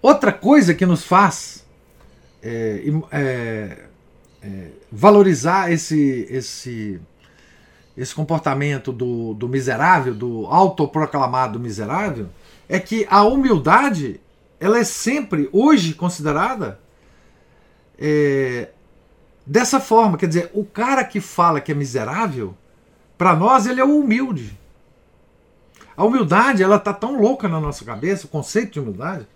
Outra 0.00 0.32
coisa 0.32 0.74
que 0.74 0.84
nos 0.84 1.04
faz 1.04 1.64
é, 2.42 2.82
é, 3.12 3.78
é, 4.42 4.68
valorizar 4.90 5.70
esse, 5.70 6.26
esse, 6.28 7.00
esse 7.96 8.14
comportamento 8.14 8.92
do, 8.92 9.32
do 9.34 9.48
miserável, 9.48 10.12
do 10.12 10.46
autoproclamado 10.46 11.60
miserável, 11.60 12.28
é 12.68 12.80
que 12.80 13.06
a 13.08 13.22
humildade 13.22 14.20
ela 14.62 14.78
é 14.78 14.84
sempre, 14.84 15.50
hoje, 15.52 15.92
considerada 15.92 16.78
é, 17.98 18.68
dessa 19.44 19.80
forma. 19.80 20.16
Quer 20.16 20.28
dizer, 20.28 20.50
o 20.54 20.64
cara 20.64 21.04
que 21.04 21.20
fala 21.20 21.60
que 21.60 21.72
é 21.72 21.74
miserável, 21.74 22.56
para 23.18 23.34
nós 23.34 23.66
ele 23.66 23.80
é 23.80 23.84
o 23.84 23.98
humilde. 23.98 24.56
A 25.96 26.04
humildade, 26.04 26.62
ela 26.62 26.78
tá 26.78 26.94
tão 26.94 27.20
louca 27.20 27.48
na 27.48 27.60
nossa 27.60 27.84
cabeça, 27.84 28.26
o 28.26 28.30
conceito 28.30 28.74
de 28.74 28.78
humildade, 28.78 29.26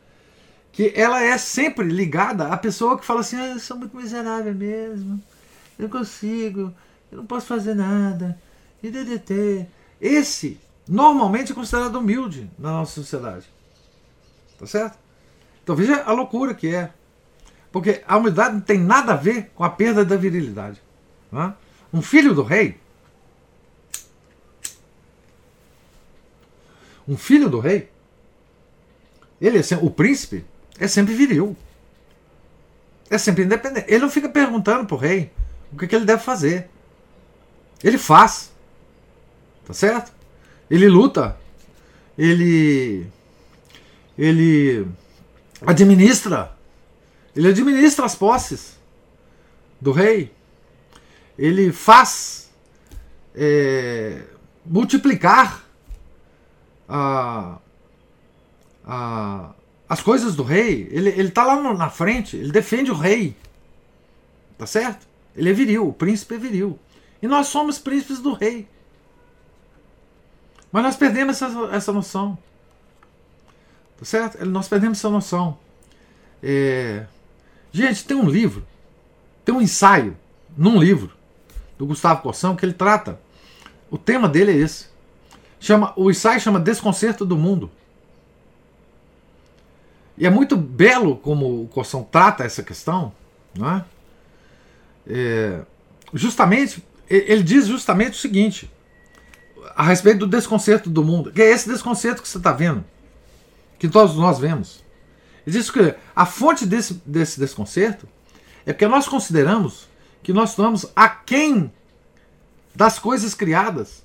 que 0.70 0.92
ela 0.94 1.20
é 1.20 1.36
sempre 1.36 1.84
ligada 1.88 2.46
à 2.46 2.56
pessoa 2.56 2.96
que 2.96 3.04
fala 3.04 3.18
assim: 3.18 3.34
ah, 3.34 3.48
eu 3.48 3.58
sou 3.58 3.76
muito 3.76 3.96
miserável 3.96 4.54
mesmo, 4.54 5.20
eu 5.76 5.82
não 5.82 5.88
consigo, 5.88 6.72
eu 7.10 7.18
não 7.18 7.26
posso 7.26 7.48
fazer 7.48 7.74
nada, 7.74 8.40
e 8.80 8.92
DDT. 8.92 9.66
Esse, 10.00 10.60
normalmente, 10.88 11.50
é 11.50 11.54
considerado 11.54 11.96
humilde 11.96 12.48
na 12.56 12.70
nossa 12.70 12.92
sociedade. 12.92 13.46
Tá 14.56 14.66
certo? 14.66 15.05
Então 15.66 15.74
veja 15.74 16.00
a 16.04 16.12
loucura 16.12 16.54
que 16.54 16.72
é. 16.72 16.92
Porque 17.72 18.00
a 18.06 18.16
humildade 18.16 18.54
não 18.54 18.60
tem 18.60 18.78
nada 18.78 19.14
a 19.14 19.16
ver 19.16 19.50
com 19.52 19.64
a 19.64 19.68
perda 19.68 20.04
da 20.04 20.16
virilidade. 20.16 20.80
É? 21.32 21.52
Um 21.92 22.00
filho 22.00 22.32
do 22.32 22.44
rei. 22.44 22.78
Um 27.08 27.16
filho 27.16 27.50
do 27.50 27.58
rei. 27.58 27.90
Ele 29.40 29.58
é 29.58 29.62
sempre, 29.62 29.84
o 29.84 29.90
príncipe 29.90 30.44
é 30.78 30.86
sempre 30.86 31.14
viril. 31.14 31.56
É 33.10 33.18
sempre 33.18 33.42
independente. 33.42 33.86
Ele 33.88 34.04
não 34.04 34.10
fica 34.10 34.28
perguntando 34.28 34.86
pro 34.86 34.96
rei 34.96 35.32
o 35.72 35.76
que, 35.76 35.88
que 35.88 35.96
ele 35.96 36.04
deve 36.04 36.22
fazer. 36.22 36.70
Ele 37.82 37.98
faz. 37.98 38.52
Tá 39.64 39.74
certo? 39.74 40.12
Ele 40.70 40.88
luta. 40.88 41.36
Ele. 42.16 43.04
Ele 44.16 44.86
administra. 45.64 46.52
Ele 47.34 47.48
administra 47.48 48.06
as 48.06 48.14
posses 48.14 48.76
do 49.80 49.92
rei. 49.92 50.32
Ele 51.38 51.70
faz 51.70 52.50
é, 53.34 54.22
multiplicar 54.64 55.64
a, 56.88 57.58
a, 58.84 59.50
as 59.88 60.00
coisas 60.00 60.34
do 60.34 60.42
rei. 60.42 60.88
Ele 60.90 61.10
está 61.10 61.44
lá 61.44 61.56
no, 61.56 61.74
na 61.76 61.90
frente, 61.90 62.36
ele 62.36 62.50
defende 62.50 62.90
o 62.90 62.94
rei. 62.94 63.36
Tá 64.56 64.66
certo? 64.66 65.06
Ele 65.36 65.50
é 65.50 65.52
viril, 65.52 65.88
o 65.88 65.92
príncipe 65.92 66.34
é 66.34 66.38
viril. 66.38 66.78
E 67.20 67.28
nós 67.28 67.48
somos 67.48 67.78
príncipes 67.78 68.18
do 68.18 68.32
rei. 68.32 68.66
Mas 70.72 70.82
nós 70.82 70.96
perdemos 70.96 71.40
essa, 71.40 71.70
essa 71.72 71.92
noção. 71.92 72.38
Tá 73.98 74.04
certo? 74.04 74.44
Nós 74.44 74.68
perdemos 74.68 74.98
essa 74.98 75.08
noção. 75.08 75.58
É... 76.42 77.06
Gente, 77.72 78.04
tem 78.04 78.16
um 78.16 78.28
livro, 78.28 78.66
tem 79.44 79.54
um 79.54 79.60
ensaio 79.60 80.16
num 80.56 80.78
livro 80.78 81.12
do 81.78 81.86
Gustavo 81.86 82.22
Corsão 82.22 82.56
que 82.56 82.64
ele 82.64 82.72
trata. 82.72 83.20
O 83.90 83.98
tema 83.98 84.28
dele 84.28 84.52
é 84.52 84.56
esse. 84.56 84.86
Chama, 85.60 85.92
o 85.96 86.10
ensaio 86.10 86.40
chama 86.40 86.60
Desconcerto 86.60 87.24
do 87.24 87.36
Mundo. 87.36 87.70
E 90.18 90.26
é 90.26 90.30
muito 90.30 90.56
belo 90.56 91.16
como 91.16 91.62
o 91.62 91.68
Corsão 91.68 92.02
trata 92.02 92.44
essa 92.44 92.62
questão. 92.62 93.12
Não 93.54 93.70
é? 93.70 93.84
É, 95.06 95.60
justamente, 96.12 96.82
ele 97.08 97.42
diz 97.42 97.66
justamente 97.66 98.12
o 98.12 98.16
seguinte 98.16 98.70
a 99.74 99.82
respeito 99.82 100.20
do 100.20 100.26
desconcerto 100.26 100.88
do 100.88 101.04
mundo, 101.04 101.30
que 101.32 101.42
é 101.42 101.50
esse 101.50 101.68
desconcerto 101.68 102.22
que 102.22 102.28
você 102.28 102.38
está 102.38 102.52
vendo 102.52 102.84
que 103.78 103.88
todos 103.88 104.16
nós 104.16 104.38
vemos. 104.38 104.84
Existe 105.46 105.72
que 105.72 105.94
a 106.14 106.26
fonte 106.26 106.66
desse, 106.66 106.94
desse 107.06 107.38
desconcerto 107.38 108.08
é 108.64 108.72
porque 108.72 108.88
nós 108.88 109.06
consideramos 109.06 109.88
que 110.22 110.32
nós 110.32 110.50
estamos 110.50 110.86
aquém 110.96 111.72
das 112.74 112.98
coisas 112.98 113.32
criadas, 113.32 114.04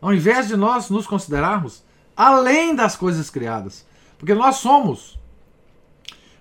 ao 0.00 0.12
invés 0.12 0.48
de 0.48 0.56
nós 0.56 0.90
nos 0.90 1.06
considerarmos 1.06 1.84
além 2.16 2.74
das 2.74 2.96
coisas 2.96 3.30
criadas. 3.30 3.86
Porque 4.18 4.34
nós 4.34 4.56
somos, 4.56 5.18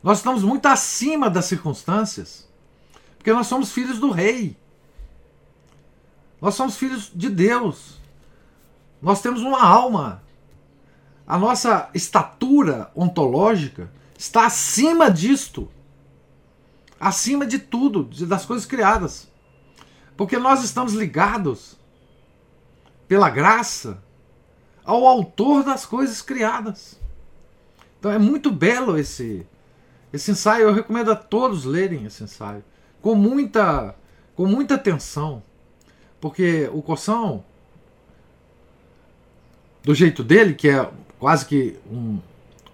nós 0.01 0.17
estamos 0.17 0.43
muito 0.43 0.65
acima 0.65 1.29
das 1.29 1.45
circunstâncias, 1.45 2.49
porque 3.17 3.31
nós 3.31 3.47
somos 3.47 3.71
filhos 3.71 3.99
do 3.99 4.09
Rei, 4.09 4.57
nós 6.41 6.55
somos 6.55 6.75
filhos 6.75 7.11
de 7.13 7.29
Deus, 7.29 8.01
nós 9.01 9.21
temos 9.21 9.41
uma 9.41 9.63
alma 9.63 10.23
a 11.25 11.37
nossa 11.37 11.89
estatura 11.93 12.91
ontológica 12.95 13.91
está 14.17 14.45
acima 14.45 15.09
disto. 15.09 15.69
Acima 16.99 17.45
de 17.45 17.59
tudo, 17.59 18.03
das 18.25 18.45
coisas 18.45 18.65
criadas. 18.65 19.27
Porque 20.15 20.37
nós 20.37 20.63
estamos 20.63 20.93
ligados 20.93 21.77
pela 23.07 23.29
graça 23.29 24.01
ao 24.85 25.05
autor 25.05 25.63
das 25.63 25.85
coisas 25.85 26.21
criadas. 26.21 26.99
Então 27.99 28.11
é 28.11 28.17
muito 28.17 28.51
belo 28.51 28.97
esse 28.97 29.45
esse 30.11 30.29
ensaio, 30.29 30.67
eu 30.67 30.73
recomendo 30.73 31.11
a 31.11 31.15
todos 31.15 31.65
lerem 31.65 32.05
esse 32.05 32.23
ensaio 32.23 32.63
com 33.01 33.15
muita 33.15 33.95
com 34.35 34.45
muita 34.45 34.75
atenção, 34.75 35.43
porque 36.19 36.69
o 36.71 36.81
Coção 36.81 37.43
do 39.83 39.93
jeito 39.93 40.23
dele, 40.23 40.53
que 40.53 40.69
é 40.69 40.89
quase 41.23 41.45
que 41.45 41.79
um, 41.89 42.19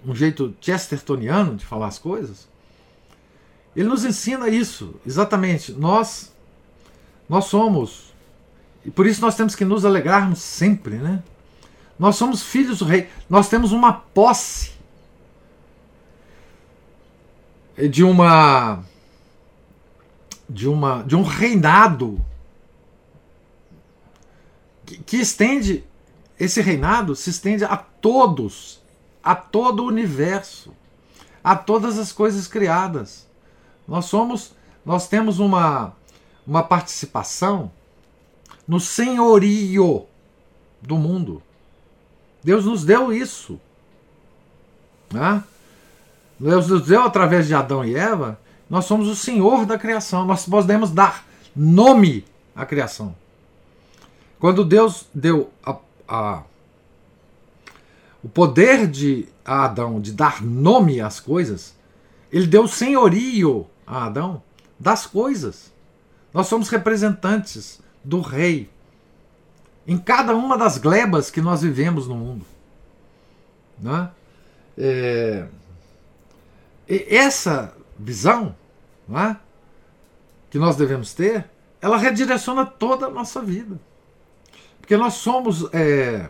um 0.04 0.16
jeito 0.16 0.56
chestertoniano 0.60 1.56
de 1.56 1.64
falar 1.64 1.86
as 1.86 2.00
coisas, 2.00 2.48
Ele 3.76 3.88
nos 3.88 4.04
ensina 4.04 4.50
isso, 4.50 4.96
exatamente. 5.06 5.72
Nós 5.74 6.34
nós 7.30 7.46
somos 7.46 8.12
e 8.84 8.90
por 8.90 9.06
isso 9.06 9.22
nós 9.22 9.36
temos 9.36 9.54
que 9.54 9.64
nos 9.64 9.86
alegrarmos 9.86 10.40
sempre, 10.40 10.96
né? 10.96 11.22
Nós 12.00 12.16
somos 12.16 12.42
filhos 12.42 12.80
do 12.80 12.86
rei. 12.86 13.08
Nós 13.30 13.48
temos 13.50 13.72
uma 13.72 13.94
posse 13.94 14.72
de 17.78 18.04
uma 18.04 18.84
de 20.50 20.68
uma 20.68 21.04
de 21.04 21.16
um 21.16 21.22
reinado 21.22 22.20
que, 24.88 24.98
que 25.04 25.18
estende 25.18 25.84
esse 26.40 26.62
reinado 26.62 27.16
se 27.16 27.30
estende 27.30 27.64
a 27.64 27.86
todos, 28.02 28.82
a 29.24 29.36
todo 29.36 29.84
o 29.84 29.88
universo, 29.88 30.74
a 31.44 31.56
todas 31.56 31.98
as 31.98 32.12
coisas 32.12 32.48
criadas. 32.48 33.28
Nós 33.88 34.06
somos, 34.06 34.54
nós 34.86 35.08
temos 35.08 35.40
uma 35.40 35.94
uma 36.50 36.64
participação 36.64 37.72
no 38.68 38.80
senhorio 38.80 40.08
do 40.82 40.98
mundo. 40.98 41.44
Deus 42.44 42.66
nos 42.66 42.84
deu 42.84 43.14
isso. 43.14 43.62
Né? 45.14 45.44
Deus 46.40 46.68
nos 46.68 46.88
deu 46.88 47.04
através 47.04 47.48
de 47.48 47.54
Adão 47.54 47.86
e 47.86 47.96
Eva. 47.96 48.40
Nós 48.68 48.86
somos 48.86 49.08
o 49.08 49.16
senhor 49.16 49.64
da 49.68 49.78
criação. 49.78 50.26
Nós 50.26 50.48
podemos 50.48 50.90
dar 50.90 51.24
nome 51.56 52.26
à 52.56 52.66
criação. 52.66 53.16
Quando 54.40 54.66
Deus 54.66 55.06
deu 55.14 55.52
a, 55.64 55.78
a, 56.08 56.44
o 58.24 58.30
poder 58.30 58.88
de 58.88 59.28
Adão 59.46 60.00
de 60.00 60.12
dar 60.12 60.42
nome 60.44 61.02
às 61.02 61.20
coisas, 61.20 61.76
ele 62.32 62.48
deu 62.48 62.68
senhorio 62.68 63.68
a 63.86 64.06
Adão 64.06 64.44
das 64.80 65.06
coisas. 65.06 65.72
Nós 66.34 66.48
somos 66.48 66.70
representantes 66.70 67.82
do 68.04 68.22
rei 68.22 68.70
em 69.88 69.98
cada 69.98 70.36
uma 70.36 70.58
das 70.58 70.78
glebas 70.78 71.32
que 71.32 71.42
nós 71.42 71.64
vivemos 71.64 72.08
no 72.08 72.16
mundo. 72.16 72.46
Né? 73.80 74.12
É, 74.78 75.48
essa 76.88 77.76
visão 77.98 78.56
né, 79.08 79.38
que 80.52 80.60
nós 80.60 80.76
devemos 80.76 81.14
ter, 81.14 81.50
ela 81.82 81.98
redireciona 81.98 82.66
toda 82.66 83.08
a 83.08 83.10
nossa 83.10 83.42
vida. 83.42 83.80
Porque 84.80 84.96
nós 84.96 85.16
somos 85.16 85.68
é, 85.74 86.30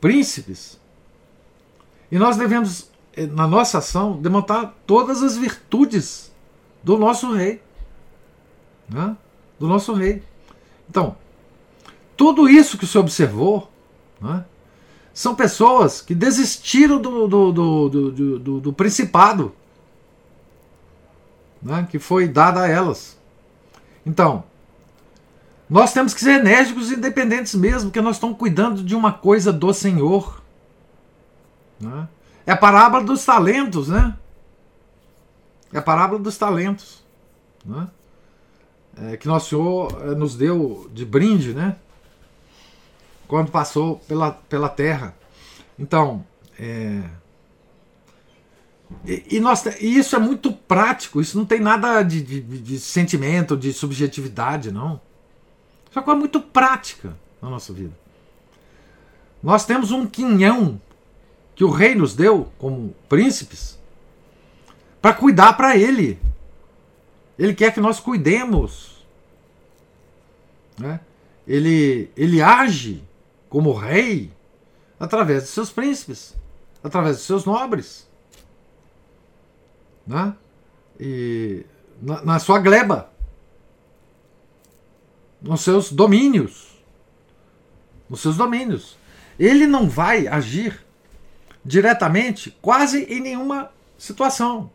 príncipes 0.00 0.79
e 2.10 2.18
nós 2.18 2.36
devemos, 2.36 2.90
é, 3.14 3.26
na 3.26 3.46
nossa 3.46 3.78
ação, 3.78 4.20
demonstrar 4.20 4.74
todas 4.86 5.22
as 5.22 5.36
virtudes 5.36 6.32
do 6.82 6.98
nosso 6.98 7.32
rei. 7.32 7.62
Né? 8.88 9.16
Do 9.58 9.68
nosso 9.68 9.92
rei. 9.92 10.22
Então, 10.88 11.16
tudo 12.16 12.48
isso 12.48 12.76
que 12.76 12.86
você 12.86 12.98
observou 12.98 13.70
né, 14.20 14.44
são 15.14 15.34
pessoas 15.34 16.00
que 16.00 16.14
desistiram 16.14 17.00
do, 17.00 17.28
do, 17.28 17.52
do, 17.52 18.38
do, 18.38 18.60
do 18.60 18.72
principado 18.72 19.54
né, 21.62 21.86
que 21.90 21.98
foi 21.98 22.26
dado 22.26 22.58
a 22.58 22.68
elas. 22.68 23.18
Então, 24.04 24.44
nós 25.68 25.92
temos 25.92 26.12
que 26.14 26.20
ser 26.20 26.40
enérgicos 26.40 26.90
e 26.90 26.94
independentes 26.94 27.54
mesmo, 27.54 27.90
porque 27.90 28.00
nós 28.00 28.16
estamos 28.16 28.36
cuidando 28.36 28.82
de 28.82 28.94
uma 28.94 29.12
coisa 29.12 29.52
do 29.52 29.72
Senhor. 29.72 30.39
Né? 31.80 32.08
É 32.46 32.52
a 32.52 32.56
parábola 32.56 33.04
dos 33.04 33.24
talentos, 33.24 33.88
né? 33.88 34.16
É 35.72 35.78
a 35.78 35.82
parábola 35.82 36.20
dos 36.20 36.36
talentos. 36.36 37.02
Né? 37.64 37.88
É, 38.96 39.16
que 39.16 39.26
nosso 39.26 39.50
Senhor 39.50 40.02
é, 40.02 40.14
nos 40.14 40.36
deu 40.36 40.90
de 40.92 41.04
brinde, 41.04 41.54
né? 41.54 41.76
quando 43.30 43.50
passou 43.52 43.98
pela, 44.08 44.32
pela 44.32 44.68
terra. 44.68 45.14
Então, 45.78 46.26
é, 46.58 47.02
e, 49.04 49.36
e, 49.36 49.40
nós, 49.40 49.64
e 49.80 49.98
isso 49.98 50.16
é 50.16 50.18
muito 50.18 50.52
prático, 50.52 51.20
isso 51.20 51.38
não 51.38 51.44
tem 51.44 51.60
nada 51.60 52.02
de, 52.02 52.20
de, 52.22 52.40
de 52.40 52.78
sentimento, 52.80 53.56
de 53.56 53.72
subjetividade, 53.72 54.72
não. 54.72 55.00
Isso 55.88 55.96
é 55.96 56.00
uma 56.00 56.04
coisa 56.04 56.18
muito 56.18 56.40
prática 56.40 57.16
na 57.40 57.48
nossa 57.48 57.72
vida. 57.72 57.96
Nós 59.42 59.64
temos 59.64 59.92
um 59.92 60.06
quinhão 60.06 60.80
que 61.60 61.64
o 61.64 61.68
rei 61.68 61.94
nos 61.94 62.14
deu 62.14 62.50
como 62.56 62.96
príncipes 63.06 63.78
para 64.98 65.12
cuidar 65.12 65.52
para 65.58 65.76
ele. 65.76 66.18
Ele 67.38 67.52
quer 67.52 67.74
que 67.74 67.82
nós 67.82 68.00
cuidemos. 68.00 69.04
Né? 70.78 71.00
Ele, 71.46 72.10
ele 72.16 72.40
age 72.40 73.04
como 73.50 73.74
rei 73.74 74.32
através 74.98 75.42
de 75.42 75.48
seus 75.50 75.70
príncipes, 75.70 76.34
através 76.82 77.18
de 77.18 77.24
seus 77.24 77.44
nobres. 77.44 78.08
Né? 80.06 80.34
E 80.98 81.66
na, 82.00 82.24
na 82.24 82.38
sua 82.38 82.58
gleba, 82.58 83.12
nos 85.42 85.60
seus 85.60 85.92
domínios. 85.92 86.82
Nos 88.08 88.22
seus 88.22 88.38
domínios. 88.38 88.96
Ele 89.38 89.66
não 89.66 89.90
vai 89.90 90.26
agir 90.26 90.88
diretamente 91.64 92.56
quase 92.62 93.04
em 93.04 93.20
nenhuma 93.20 93.70
situação. 93.98 94.70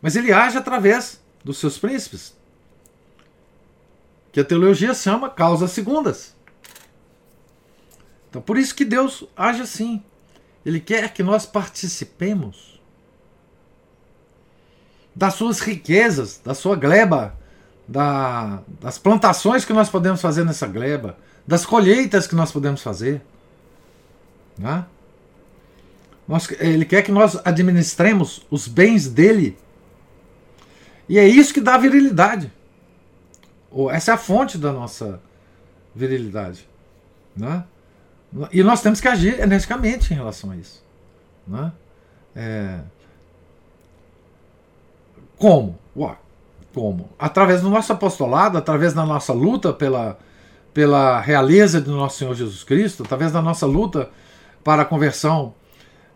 Mas 0.00 0.16
ele 0.16 0.32
age 0.32 0.56
através 0.56 1.20
dos 1.44 1.58
seus 1.58 1.78
príncipes. 1.78 2.36
Que 4.32 4.40
a 4.40 4.44
teologia 4.44 4.94
chama 4.94 5.30
causas 5.30 5.72
segundas. 5.72 6.34
Então, 8.28 8.42
por 8.42 8.56
isso 8.58 8.74
que 8.74 8.84
Deus 8.84 9.24
age 9.36 9.62
assim. 9.62 10.02
Ele 10.64 10.80
quer 10.80 11.12
que 11.12 11.22
nós 11.22 11.46
participemos 11.46 12.78
das 15.14 15.34
suas 15.34 15.60
riquezas, 15.60 16.40
da 16.44 16.54
sua 16.54 16.76
gleba, 16.76 17.34
da, 17.88 18.60
das 18.80 18.98
plantações 18.98 19.64
que 19.64 19.72
nós 19.72 19.88
podemos 19.88 20.20
fazer 20.20 20.44
nessa 20.44 20.66
gleba, 20.66 21.16
das 21.46 21.64
colheitas 21.64 22.26
que 22.26 22.34
nós 22.34 22.52
podemos 22.52 22.82
fazer. 22.82 23.22
Né? 24.56 24.84
Nós, 26.28 26.50
ele 26.60 26.84
quer 26.84 27.00
que 27.02 27.10
nós 27.10 27.40
administremos 27.42 28.46
os 28.50 28.68
bens 28.68 29.08
dele. 29.08 29.56
E 31.08 31.18
é 31.18 31.26
isso 31.26 31.54
que 31.54 31.60
dá 31.60 31.78
virilidade. 31.78 32.52
Essa 33.90 34.10
é 34.10 34.14
a 34.14 34.18
fonte 34.18 34.58
da 34.58 34.70
nossa 34.70 35.22
virilidade. 35.94 36.68
Né? 37.34 37.64
E 38.52 38.62
nós 38.62 38.82
temos 38.82 39.00
que 39.00 39.08
agir 39.08 39.40
energicamente 39.40 40.12
em 40.12 40.16
relação 40.16 40.50
a 40.50 40.56
isso. 40.56 40.84
Né? 41.46 41.72
É... 42.36 42.80
Como? 45.38 45.78
Ué, 45.96 46.14
como? 46.74 47.08
Através 47.18 47.62
do 47.62 47.70
nosso 47.70 47.92
apostolado, 47.92 48.58
através 48.58 48.92
da 48.92 49.06
nossa 49.06 49.32
luta 49.32 49.72
pela, 49.72 50.18
pela 50.74 51.20
realeza 51.20 51.80
do 51.80 51.96
nosso 51.96 52.18
Senhor 52.18 52.34
Jesus 52.34 52.64
Cristo, 52.64 53.02
através 53.02 53.32
da 53.32 53.40
nossa 53.40 53.64
luta 53.64 54.10
para 54.62 54.82
a 54.82 54.84
conversão 54.84 55.54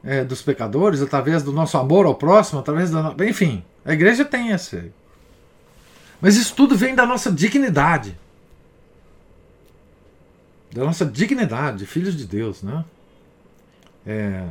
é, 0.04 0.24
dos 0.24 0.42
pecadores, 0.42 1.02
através 1.02 1.42
do 1.42 1.52
nosso 1.52 1.76
amor 1.78 2.06
ao 2.06 2.14
próximo, 2.14 2.60
através 2.60 2.90
da. 2.90 3.14
Enfim, 3.28 3.64
a 3.84 3.92
igreja 3.92 4.24
tem 4.24 4.50
esse. 4.50 4.92
Mas 6.20 6.36
isso 6.36 6.54
tudo 6.54 6.76
vem 6.76 6.94
da 6.94 7.04
nossa 7.04 7.30
dignidade 7.30 8.16
da 10.72 10.84
nossa 10.84 11.04
dignidade, 11.04 11.84
filhos 11.86 12.16
de 12.16 12.26
Deus, 12.26 12.62
né? 12.62 12.84
É, 14.06 14.48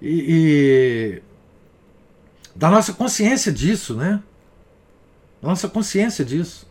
e, 0.00 1.20
e, 1.20 1.22
da 2.54 2.70
nossa 2.70 2.92
consciência 2.92 3.52
disso, 3.52 3.96
né? 3.96 4.22
Da 5.40 5.48
nossa 5.48 5.68
consciência 5.68 6.24
disso. 6.24 6.66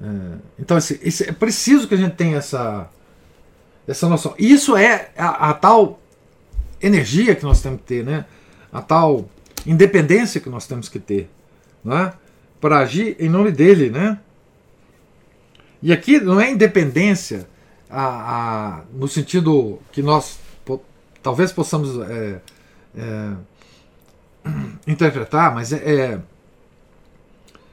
É, 0.00 0.38
então, 0.58 0.78
esse, 0.78 0.98
esse, 1.02 1.28
é 1.28 1.32
preciso 1.32 1.86
que 1.86 1.94
a 1.94 1.98
gente 1.98 2.16
tenha 2.16 2.38
essa, 2.38 2.88
essa 3.86 4.08
noção. 4.08 4.34
Isso 4.38 4.76
é 4.76 5.10
a, 5.16 5.50
a 5.50 5.54
tal 5.54 6.00
energia 6.82 7.34
que 7.34 7.44
nós 7.44 7.60
temos 7.62 7.80
que 7.80 7.86
ter, 7.86 8.04
né? 8.04 8.24
A 8.72 8.82
tal 8.82 9.28
independência 9.66 10.40
que 10.40 10.48
nós 10.48 10.66
temos 10.66 10.88
que 10.88 10.98
ter, 10.98 11.30
né? 11.84 12.12
Para 12.60 12.78
agir 12.78 13.16
em 13.18 13.28
nome 13.28 13.50
dele, 13.50 13.90
né? 13.90 14.18
E 15.82 15.92
aqui 15.92 16.20
não 16.20 16.40
é 16.40 16.50
independência 16.50 17.48
a, 17.90 18.06
a, 18.06 18.80
no 18.92 19.08
sentido 19.08 19.80
que 19.90 20.02
nós 20.02 20.38
po, 20.64 20.80
talvez 21.22 21.52
possamos 21.52 21.98
é, 22.08 22.40
é, 22.96 23.32
interpretar, 24.86 25.54
mas 25.54 25.72
é, 25.72 25.76
é 25.76 26.20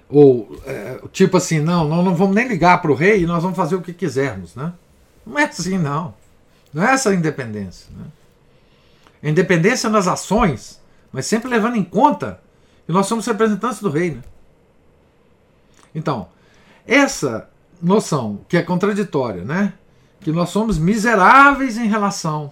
ou 0.09 0.59
é, 0.65 0.99
tipo 1.11 1.37
assim, 1.37 1.59
não, 1.59 1.87
não, 1.87 2.01
não 2.01 2.15
vamos 2.15 2.35
nem 2.35 2.47
ligar 2.47 2.81
para 2.81 2.91
o 2.91 2.95
rei 2.95 3.21
e 3.21 3.27
nós 3.27 3.43
vamos 3.43 3.55
fazer 3.55 3.75
o 3.75 3.81
que 3.81 3.93
quisermos, 3.93 4.55
né? 4.55 4.73
Não 5.25 5.37
é 5.37 5.43
assim, 5.43 5.77
não. 5.77 6.15
Não 6.73 6.83
é 6.83 6.93
essa 6.93 7.11
a 7.11 7.15
independência. 7.15 7.87
Né? 7.95 8.05
Independência 9.21 9.89
nas 9.89 10.07
ações, 10.07 10.81
mas 11.11 11.25
sempre 11.25 11.49
levando 11.49 11.75
em 11.75 11.83
conta 11.83 12.39
E 12.87 12.91
nós 12.91 13.05
somos 13.07 13.25
representantes 13.25 13.81
do 13.81 13.89
rei. 13.89 14.11
Né? 14.11 14.23
Então, 15.93 16.29
essa 16.87 17.49
noção 17.81 18.41
que 18.47 18.57
é 18.57 18.63
contraditória, 18.63 19.43
né? 19.43 19.73
que 20.21 20.31
nós 20.31 20.49
somos 20.49 20.77
miseráveis 20.77 21.77
em 21.77 21.87
relação 21.87 22.51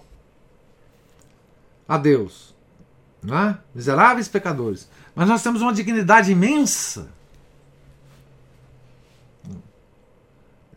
a 1.86 1.96
Deus, 1.96 2.54
né? 3.22 3.58
miseráveis 3.74 4.28
pecadores, 4.28 4.88
mas 5.14 5.28
nós 5.28 5.42
temos 5.42 5.60
uma 5.60 5.72
dignidade 5.72 6.30
imensa. 6.30 7.08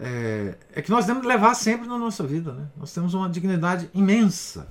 É, 0.03 0.55
é, 0.73 0.81
que 0.81 0.89
nós 0.89 1.05
temos 1.05 1.21
que 1.21 1.27
levar 1.27 1.53
sempre 1.53 1.87
na 1.87 1.95
nossa 1.95 2.25
vida. 2.25 2.51
Né? 2.51 2.65
Nós 2.75 2.91
temos 2.91 3.13
uma 3.13 3.29
dignidade 3.29 3.87
imensa. 3.93 4.67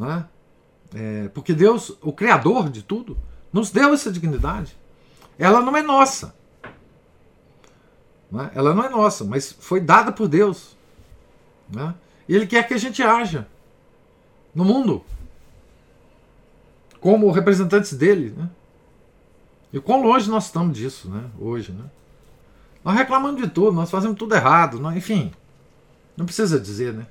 Né? 0.00 0.24
É, 0.94 1.28
porque 1.28 1.52
Deus, 1.52 1.92
o 2.00 2.10
Criador 2.10 2.70
de 2.70 2.82
tudo, 2.82 3.18
nos 3.52 3.70
deu 3.70 3.92
essa 3.92 4.10
dignidade. 4.10 4.74
Ela 5.38 5.60
não 5.60 5.76
é 5.76 5.82
nossa. 5.82 6.34
Né? 8.32 8.50
Ela 8.54 8.74
não 8.74 8.82
é 8.82 8.88
nossa, 8.88 9.24
mas 9.24 9.52
foi 9.52 9.78
dada 9.78 10.10
por 10.10 10.26
Deus. 10.26 10.74
Né? 11.68 11.94
E 12.26 12.34
Ele 12.34 12.46
quer 12.46 12.66
que 12.66 12.72
a 12.72 12.78
gente 12.78 13.02
haja 13.02 13.46
no 14.54 14.64
mundo 14.64 15.04
como 16.98 17.30
representantes 17.30 17.92
dele. 17.92 18.34
Né? 18.34 18.48
E 19.74 19.80
quão 19.80 20.02
longe 20.02 20.30
nós 20.30 20.46
estamos 20.46 20.76
disso 20.76 21.10
né? 21.10 21.28
hoje. 21.38 21.72
Né? 21.72 21.84
Nós 22.82 22.96
reclamamos 22.96 23.40
de 23.40 23.48
tudo, 23.48 23.72
nós 23.72 23.90
fazemos 23.90 24.16
tudo 24.16 24.34
errado, 24.34 24.80
não, 24.80 24.96
enfim. 24.96 25.30
Não 26.16 26.24
precisa 26.24 26.58
dizer, 26.58 26.94
né? 26.94 27.06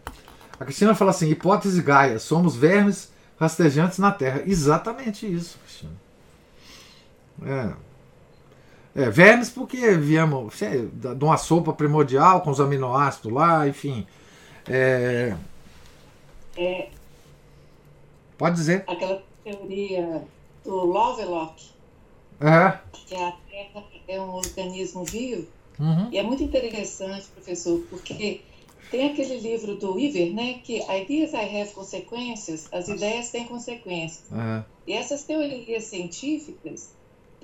A 0.60 0.65
Cristina 0.65 0.94
fala 0.94 1.11
assim: 1.11 1.30
hipótese 1.30 1.81
Gaia, 1.81 2.19
somos 2.19 2.56
vermes 2.56 3.11
rastejantes 3.40 3.98
na 3.99 4.11
Terra. 4.11 4.44
Exatamente 4.45 5.26
isso, 5.31 5.57
Cristina. 5.64 5.91
É, 8.95 9.03
é, 9.03 9.10
vermes 9.10 9.49
porque 9.49 9.91
viemos 9.95 10.56
sei, 10.56 10.88
de 10.91 11.23
uma 11.23 11.38
sopa 11.38 11.72
primordial 11.72 12.41
com 12.41 12.49
os 12.52 12.60
aminoácidos 12.60 13.31
lá, 13.31 13.68
enfim. 13.68 14.06
É... 14.68 15.36
É, 16.57 16.90
Pode 18.38 18.56
dizer. 18.56 18.84
aquela 18.88 19.22
teoria 19.44 20.22
do 20.65 20.76
Lovelock, 20.76 21.69
É. 22.41 22.77
que 22.94 23.15
a 23.15 23.31
Terra 23.49 23.84
é 24.07 24.19
um 24.19 24.31
organismo 24.34 25.06
vivo, 25.06 25.48
Uhum. 25.80 26.10
e 26.11 26.18
é 26.18 26.23
muito 26.23 26.44
interessante, 26.44 27.27
professor, 27.34 27.80
porque 27.90 28.41
tem 28.89 29.11
aquele 29.11 29.37
livro 29.37 29.75
do 29.75 29.99
Iver, 29.99 30.33
né, 30.33 30.61
que 30.63 30.79
Ideas 30.81 31.33
I 31.33 31.61
Have 31.61 31.71
Consequências, 31.73 32.67
as 32.71 32.87
ideias 32.87 33.29
têm 33.29 33.45
consequências. 33.45 34.25
É. 34.31 34.63
E 34.87 34.93
essas 34.93 35.23
teorias 35.23 35.83
científicas, 35.85 36.91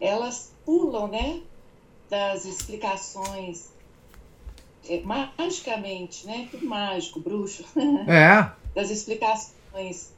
elas 0.01 0.51
pulam, 0.65 1.07
né, 1.07 1.41
das 2.09 2.45
explicações 2.45 3.69
é, 4.87 5.01
magicamente, 5.01 6.25
né, 6.25 6.47
tudo 6.49 6.65
mágico, 6.65 7.19
bruxo, 7.19 7.63
É. 8.07 8.51
das 8.73 8.89
explicações 8.89 10.13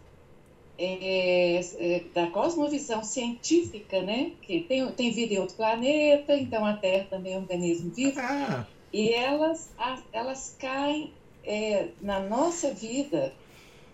é, 0.80 1.60
é, 1.60 2.04
da 2.14 2.28
cosmovisão 2.28 3.04
científica, 3.04 4.02
né, 4.02 4.32
que 4.42 4.62
tem, 4.62 4.90
tem 4.92 5.12
vida 5.12 5.34
em 5.34 5.40
outro 5.40 5.56
planeta, 5.56 6.38
então 6.38 6.66
a 6.66 6.74
Terra 6.74 7.08
também 7.10 7.34
é 7.34 7.38
um 7.38 7.42
organismo 7.42 7.92
vivo, 7.92 8.20
É. 8.20 8.66
e 8.98 9.14
elas, 9.14 9.70
elas 10.12 10.56
caem 10.58 11.14
é, 11.44 11.90
na 12.02 12.20
nossa 12.20 12.74
vida, 12.74 13.32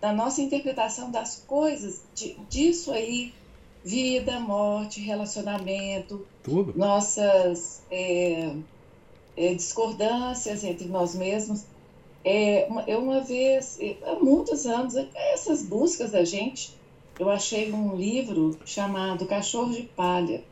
na 0.00 0.12
nossa 0.14 0.40
interpretação 0.40 1.10
das 1.10 1.44
coisas, 1.46 2.00
de- 2.14 2.34
disso 2.48 2.90
aí, 2.90 3.34
vida, 3.84 4.40
morte, 4.40 5.00
relacionamento, 5.00 6.26
Tudo. 6.42 6.72
nossas 6.74 7.82
é, 7.90 8.54
é, 9.36 9.52
discordâncias 9.54 10.64
entre 10.64 10.86
nós 10.86 11.14
mesmos. 11.14 11.64
É, 12.24 12.66
uma- 12.70 12.84
eu 12.88 13.00
uma 13.00 13.20
vez, 13.20 13.78
há 14.06 14.14
muitos 14.24 14.64
anos, 14.64 14.94
essas 15.34 15.62
buscas 15.62 16.12
da 16.12 16.24
gente, 16.24 16.72
eu 17.18 17.28
achei 17.28 17.70
um 17.70 17.94
livro 17.94 18.56
chamado 18.64 19.26
Cachorro 19.26 19.70
de 19.70 19.82
Palha, 19.82 20.42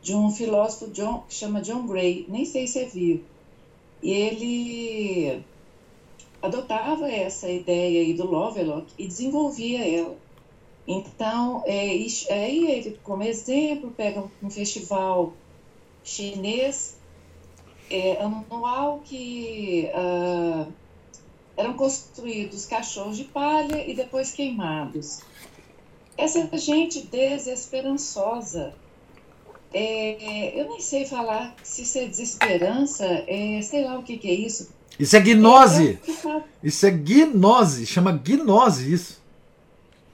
de 0.00 0.14
um 0.14 0.30
filósofo 0.30 0.92
John, 0.92 1.24
que 1.26 1.34
chama 1.34 1.60
John 1.60 1.84
Gray, 1.86 2.24
nem 2.28 2.44
sei 2.44 2.68
se 2.68 2.78
é 2.78 2.84
vivo. 2.86 3.24
E 4.02 4.12
ele 4.12 5.44
adotava 6.42 7.10
essa 7.10 7.48
ideia 7.50 8.00
aí 8.00 8.14
do 8.14 8.26
Lovelock 8.26 8.92
e 8.98 9.06
desenvolvia 9.06 9.86
ela. 9.86 10.16
Então, 10.86 11.62
é, 11.66 11.90
aí 12.30 12.70
ele, 12.70 12.98
como 13.04 13.22
exemplo, 13.22 13.90
pega 13.90 14.24
um 14.42 14.50
festival 14.50 15.34
chinês 16.02 16.98
é, 17.90 18.22
anual 18.22 19.00
que 19.04 19.90
ah, 19.92 20.66
eram 21.56 21.74
construídos 21.74 22.64
cachorros 22.64 23.16
de 23.16 23.24
palha 23.24 23.86
e 23.86 23.94
depois 23.94 24.32
queimados. 24.32 25.20
Essa 26.16 26.48
gente 26.56 27.02
desesperançosa, 27.02 28.74
é, 29.72 30.60
eu 30.60 30.68
nem 30.68 30.80
sei 30.80 31.04
falar 31.06 31.54
se 31.62 31.82
isso 31.82 31.98
é 31.98 32.06
desesperança, 32.06 33.04
é, 33.04 33.60
sei 33.62 33.84
lá 33.84 33.98
o 33.98 34.02
que, 34.02 34.18
que 34.18 34.28
é 34.28 34.34
isso. 34.34 34.70
Isso 34.98 35.16
é 35.16 35.20
gnose. 35.20 35.98
É, 36.06 36.42
Isso 36.62 36.84
é 36.86 36.90
gnose. 36.90 37.86
Chama 37.86 38.12
gnose 38.12 38.92
isso. 38.92 39.22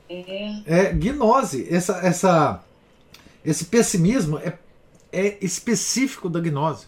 é, 0.08 0.62
É 0.66 0.92
gnose. 0.92 1.66
Essa, 1.68 1.98
essa, 2.06 2.64
esse 3.44 3.64
pessimismo 3.64 4.38
é, 4.38 4.56
é 5.12 5.38
específico 5.40 6.28
da 6.28 6.38
gnose. 6.38 6.86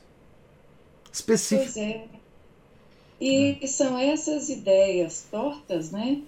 Específico. 1.12 1.72
Pois 1.72 1.76
é. 1.76 2.04
E 3.20 3.66
são 3.66 3.98
essas 3.98 4.48
ideias 4.48 5.26
tortas, 5.28 5.90
né, 5.90 6.18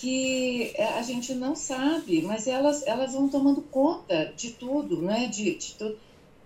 que 0.00 0.72
a 0.78 1.02
gente 1.02 1.34
não 1.34 1.54
sabe, 1.54 2.22
mas 2.22 2.46
elas, 2.46 2.86
elas 2.86 3.12
vão 3.12 3.28
tomando 3.28 3.60
conta 3.60 4.32
de 4.34 4.52
tudo, 4.52 5.02
né, 5.02 5.26
de, 5.26 5.54
de 5.56 5.74
tudo. 5.74 5.98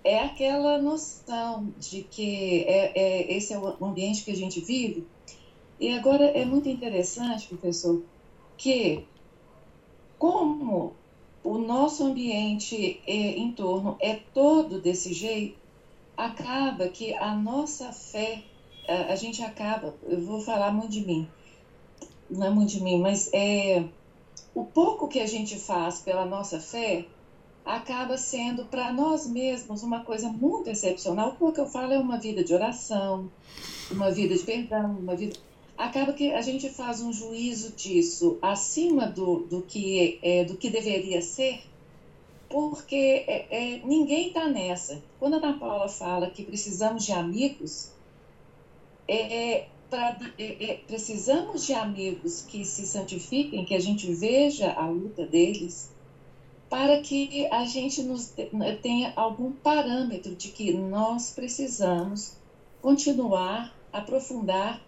É 0.02 0.18
aquela 0.18 0.76
noção 0.82 1.72
de 1.78 2.02
que 2.02 2.64
é, 2.64 2.92
é, 2.98 3.36
esse 3.36 3.52
é 3.52 3.58
o 3.58 3.76
ambiente 3.84 4.24
que 4.24 4.32
a 4.32 4.36
gente 4.36 4.60
vive. 4.60 5.06
E 5.78 5.92
agora 5.92 6.24
é 6.24 6.44
muito 6.44 6.68
interessante, 6.68 7.46
professor, 7.46 8.02
que 8.56 9.04
como 10.18 10.92
o 11.44 11.56
nosso 11.56 12.04
ambiente 12.04 13.00
é, 13.06 13.12
em 13.12 13.52
torno 13.52 13.96
é 14.00 14.14
todo 14.34 14.80
desse 14.80 15.12
jeito, 15.12 15.56
acaba 16.16 16.88
que 16.88 17.14
a 17.14 17.36
nossa 17.36 17.92
fé, 17.92 18.42
a, 18.88 19.12
a 19.12 19.16
gente 19.16 19.42
acaba, 19.42 19.94
eu 20.02 20.20
vou 20.20 20.40
falar 20.40 20.72
muito 20.72 20.90
de 20.90 21.02
mim, 21.02 21.28
não 22.30 22.46
é 22.46 22.50
muito 22.50 22.70
de 22.70 22.82
mim, 22.82 23.00
mas 23.00 23.30
é 23.32 23.84
o 24.54 24.64
pouco 24.64 25.08
que 25.08 25.20
a 25.20 25.26
gente 25.26 25.58
faz 25.58 26.00
pela 26.00 26.24
nossa 26.24 26.60
fé 26.60 27.06
acaba 27.64 28.18
sendo 28.18 28.66
para 28.66 28.92
nós 28.92 29.26
mesmos 29.26 29.82
uma 29.82 30.04
coisa 30.04 30.28
muito 30.28 30.68
excepcional. 30.68 31.36
O 31.40 31.52
que 31.52 31.60
eu 31.60 31.66
falo 31.66 31.92
é 31.92 31.98
uma 31.98 32.18
vida 32.18 32.44
de 32.44 32.52
oração, 32.52 33.30
uma 33.90 34.10
vida 34.10 34.36
de 34.36 34.42
perdão, 34.42 34.98
uma 34.98 35.16
vida. 35.16 35.36
Acaba 35.76 36.12
que 36.12 36.30
a 36.32 36.42
gente 36.42 36.68
faz 36.68 37.00
um 37.00 37.12
juízo 37.12 37.72
disso 37.72 38.38
acima 38.40 39.06
do, 39.06 39.40
do, 39.40 39.62
que, 39.62 40.20
é, 40.22 40.44
do 40.44 40.56
que 40.56 40.70
deveria 40.70 41.20
ser, 41.20 41.62
porque 42.48 43.24
é, 43.26 43.46
é, 43.50 43.80
ninguém 43.84 44.28
está 44.28 44.46
nessa. 44.46 45.02
Quando 45.18 45.34
a 45.34 45.36
Ana 45.38 45.58
Paula 45.58 45.88
fala 45.88 46.30
que 46.30 46.44
precisamos 46.44 47.04
de 47.04 47.12
amigos, 47.12 47.90
é, 49.08 49.16
é, 49.16 49.58
é, 49.58 49.68
precisamos 50.86 51.66
de 51.66 51.72
amigos 51.72 52.42
que 52.42 52.64
se 52.64 52.86
santifiquem, 52.86 53.64
que 53.64 53.74
a 53.74 53.80
gente 53.80 54.12
veja 54.12 54.72
a 54.72 54.88
luta 54.88 55.26
deles, 55.26 55.90
para 56.68 57.00
que 57.00 57.46
a 57.52 57.64
gente 57.64 58.02
nos 58.02 58.32
tenha 58.82 59.12
algum 59.16 59.52
parâmetro 59.52 60.34
de 60.34 60.48
que 60.48 60.72
nós 60.72 61.30
precisamos 61.30 62.36
continuar, 62.82 63.74
aprofundar 63.92 64.80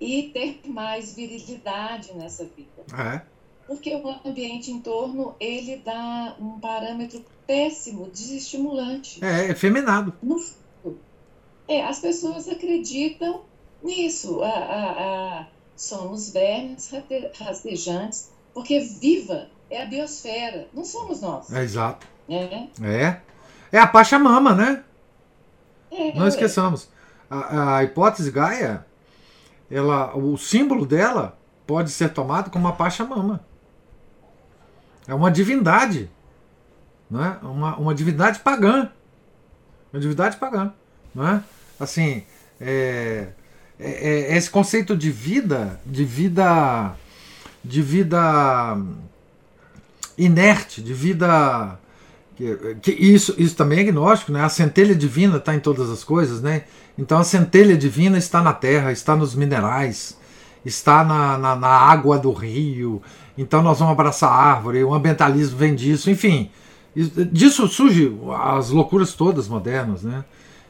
e 0.00 0.24
ter 0.24 0.60
mais 0.66 1.14
virilidade 1.14 2.14
nessa 2.14 2.44
vida. 2.44 2.84
É. 2.96 3.22
Porque 3.66 3.94
o 3.94 4.08
ambiente 4.24 4.70
em 4.70 4.80
torno, 4.80 5.34
ele 5.40 5.76
dá 5.78 6.36
um 6.40 6.60
parâmetro 6.60 7.24
péssimo, 7.46 8.08
desestimulante. 8.10 9.24
É, 9.24 9.50
efeminado. 9.50 10.14
No 10.22 10.38
é, 11.68 11.84
as 11.84 11.98
pessoas 11.98 12.48
acreditam 12.48 13.42
nisso. 13.82 14.42
A, 14.42 14.48
a, 14.48 15.40
a, 15.40 15.46
somos 15.76 16.30
vermes 16.30 16.90
rastejantes, 17.38 18.30
porque 18.54 18.80
viva 18.80 19.48
é 19.70 19.82
a 19.82 19.86
biosfera, 19.86 20.68
não 20.72 20.84
somos 20.84 21.20
nós. 21.20 21.52
É 21.52 21.62
exato. 21.62 22.06
Né? 22.28 22.70
É. 22.82 23.20
É 23.72 23.78
a 23.78 23.86
Pachamama, 23.86 24.54
né? 24.54 24.82
É, 25.90 26.14
Não 26.14 26.26
esqueçamos. 26.26 26.88
A, 27.28 27.76
a 27.76 27.84
hipótese 27.84 28.30
Gaia, 28.30 28.86
ela, 29.70 30.16
o 30.16 30.36
símbolo 30.36 30.86
dela 30.86 31.36
pode 31.66 31.90
ser 31.90 32.10
tomado 32.10 32.50
como 32.50 32.66
uma 32.66 32.74
Pachamama. 32.74 33.44
É 35.06 35.14
uma 35.14 35.30
divindade. 35.30 36.10
não 37.10 37.24
é? 37.24 37.38
uma, 37.42 37.76
uma 37.76 37.94
divindade 37.94 38.40
pagã. 38.40 38.90
Uma 39.92 40.00
divindade 40.00 40.36
pagã. 40.36 40.72
Não 41.14 41.26
é? 41.26 41.42
Assim, 41.78 42.24
é, 42.60 43.28
é, 43.78 44.32
é 44.32 44.36
esse 44.36 44.50
conceito 44.50 44.96
de 44.96 45.10
vida, 45.10 45.80
de 45.84 46.04
vida, 46.04 46.94
de 47.64 47.82
vida 47.82 48.78
inerte, 50.16 50.80
de 50.80 50.94
vida 50.94 51.78
que, 52.36 52.76
que, 52.82 52.90
isso, 52.92 53.34
isso 53.38 53.56
também 53.56 53.78
é 53.78 53.84
gnóstico, 53.84 54.30
né? 54.30 54.44
A 54.44 54.48
centelha 54.50 54.94
divina 54.94 55.38
está 55.38 55.54
em 55.54 55.60
todas 55.60 55.88
as 55.88 56.04
coisas, 56.04 56.42
né? 56.42 56.64
Então 56.98 57.18
a 57.18 57.24
centelha 57.24 57.76
divina 57.76 58.18
está 58.18 58.42
na 58.42 58.52
terra, 58.52 58.92
está 58.92 59.16
nos 59.16 59.34
minerais, 59.34 60.18
está 60.64 61.02
na, 61.02 61.38
na, 61.38 61.56
na 61.56 61.68
água 61.68 62.18
do 62.18 62.32
rio. 62.32 63.02
Então 63.38 63.62
nós 63.62 63.78
vamos 63.78 63.92
abraçar 63.92 64.30
a 64.30 64.34
árvore, 64.34 64.84
o 64.84 64.92
ambientalismo 64.92 65.56
vem 65.56 65.74
disso, 65.74 66.10
enfim. 66.10 66.50
Disso 66.94 67.68
surge 67.68 68.14
as 68.38 68.70
loucuras 68.70 69.14
todas 69.14 69.48
modernas, 69.48 70.02
né? 70.02 70.24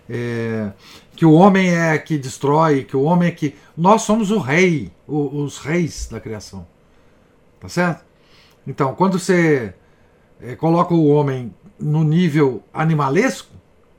É, 0.08 0.70
que 1.14 1.26
o 1.26 1.32
homem 1.32 1.74
é 1.74 1.98
que 1.98 2.16
destrói, 2.16 2.84
que 2.84 2.96
o 2.96 3.02
homem 3.02 3.28
é 3.28 3.32
que. 3.32 3.54
Nós 3.76 4.02
somos 4.02 4.30
o 4.30 4.38
rei, 4.38 4.92
o, 5.06 5.42
os 5.42 5.58
reis 5.58 6.08
da 6.10 6.20
criação. 6.20 6.66
Tá 7.60 7.68
certo? 7.68 8.04
Então, 8.66 8.94
quando 8.94 9.18
você 9.18 9.74
é, 10.40 10.54
coloca 10.54 10.94
o 10.94 11.06
homem 11.08 11.54
no 11.78 12.04
nível 12.04 12.62
animalesco, 12.72 13.52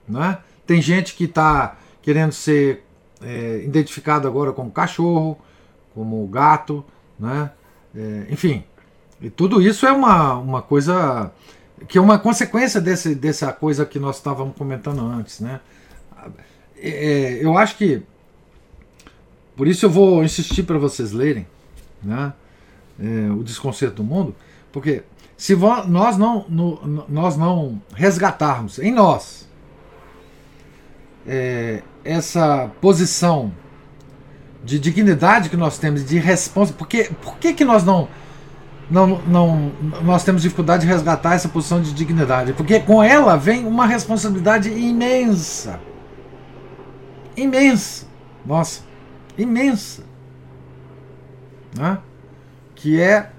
né? 0.08 0.40
tem 0.66 0.82
gente 0.82 1.16
que 1.16 1.26
está 1.26 1.78
querendo 2.02 2.32
ser 2.32 2.84
é, 3.22 3.62
identificado 3.64 4.28
agora 4.28 4.52
como 4.52 4.72
cachorro, 4.72 5.38
como 5.94 6.26
gato, 6.28 6.86
né? 7.20 7.52
É, 7.96 8.28
enfim, 8.30 8.64
e 9.20 9.30
tudo 9.30 9.62
isso 9.62 9.86
é 9.86 9.92
uma, 9.92 10.36
uma 10.36 10.62
coisa 10.62 11.32
que 11.88 11.98
é 11.98 12.02
uma 12.02 12.20
consequência 12.20 12.80
desse, 12.82 13.16
dessa 13.16 13.52
coisa 13.52 13.86
que 13.86 14.00
nós 14.00 14.18
estávamos 14.18 14.56
comentando 14.56 15.02
antes, 15.02 15.40
né? 15.40 15.60
É, 16.80 17.40
eu 17.42 17.58
acho 17.58 17.76
que 17.78 18.02
por 19.56 19.68
isso 19.68 19.86
eu 19.86 19.90
vou 19.90 20.24
insistir 20.24 20.64
para 20.64 20.78
vocês 20.78 21.12
lerem, 21.12 21.48
né? 22.04 22.34
É, 23.00 23.32
o 23.32 23.44
Desconcerto 23.44 23.98
do 23.98 24.04
Mundo, 24.04 24.36
porque 24.72 25.04
se 25.36 25.56
nós 25.56 26.18
não, 26.18 26.46
no, 26.50 27.06
nós 27.08 27.38
não 27.38 27.80
resgatarmos 27.94 28.80
em 28.80 28.92
nós 28.92 29.48
é, 31.28 31.84
essa 32.04 32.72
posição 32.82 33.52
de 34.64 34.80
dignidade 34.80 35.50
que 35.50 35.58
nós 35.58 35.78
temos, 35.78 36.04
de 36.04 36.18
resposta, 36.18 36.76
porque 36.78 37.12
por 37.22 37.38
que, 37.38 37.54
que 37.54 37.64
nós 37.64 37.84
não, 37.84 38.08
não, 38.90 39.22
não 39.28 39.72
nós 40.04 40.24
temos 40.24 40.42
dificuldade 40.42 40.86
de 40.86 40.88
resgatar 40.88 41.36
essa 41.36 41.50
posição 41.50 41.82
de 41.82 41.94
dignidade? 41.94 42.54
Porque 42.54 42.80
com 42.80 43.04
ela 43.04 43.36
vem 43.36 43.66
uma 43.66 43.86
responsabilidade 43.86 44.70
imensa, 44.70 45.80
imensa, 47.38 48.08
nossa, 48.46 48.82
imensa, 49.38 50.04
né? 51.78 52.00
que 52.76 53.00
é 53.00 53.32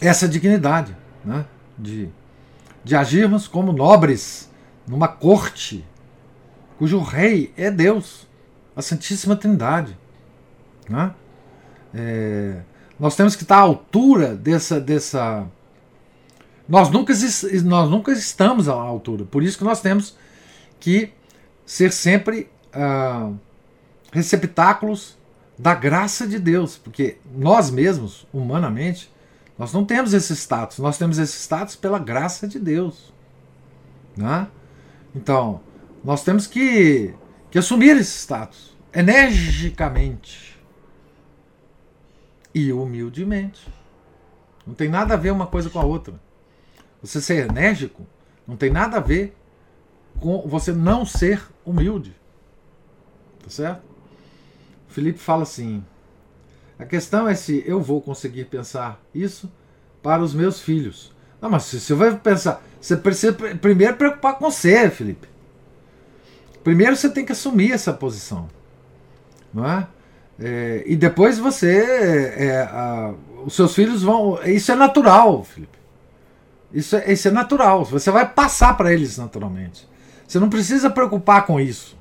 essa 0.00 0.28
dignidade 0.28 0.96
né? 1.24 1.46
de, 1.78 2.08
de 2.84 2.94
agirmos 2.94 3.48
como 3.48 3.72
nobres 3.72 4.50
numa 4.86 5.08
corte 5.08 5.84
cujo 6.78 6.98
rei 7.00 7.52
é 7.56 7.70
Deus, 7.70 8.26
a 8.76 8.82
Santíssima 8.82 9.36
Trindade. 9.36 9.96
Né? 10.88 11.14
É, 11.94 12.60
nós 12.98 13.16
temos 13.16 13.34
que 13.36 13.42
estar 13.42 13.56
à 13.56 13.60
altura 13.60 14.34
dessa. 14.34 14.80
dessa 14.80 15.46
nós, 16.68 16.90
nunca, 16.90 17.12
nós 17.64 17.90
nunca 17.90 18.12
estamos 18.12 18.68
à 18.68 18.72
altura, 18.72 19.24
por 19.24 19.42
isso 19.42 19.58
que 19.58 19.64
nós 19.64 19.80
temos 19.80 20.16
que 20.80 21.12
ser 21.66 21.92
sempre 21.92 22.50
ah, 22.74 23.32
receptáculos 24.12 25.16
da 25.58 25.74
graça 25.74 26.26
de 26.26 26.38
Deus, 26.38 26.76
porque 26.76 27.18
nós 27.32 27.70
mesmos, 27.70 28.26
humanamente, 28.32 29.12
nós 29.56 29.72
não 29.72 29.84
temos 29.84 30.12
esse 30.12 30.34
status, 30.34 30.78
nós 30.78 30.98
temos 30.98 31.18
esse 31.18 31.38
status 31.38 31.76
pela 31.76 31.98
graça 31.98 32.48
de 32.48 32.58
Deus. 32.58 33.12
Né? 34.16 34.48
Então, 35.14 35.60
nós 36.02 36.24
temos 36.24 36.46
que, 36.46 37.14
que 37.50 37.58
assumir 37.58 37.96
esse 37.96 38.18
status 38.18 38.76
energicamente 38.92 40.58
e 42.54 42.72
humildemente. 42.72 43.68
Não 44.66 44.74
tem 44.74 44.88
nada 44.88 45.14
a 45.14 45.16
ver 45.16 45.32
uma 45.32 45.46
coisa 45.46 45.68
com 45.68 45.78
a 45.78 45.84
outra. 45.84 46.14
Você 47.02 47.20
ser 47.20 47.48
enérgico 47.48 48.06
não 48.46 48.56
tem 48.56 48.70
nada 48.70 48.96
a 48.96 49.00
ver 49.00 49.36
com 50.20 50.46
você 50.48 50.72
não 50.72 51.04
ser 51.04 51.42
humilde. 51.64 52.14
Tá 53.44 53.50
certo? 53.50 53.82
Felipe 54.88 55.18
fala 55.18 55.42
assim: 55.42 55.84
a 56.78 56.84
questão 56.84 57.28
é 57.28 57.34
se 57.34 57.62
eu 57.66 57.80
vou 57.80 58.00
conseguir 58.00 58.46
pensar 58.46 59.00
isso 59.14 59.50
para 60.02 60.22
os 60.22 60.34
meus 60.34 60.60
filhos. 60.60 61.12
Não, 61.40 61.50
mas 61.50 61.64
se 61.64 61.78
você 61.78 61.94
vai 61.94 62.16
pensar, 62.16 62.62
você 62.80 62.96
precisa 62.96 63.32
primeiro 63.32 63.96
preocupar 63.96 64.38
com 64.38 64.50
você, 64.50 64.88
Felipe. 64.88 65.28
Primeiro 66.62 66.96
você 66.96 67.10
tem 67.10 67.26
que 67.26 67.32
assumir 67.32 67.72
essa 67.72 67.92
posição, 67.92 68.48
não 69.52 69.68
é? 69.70 69.86
é 70.40 70.82
e 70.86 70.96
depois 70.96 71.38
você, 71.38 72.34
é, 72.38 72.62
a, 72.62 73.12
os 73.44 73.54
seus 73.54 73.74
filhos 73.74 74.02
vão, 74.02 74.42
isso 74.44 74.72
é 74.72 74.74
natural, 74.74 75.44
Felipe. 75.44 75.78
Isso 76.72 76.96
é, 76.96 77.12
isso 77.12 77.28
é 77.28 77.30
natural. 77.30 77.84
Você 77.84 78.10
vai 78.10 78.28
passar 78.28 78.76
para 78.76 78.92
eles 78.92 79.16
naturalmente. 79.18 79.86
Você 80.26 80.40
não 80.40 80.48
precisa 80.48 80.90
preocupar 80.90 81.46
com 81.46 81.60
isso. 81.60 81.96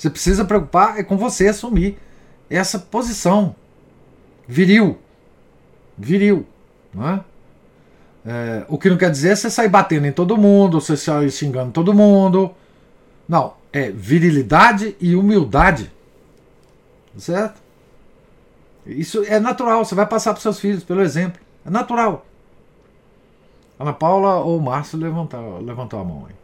Você 0.00 0.08
precisa 0.08 0.46
preocupar 0.46 0.98
é 0.98 1.02
com 1.02 1.18
você 1.18 1.48
assumir 1.48 1.98
essa 2.48 2.78
posição 2.78 3.54
viril. 4.48 4.98
Viril. 5.98 6.46
Não 6.94 7.06
é? 7.06 7.24
É, 8.24 8.64
o 8.66 8.78
que 8.78 8.88
não 8.88 8.96
quer 8.96 9.10
dizer 9.10 9.32
é 9.32 9.36
você 9.36 9.50
sair 9.50 9.68
batendo 9.68 10.06
em 10.06 10.12
todo 10.12 10.38
mundo, 10.38 10.80
você 10.80 10.96
sair 10.96 11.30
xingando 11.30 11.70
todo 11.72 11.92
mundo. 11.92 12.50
Não, 13.28 13.52
é 13.70 13.90
virilidade 13.90 14.96
e 14.98 15.14
humildade. 15.14 15.92
Certo? 17.18 17.60
Isso 18.86 19.22
é 19.24 19.38
natural, 19.38 19.84
você 19.84 19.94
vai 19.94 20.06
passar 20.06 20.32
para 20.32 20.40
seus 20.40 20.58
filhos 20.58 20.82
pelo 20.82 21.02
exemplo. 21.02 21.38
É 21.62 21.68
natural. 21.68 22.24
Ana 23.78 23.92
Paula 23.92 24.36
ou 24.36 24.58
Márcio 24.62 24.98
levantou, 24.98 25.60
levantou 25.60 26.00
a 26.00 26.04
mão 26.04 26.26
aí. 26.26 26.34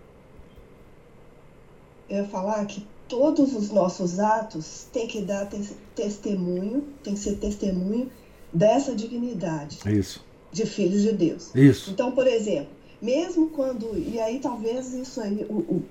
Eu 2.10 2.22
ia 2.22 2.28
falar 2.28 2.62
que 2.66 2.86
todos 3.08 3.54
os 3.54 3.70
nossos 3.70 4.18
atos 4.18 4.86
têm 4.92 5.06
que 5.06 5.20
dar 5.20 5.48
testemunho, 5.94 6.84
tem 7.02 7.14
que 7.14 7.20
ser 7.20 7.36
testemunho 7.36 8.10
dessa 8.52 8.94
dignidade. 8.94 9.78
Isso. 9.86 10.24
De 10.52 10.64
filhos 10.66 11.02
de 11.02 11.12
Deus. 11.12 11.54
Isso. 11.54 11.90
Então, 11.90 12.12
por 12.12 12.26
exemplo, 12.26 12.68
mesmo 13.00 13.50
quando. 13.50 13.96
E 13.96 14.18
aí 14.18 14.38
talvez 14.38 14.94
isso 14.94 15.20
aí 15.20 15.44
o, 15.48 15.58
o, 15.58 15.84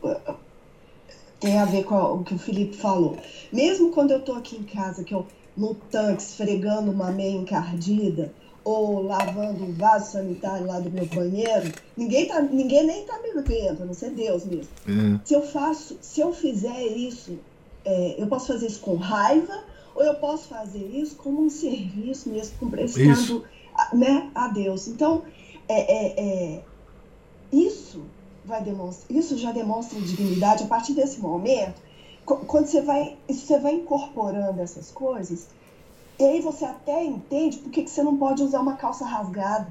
tem 1.39 1.59
a 1.59 1.65
ver 1.65 1.83
com 1.83 1.95
o 1.95 2.23
que 2.23 2.33
o 2.33 2.39
Felipe 2.39 2.75
falou. 2.75 3.17
Mesmo 3.51 3.91
quando 3.91 4.11
eu 4.11 4.19
estou 4.19 4.35
aqui 4.35 4.55
em 4.55 4.63
casa, 4.63 5.03
que 5.03 5.13
eu 5.13 5.25
no 5.55 5.75
tanque 5.75 6.21
esfregando 6.21 6.91
uma 6.91 7.11
meia 7.11 7.37
encardida, 7.37 8.33
ou 8.65 9.03
lavando 9.03 9.63
o 9.63 9.71
vaso 9.73 10.13
sanitário 10.13 10.65
lá 10.65 10.79
do 10.79 10.89
meu 10.89 11.05
banheiro, 11.05 11.71
ninguém, 11.95 12.27
tá, 12.27 12.41
ninguém 12.41 12.83
nem 12.83 13.05
tá 13.05 13.19
me 13.19 13.39
vendo, 13.43 13.83
a 13.83 13.85
não 13.85 13.93
ser 13.93 14.09
Deus 14.09 14.43
mesmo. 14.43 14.67
É. 14.87 15.19
Se 15.23 15.35
eu 15.35 15.43
faço, 15.43 15.97
se 16.01 16.19
eu 16.19 16.33
fizer 16.33 16.81
isso, 16.81 17.37
é, 17.85 18.15
eu 18.17 18.25
posso 18.25 18.47
fazer 18.47 18.65
isso 18.65 18.79
com 18.79 18.95
raiva, 18.95 19.63
ou 19.93 20.03
eu 20.03 20.15
posso 20.15 20.47
fazer 20.47 20.83
isso 20.83 21.15
como 21.15 21.43
um 21.43 21.49
serviço 21.49 22.27
mesmo, 22.27 22.69
prestando 22.71 23.45
a, 23.75 23.95
né, 23.95 24.31
a 24.33 24.47
Deus. 24.47 24.87
Então, 24.87 25.21
é, 25.69 25.81
é, 25.81 26.55
é, 26.55 26.63
isso 27.53 28.01
vai 28.43 28.63
demonstrar, 28.63 29.15
isso 29.15 29.37
já 29.37 29.51
demonstra 29.51 30.01
dignidade 30.01 30.63
a 30.63 30.67
partir 30.67 30.93
desse 30.93 31.19
momento. 31.19 31.85
Quando 32.25 32.65
você 32.65 32.81
vai, 32.81 33.15
você 33.29 33.59
vai 33.59 33.75
incorporando 33.75 34.59
essas 34.59 34.89
coisas, 34.89 35.47
e 36.17 36.23
aí 36.23 36.41
você 36.41 36.65
até 36.65 37.03
entende 37.03 37.57
por 37.57 37.71
que 37.71 37.87
você 37.87 38.01
não 38.01 38.17
pode 38.17 38.41
usar 38.41 38.61
uma 38.61 38.75
calça 38.75 39.05
rasgada. 39.05 39.67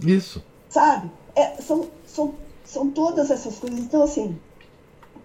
Isso. 0.00 0.42
Sabe? 0.68 1.10
É, 1.34 1.56
são, 1.56 1.88
são, 2.06 2.34
são 2.64 2.90
todas 2.90 3.30
essas 3.30 3.58
coisas. 3.58 3.78
Então, 3.78 4.02
assim, 4.02 4.38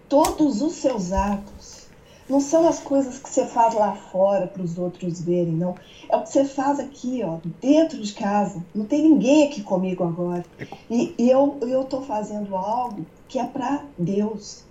todos 0.10 0.62
os 0.62 0.74
seus 0.74 1.12
atos 1.12 1.84
não 2.28 2.40
são 2.40 2.68
as 2.68 2.80
coisas 2.80 3.20
que 3.20 3.30
você 3.30 3.46
faz 3.46 3.74
lá 3.74 3.94
fora 3.94 4.48
para 4.48 4.64
os 4.64 4.78
outros 4.78 5.22
verem, 5.22 5.54
não. 5.54 5.76
É 6.10 6.16
o 6.16 6.24
que 6.24 6.30
você 6.30 6.46
faz 6.46 6.80
aqui, 6.80 7.22
ó, 7.24 7.38
dentro 7.62 8.02
de 8.02 8.14
casa. 8.14 8.64
Não 8.74 8.86
tem 8.86 9.04
ninguém 9.04 9.48
aqui 9.48 9.62
comigo 9.62 10.04
agora. 10.04 10.46
E, 10.90 11.14
e 11.18 11.30
eu 11.30 11.58
eu 11.62 11.84
tô 11.84 12.02
fazendo 12.02 12.56
algo 12.56 13.06
que 13.28 13.40
é 13.40 13.46
para 13.46 13.84
Deus, 13.98 14.64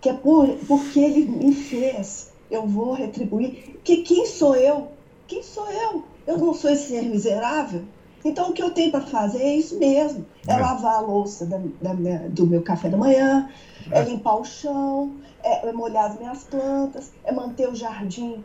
que 0.00 0.08
é 0.08 0.14
por, 0.14 0.48
porque 0.66 1.00
Ele 1.00 1.24
me 1.24 1.54
fez 1.54 2.31
eu 2.52 2.66
vou 2.66 2.92
retribuir. 2.92 3.80
Que 3.82 3.98
quem 3.98 4.26
sou 4.26 4.54
eu? 4.54 4.88
Quem 5.26 5.42
sou 5.42 5.68
eu? 5.70 6.04
Eu 6.26 6.38
não 6.38 6.52
sou 6.54 6.70
esse 6.70 6.88
ser 6.88 7.02
miserável. 7.02 7.82
Então 8.24 8.50
o 8.50 8.52
que 8.52 8.62
eu 8.62 8.70
tenho 8.70 8.90
para 8.90 9.00
fazer 9.00 9.42
é 9.42 9.56
isso 9.56 9.78
mesmo: 9.78 10.24
é, 10.46 10.52
é. 10.52 10.56
lavar 10.56 10.96
a 10.96 11.00
louça 11.00 11.46
da, 11.46 11.58
da 11.80 11.92
do 12.28 12.46
meu 12.46 12.62
café 12.62 12.88
da 12.88 12.96
manhã, 12.96 13.48
é. 13.90 13.98
é 13.98 14.04
limpar 14.04 14.36
o 14.36 14.44
chão, 14.44 15.12
é, 15.42 15.66
é, 15.66 15.72
molhar 15.72 16.10
as 16.10 16.18
minhas 16.18 16.44
plantas, 16.44 17.10
é 17.24 17.32
manter 17.32 17.68
o 17.68 17.74
jardim 17.74 18.44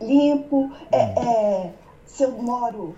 limpo, 0.00 0.70
é, 0.92 1.04
hum. 1.04 1.22
é 1.22 1.72
se 2.06 2.22
eu 2.22 2.30
moro 2.30 2.94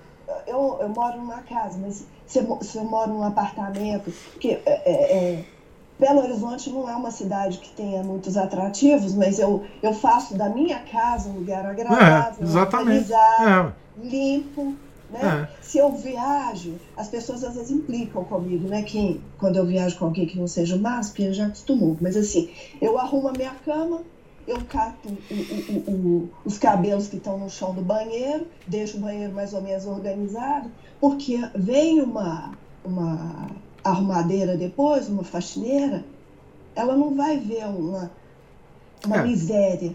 eu, 0.47 0.79
eu 0.81 0.89
moro 0.91 1.17
numa 1.17 1.43
casa, 1.43 1.79
mas 1.81 2.07
se 2.27 2.39
eu, 2.39 2.59
se 2.63 2.79
eu 2.79 2.85
moro 2.85 3.13
num 3.13 3.25
apartamento, 3.25 4.13
porque 4.33 4.61
é, 4.65 5.45
Belo 6.01 6.23
Horizonte 6.23 6.71
não 6.71 6.89
é 6.89 6.97
uma 6.97 7.11
cidade 7.11 7.59
que 7.59 7.69
tenha 7.71 8.03
muitos 8.03 8.39
atrativos, 8.39 9.15
mas 9.15 9.39
eu, 9.39 9.63
eu 9.83 9.93
faço 9.93 10.35
da 10.35 10.49
minha 10.49 10.79
casa 10.79 11.29
um 11.29 11.35
lugar 11.35 11.67
agradável, 11.67 12.49
é, 12.49 12.61
organizado, 12.63 13.75
é. 14.03 14.09
limpo. 14.09 14.75
Né? 15.11 15.49
É. 15.51 15.63
Se 15.63 15.77
eu 15.77 15.93
viajo, 15.93 16.77
as 16.97 17.09
pessoas 17.09 17.45
às 17.45 17.55
vezes 17.55 17.71
implicam 17.71 18.25
comigo, 18.25 18.67
né? 18.67 18.83
Que 18.83 19.21
quando 19.39 19.57
eu 19.57 19.67
viajo 19.67 19.99
com 19.99 20.07
alguém 20.07 20.27
que 20.27 20.39
não 20.39 20.47
seja 20.47 20.77
o 20.77 21.23
eu 21.23 21.35
já 21.35 21.47
acostumou. 21.47 21.97
Mas 22.01 22.17
assim, 22.17 22.49
eu 22.81 22.97
arrumo 22.99 23.29
a 23.29 23.33
minha 23.33 23.55
cama, 23.65 24.01
eu 24.47 24.59
cato 24.69 25.09
o, 25.09 25.35
o, 25.35 25.91
o, 25.91 26.29
os 26.45 26.57
cabelos 26.57 27.09
que 27.09 27.17
estão 27.17 27.37
no 27.37 27.51
chão 27.51 27.75
do 27.75 27.83
banheiro, 27.83 28.47
deixo 28.67 28.97
o 28.97 29.01
banheiro 29.01 29.35
mais 29.35 29.53
ou 29.53 29.61
menos 29.61 29.85
organizado, 29.85 30.71
porque 30.99 31.39
vem 31.55 32.01
uma, 32.01 32.53
uma 32.85 33.51
arrumadeira 33.83 34.57
depois, 34.57 35.09
uma 35.09 35.25
faxineira, 35.25 36.05
ela 36.75 36.97
não 36.97 37.15
vai 37.15 37.39
ver 37.39 37.65
uma, 37.67 38.11
uma 39.05 39.17
é. 39.17 39.23
miséria. 39.23 39.95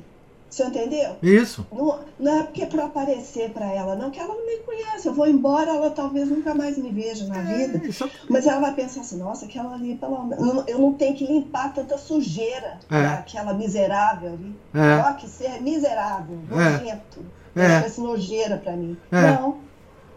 Você 0.50 0.64
entendeu? 0.64 1.18
Isso. 1.22 1.68
Não, 1.70 2.00
não 2.18 2.40
é 2.40 2.44
porque 2.44 2.62
é 2.64 2.66
para 2.66 2.86
aparecer 2.86 3.50
para 3.50 3.66
ela, 3.66 3.94
não, 3.96 4.10
que 4.10 4.20
ela 4.20 4.34
não 4.34 4.46
me 4.46 4.58
conhece. 4.60 5.06
Eu 5.06 5.14
vou 5.14 5.28
embora, 5.28 5.72
ela 5.72 5.90
talvez 5.90 6.30
nunca 6.30 6.54
mais 6.54 6.78
me 6.78 6.92
veja 6.92 7.28
na 7.28 7.40
é, 7.40 7.68
vida. 7.68 7.86
Isso. 7.86 8.10
Mas 8.30 8.48
ela 8.48 8.62
vai 8.62 8.74
pensar 8.74 9.02
assim, 9.02 9.18
nossa, 9.18 9.46
aquela 9.46 9.74
ali, 9.74 9.96
pelo 9.96 10.24
menos. 10.24 10.64
Eu 10.68 10.80
não 10.80 10.94
tenho 10.94 11.14
que 11.14 11.26
limpar 11.26 11.74
tanta 11.74 11.98
sujeira 11.98 12.80
é. 12.90 13.06
aquela 13.06 13.54
miserável 13.54 14.34
ali. 14.34 14.56
É. 14.74 15.10
Ó, 15.10 15.14
que 15.16 15.28
ser 15.28 15.62
miserável, 15.62 16.40
é. 16.52 16.56
nojento. 16.56 17.26
É. 17.54 17.80
Deixa 17.82 18.02
nojeira 18.02 18.58
para 18.58 18.78
mim. 18.78 18.96
É. 19.12 19.22
Não. 19.22 19.58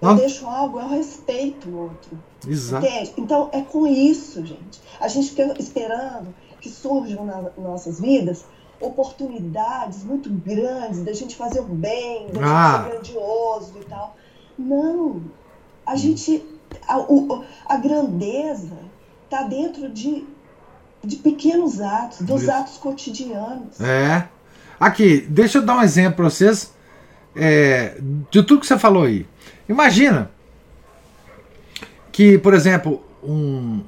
Eu 0.01 0.09
não. 0.09 0.17
deixo 0.17 0.47
algo, 0.47 0.81
eu 0.81 0.89
respeito 0.89 1.69
o 1.69 1.83
outro. 1.83 2.19
Exato. 2.47 2.87
Entende? 2.87 3.13
Então 3.17 3.49
é 3.53 3.63
com 3.63 3.87
isso, 3.87 4.45
gente. 4.45 4.81
A 5.01 5.09
gente 5.09 5.31
fica 5.31 5.55
esperando 5.59 6.35
que 6.61 6.69
surjam 6.69 7.25
nas 7.25 7.57
nossas 7.57 8.01
vidas 8.01 8.45
oportunidades 8.81 10.05
muito 10.05 10.31
grandes 10.31 11.03
da 11.03 11.13
gente 11.13 11.35
fazer 11.35 11.61
o 11.61 11.65
bem, 11.65 12.29
da 12.29 12.41
ah. 12.41 12.73
gente 12.73 12.85
ser 12.85 12.91
grandioso 12.91 13.73
e 13.81 13.85
tal. 13.85 14.17
Não. 14.57 15.23
A 15.85 15.97
gente. 15.97 16.45
A, 16.87 16.99
o, 16.99 17.45
a 17.67 17.77
grandeza 17.77 18.79
está 19.25 19.43
dentro 19.43 19.89
de, 19.89 20.25
de 21.03 21.17
pequenos 21.17 21.81
atos, 21.81 22.21
dos 22.21 22.43
Isso. 22.43 22.51
atos 22.51 22.77
cotidianos. 22.77 23.81
É. 23.81 24.29
Aqui, 24.79 25.27
deixa 25.29 25.59
eu 25.59 25.63
dar 25.63 25.79
um 25.79 25.83
exemplo 25.83 26.17
para 26.17 26.25
vocês 26.31 26.73
é, 27.35 27.97
de 28.31 28.43
tudo 28.43 28.61
que 28.61 28.67
você 28.67 28.79
falou 28.79 29.05
aí. 29.05 29.27
Imagina 29.69 30.31
que, 32.11 32.39
por 32.39 32.55
exemplo, 32.55 33.05
um, 33.23 33.85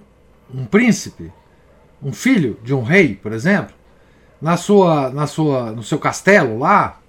um 0.55 0.65
príncipe, 0.66 1.32
um 2.02 2.12
filho 2.12 2.59
de 2.62 2.74
um 2.74 2.82
rei, 2.82 3.15
por 3.15 3.32
exemplo, 3.32 3.74
na 4.40 4.57
sua, 4.57 5.11
na 5.11 5.27
sua, 5.27 5.73
no 5.73 5.82
seu 5.82 5.98
castelo 5.98 6.59
lá, 6.59 7.01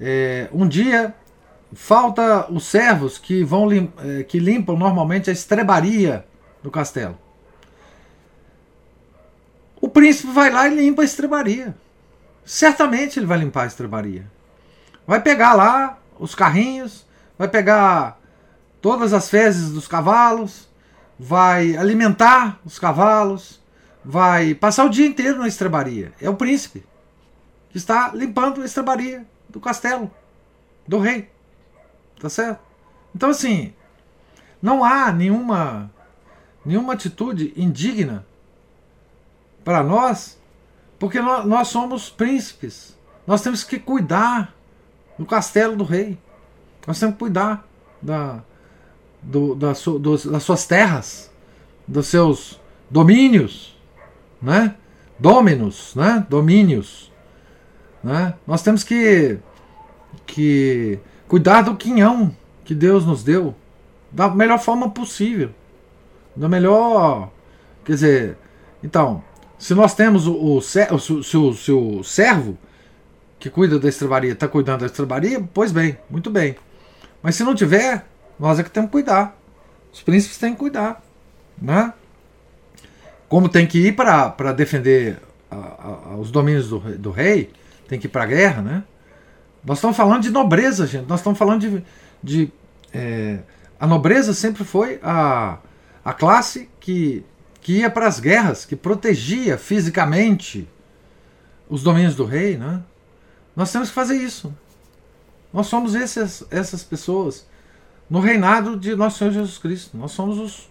é, 0.00 0.48
um 0.52 0.66
dia 0.66 1.14
falta 1.72 2.50
os 2.50 2.64
servos 2.64 3.18
que 3.18 3.44
vão 3.44 3.68
lim, 3.68 3.92
é, 3.98 4.22
que 4.22 4.38
limpam 4.38 4.76
normalmente 4.76 5.30
a 5.30 5.32
estrebaria 5.32 6.24
do 6.62 6.70
castelo. 6.70 7.18
O 9.80 9.88
príncipe 9.88 10.32
vai 10.32 10.50
lá 10.50 10.68
e 10.68 10.74
limpa 10.74 11.02
a 11.02 11.04
estrebaria. 11.04 11.74
Certamente 12.44 13.18
ele 13.18 13.26
vai 13.26 13.38
limpar 13.38 13.64
a 13.64 13.66
estrebaria. 13.66 14.26
Vai 15.06 15.22
pegar 15.22 15.54
lá 15.54 15.98
os 16.18 16.34
carrinhos, 16.34 17.06
vai 17.40 17.48
pegar 17.48 18.20
todas 18.82 19.14
as 19.14 19.30
fezes 19.30 19.70
dos 19.70 19.88
cavalos, 19.88 20.68
vai 21.18 21.74
alimentar 21.74 22.60
os 22.66 22.78
cavalos, 22.78 23.58
vai 24.04 24.54
passar 24.54 24.84
o 24.84 24.90
dia 24.90 25.06
inteiro 25.06 25.38
na 25.38 25.48
estrebaria. 25.48 26.12
É 26.20 26.28
o 26.28 26.36
príncipe 26.36 26.84
que 27.70 27.78
está 27.78 28.10
limpando 28.12 28.60
a 28.60 28.66
estrebaria 28.66 29.26
do 29.48 29.58
castelo 29.58 30.10
do 30.86 30.98
rei. 30.98 31.30
Tá 32.20 32.28
certo? 32.28 32.60
Então 33.14 33.30
assim, 33.30 33.72
não 34.60 34.84
há 34.84 35.10
nenhuma 35.10 35.90
nenhuma 36.62 36.92
atitude 36.92 37.54
indigna 37.56 38.26
para 39.64 39.82
nós, 39.82 40.38
porque 40.98 41.22
nós, 41.22 41.46
nós 41.46 41.68
somos 41.68 42.10
príncipes. 42.10 42.94
Nós 43.26 43.40
temos 43.40 43.64
que 43.64 43.78
cuidar 43.78 44.54
do 45.18 45.24
castelo 45.24 45.74
do 45.74 45.84
rei. 45.84 46.18
Nós 46.86 46.98
temos 46.98 47.14
que 47.14 47.18
cuidar 47.18 47.66
da, 48.00 48.42
do, 49.22 49.54
da 49.54 49.74
su, 49.74 49.98
das 49.98 50.42
suas 50.42 50.66
terras, 50.66 51.30
dos 51.86 52.06
seus 52.06 52.60
domínios, 52.88 53.76
né? 54.40 54.74
Dominos, 55.18 55.94
né? 55.94 56.26
Domínios, 56.28 57.12
né? 58.02 58.34
Nós 58.46 58.62
temos 58.62 58.82
que 58.82 59.38
que 60.26 60.98
cuidar 61.28 61.62
do 61.62 61.76
quinhão 61.76 62.34
que 62.64 62.74
Deus 62.74 63.04
nos 63.04 63.22
deu 63.22 63.54
da 64.10 64.28
melhor 64.28 64.58
forma 64.58 64.90
possível, 64.90 65.50
da 66.34 66.48
melhor, 66.48 67.30
quer 67.84 67.92
dizer, 67.92 68.38
então, 68.82 69.22
se 69.58 69.74
nós 69.74 69.94
temos 69.94 70.26
o, 70.26 70.32
o, 70.32 70.58
o, 70.58 70.62
se 71.54 71.72
o 71.72 72.02
servo 72.02 72.58
que 73.38 73.48
cuida 73.48 73.78
da 73.78 73.88
estrebaria 73.88 74.32
está 74.32 74.48
cuidando 74.48 74.80
da 74.80 74.86
estrebaria, 74.86 75.42
pois 75.54 75.70
bem, 75.70 75.98
muito 76.08 76.30
bem. 76.30 76.56
Mas 77.22 77.34
se 77.34 77.44
não 77.44 77.54
tiver, 77.54 78.06
nós 78.38 78.58
é 78.58 78.62
que 78.62 78.70
temos 78.70 78.88
que 78.88 78.92
cuidar. 78.92 79.36
Os 79.92 80.02
príncipes 80.02 80.38
têm 80.38 80.52
que 80.52 80.58
cuidar. 80.58 81.02
Né? 81.60 81.92
Como 83.28 83.48
tem 83.48 83.66
que 83.66 83.78
ir 83.78 83.92
para 83.94 84.52
defender 84.52 85.18
a, 85.50 85.56
a, 86.12 86.16
os 86.16 86.30
domínios 86.30 86.68
do, 86.68 86.78
do 86.98 87.10
rei, 87.10 87.50
tem 87.88 87.98
que 87.98 88.06
ir 88.06 88.10
para 88.10 88.22
a 88.22 88.26
guerra, 88.26 88.62
né? 88.62 88.84
Nós 89.64 89.78
estamos 89.78 89.96
falando 89.96 90.22
de 90.22 90.30
nobreza, 90.30 90.86
gente. 90.86 91.06
Nós 91.06 91.20
estamos 91.20 91.38
falando 91.38 91.60
de. 91.60 91.84
de 92.22 92.52
é, 92.92 93.40
a 93.78 93.86
nobreza 93.86 94.32
sempre 94.32 94.64
foi 94.64 95.00
a, 95.02 95.58
a 96.04 96.12
classe 96.12 96.68
que, 96.80 97.24
que 97.60 97.78
ia 97.78 97.90
para 97.90 98.06
as 98.06 98.20
guerras, 98.20 98.64
que 98.64 98.76
protegia 98.76 99.58
fisicamente 99.58 100.68
os 101.68 101.82
domínios 101.82 102.14
do 102.14 102.24
rei, 102.24 102.56
né? 102.56 102.82
Nós 103.54 103.70
temos 103.72 103.88
que 103.88 103.94
fazer 103.94 104.16
isso. 104.16 104.54
Nós 105.52 105.66
somos 105.66 105.94
esses, 105.94 106.44
essas 106.50 106.82
pessoas 106.82 107.46
no 108.08 108.20
reinado 108.20 108.76
de 108.76 108.94
nosso 108.96 109.18
Senhor 109.18 109.32
Jesus 109.32 109.58
Cristo. 109.58 109.96
Nós 109.96 110.12
somos 110.12 110.38
os 110.38 110.70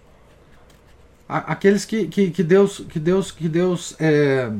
aqueles 1.27 1.85
que, 1.85 2.07
que, 2.07 2.31
que 2.31 2.41
Deus 2.41 2.79
que 2.89 2.99
Deus 2.99 3.31
que 3.31 3.47
Deus 3.47 3.95
é, 3.99 4.51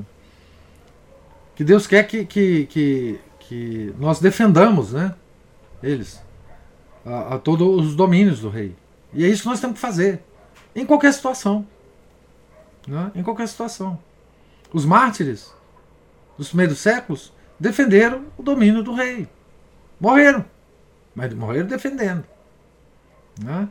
que 1.56 1.64
Deus 1.64 1.88
quer 1.88 2.04
que, 2.04 2.26
que, 2.26 2.68
que, 2.68 3.20
que 3.40 3.94
nós 3.98 4.20
defendamos, 4.20 4.94
né? 4.94 5.16
Eles 5.82 6.22
a, 7.06 7.36
a 7.36 7.40
todos 7.40 7.88
os 7.88 7.96
domínios 7.96 8.42
do 8.42 8.50
rei. 8.50 8.76
E 9.14 9.26
é 9.26 9.28
isso 9.28 9.44
que 9.44 9.50
nós 9.50 9.60
temos 9.60 9.76
que 9.76 9.82
fazer 9.82 10.22
em 10.76 10.86
qualquer 10.86 11.12
situação, 11.12 11.68
né? 12.88 13.12
Em 13.16 13.24
qualquer 13.24 13.48
situação. 13.48 13.98
Os 14.72 14.86
mártires 14.86 15.52
dos 16.38 16.50
primeiros 16.50 16.78
séculos 16.78 17.34
defenderam 17.60 18.26
o 18.38 18.44
domínio 18.44 18.84
do 18.84 18.94
rei. 18.94 19.28
Morreram, 20.00 20.46
mas 21.14 21.34
morreram 21.34 21.68
defendendo. 21.68 22.24
Né? 23.44 23.68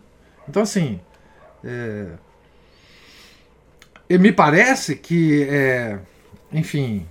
Então, 0.49 0.63
assim, 0.63 1.01
é, 1.65 2.13
me 4.19 4.33
parece 4.33 4.97
que, 4.97 5.45
é, 5.49 5.99
enfim, 6.53 7.07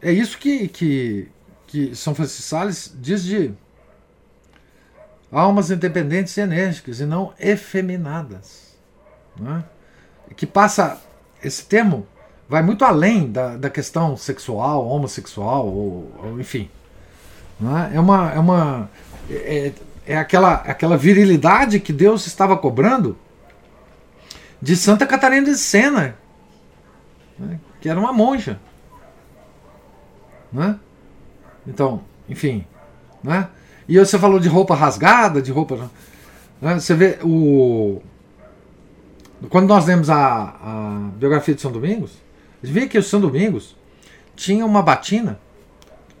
é 0.00 0.12
isso 0.12 0.38
que, 0.38 0.68
que, 0.68 1.28
que 1.66 1.94
São 1.94 2.14
Francisco 2.14 2.42
Sales 2.42 2.94
diz 2.98 3.22
de 3.22 3.52
almas 5.30 5.70
independentes 5.70 6.36
e 6.36 6.40
enérgicas 6.40 7.00
e 7.00 7.06
não 7.06 7.32
efeminadas. 7.38 8.76
Né? 9.38 9.64
Que 10.36 10.46
passa, 10.46 11.00
esse 11.42 11.64
termo 11.64 12.06
vai 12.48 12.62
muito 12.62 12.84
além 12.84 13.30
da, 13.30 13.56
da 13.56 13.68
questão 13.68 14.16
sexual, 14.16 14.86
homossexual, 14.86 15.66
ou, 15.66 16.12
ou 16.22 16.40
enfim. 16.40 16.70
Né? 17.58 17.92
É 17.94 18.00
uma. 18.00 18.32
É 18.32 18.38
uma 18.38 18.90
é, 19.30 19.72
é 20.06 20.16
aquela, 20.16 20.54
aquela 20.54 20.96
virilidade 20.96 21.78
que 21.78 21.92
Deus 21.92 22.26
estava 22.26 22.56
cobrando 22.56 23.16
de 24.60 24.74
Santa 24.74 25.06
Catarina 25.06 25.44
de 25.44 25.54
Sena, 25.56 26.16
né, 27.38 27.60
que 27.78 27.88
era 27.90 28.00
uma 28.00 28.12
monja. 28.12 28.58
Né? 30.50 30.78
Então, 31.66 32.02
enfim. 32.26 32.66
Né? 33.22 33.48
E 33.86 33.98
você 33.98 34.18
falou 34.18 34.40
de 34.40 34.48
roupa 34.48 34.74
rasgada, 34.74 35.42
de 35.42 35.52
roupa. 35.52 35.90
Né? 36.60 36.80
Você 36.80 36.94
vê 36.94 37.18
o. 37.22 38.00
Quando 39.50 39.68
nós 39.68 39.86
lemos 39.86 40.08
a, 40.10 40.16
a 40.16 41.10
biografia 41.16 41.54
de 41.54 41.60
São 41.60 41.70
Domingos, 41.70 42.12
a 42.62 42.66
gente 42.66 42.74
vê 42.74 42.88
que 42.88 42.98
o 42.98 43.02
São 43.02 43.20
Domingos 43.20 43.76
tinha 44.34 44.64
uma 44.64 44.82
batina 44.82 45.38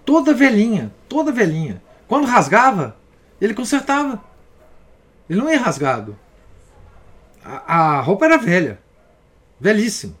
toda 0.08 0.32
velhinha, 0.32 0.90
toda 1.06 1.30
velhinha. 1.30 1.82
Quando 2.06 2.24
rasgava, 2.24 2.96
ele 3.38 3.52
consertava. 3.52 4.24
Ele 5.28 5.38
não 5.38 5.50
ia 5.50 5.60
rasgado. 5.60 6.18
A, 7.44 7.74
a 7.74 8.00
roupa 8.00 8.24
era 8.24 8.38
velha, 8.38 8.80
velhíssima. 9.60 10.14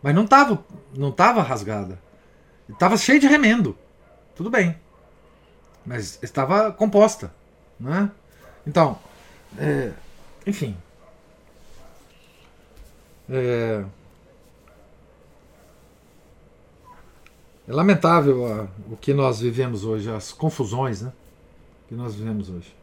Mas 0.00 0.14
não 0.14 0.22
estava 0.22 0.64
não 0.94 1.10
tava 1.10 1.42
rasgada. 1.42 1.98
Estava 2.68 2.96
cheia 2.96 3.18
de 3.18 3.26
remendo. 3.26 3.76
Tudo 4.36 4.48
bem. 4.48 4.78
Mas 5.84 6.20
estava 6.22 6.70
composta. 6.70 7.34
Né? 7.80 8.08
Então, 8.64 8.96
é, 9.58 9.90
enfim. 10.46 10.76
É, 13.28 13.84
é 17.70 17.72
lamentável 17.72 18.52
a, 18.52 18.66
o 18.92 18.96
que 18.96 19.14
nós 19.14 19.40
vivemos 19.40 19.84
hoje, 19.84 20.10
as 20.10 20.32
confusões 20.32 21.02
né, 21.02 21.12
que 21.88 21.94
nós 21.94 22.16
vivemos 22.16 22.50
hoje. 22.50 22.74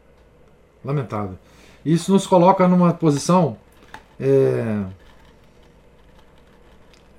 Lamentável. 0.82 1.38
Isso 1.84 2.10
nos 2.10 2.26
coloca 2.26 2.66
numa 2.66 2.94
posição 2.94 3.58
é, 4.18 4.82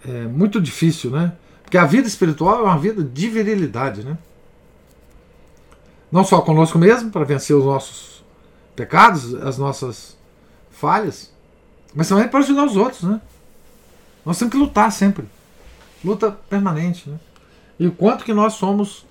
é, 0.04 0.24
muito 0.24 0.60
difícil, 0.60 1.12
né? 1.12 1.34
Porque 1.62 1.78
a 1.78 1.86
vida 1.86 2.08
espiritual 2.08 2.60
é 2.60 2.64
uma 2.64 2.80
vida 2.80 3.04
de 3.04 3.30
virilidade, 3.30 4.04
né? 4.04 4.18
Não 6.12 6.24
só 6.24 6.42
conosco 6.42 6.80
mesmo, 6.80 7.12
para 7.12 7.24
vencer 7.24 7.56
os 7.56 7.66
nossos 7.66 8.24
pecados, 8.76 9.36
as 9.36 9.60
nossas 9.60 10.18
falhas, 10.72 11.32
mas 11.94 12.10
também 12.10 12.28
para 12.28 12.40
ajudar 12.40 12.66
os 12.66 12.76
outros, 12.76 13.04
né? 13.04 13.22
Nós 14.26 14.40
temos 14.40 14.52
que 14.52 14.58
lutar 14.58 14.92
sempre. 14.92 15.26
Luta 16.04 16.32
permanente, 16.32 17.08
né? 17.08 17.20
E 17.80 17.88
o 17.88 17.92
quanto 17.94 18.26
que 18.26 18.34
nós 18.34 18.54
somos 18.54 19.06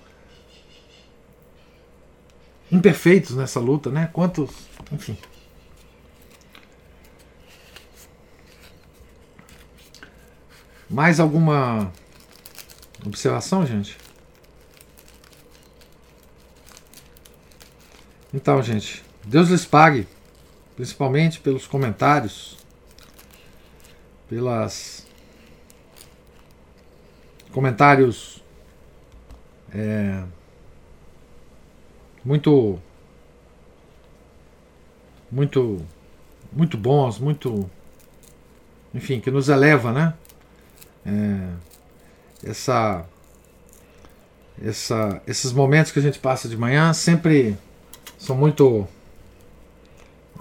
imperfeitos 2.71 3.35
nessa 3.35 3.59
luta, 3.59 3.89
né? 3.89 4.09
Quantos, 4.13 4.51
enfim. 4.91 5.17
Mais 10.87 11.19
alguma 11.19 11.91
observação, 13.05 13.65
gente? 13.65 13.97
Então, 18.31 18.61
gente, 18.61 19.03
Deus 19.23 19.49
lhes 19.49 19.65
pague, 19.65 20.07
principalmente 20.75 21.39
pelos 21.39 21.65
comentários, 21.65 22.57
pelas 24.27 25.07
comentários 27.51 28.38
é, 29.73 30.23
muito 32.23 32.79
muito 35.31 35.85
muito 36.51 36.77
bons, 36.77 37.19
muito 37.19 37.69
enfim, 38.93 39.19
que 39.19 39.29
nos 39.29 39.49
eleva, 39.49 39.91
né? 39.91 40.13
É, 41.05 42.49
essa, 42.49 43.05
essa, 44.63 45.21
esses 45.27 45.51
momentos 45.51 45.91
que 45.91 45.99
a 45.99 46.01
gente 46.01 46.19
passa 46.19 46.47
de 46.47 46.57
manhã 46.57 46.93
sempre 46.93 47.57
são 48.17 48.35
muito. 48.35 48.87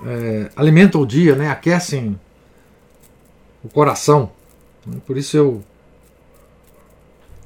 É, 0.05 0.51
alimentam 0.55 1.01
o 1.01 1.07
dia, 1.07 1.35
né? 1.35 1.51
aquecem 1.51 2.19
o 3.63 3.69
coração. 3.69 4.33
Por 5.07 5.17
isso 5.17 5.37
eu, 5.37 5.65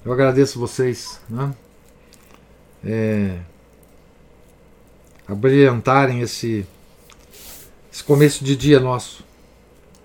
eu 0.05 0.13
agradeço 0.13 0.61
vocês 0.61 1.19
né? 1.29 1.53
É, 2.85 3.39
a 5.27 5.35
brilhantarem 5.35 6.21
esse, 6.21 6.67
esse 7.93 8.03
começo 8.03 8.45
de 8.45 8.57
dia 8.57 8.81
nosso. 8.81 9.25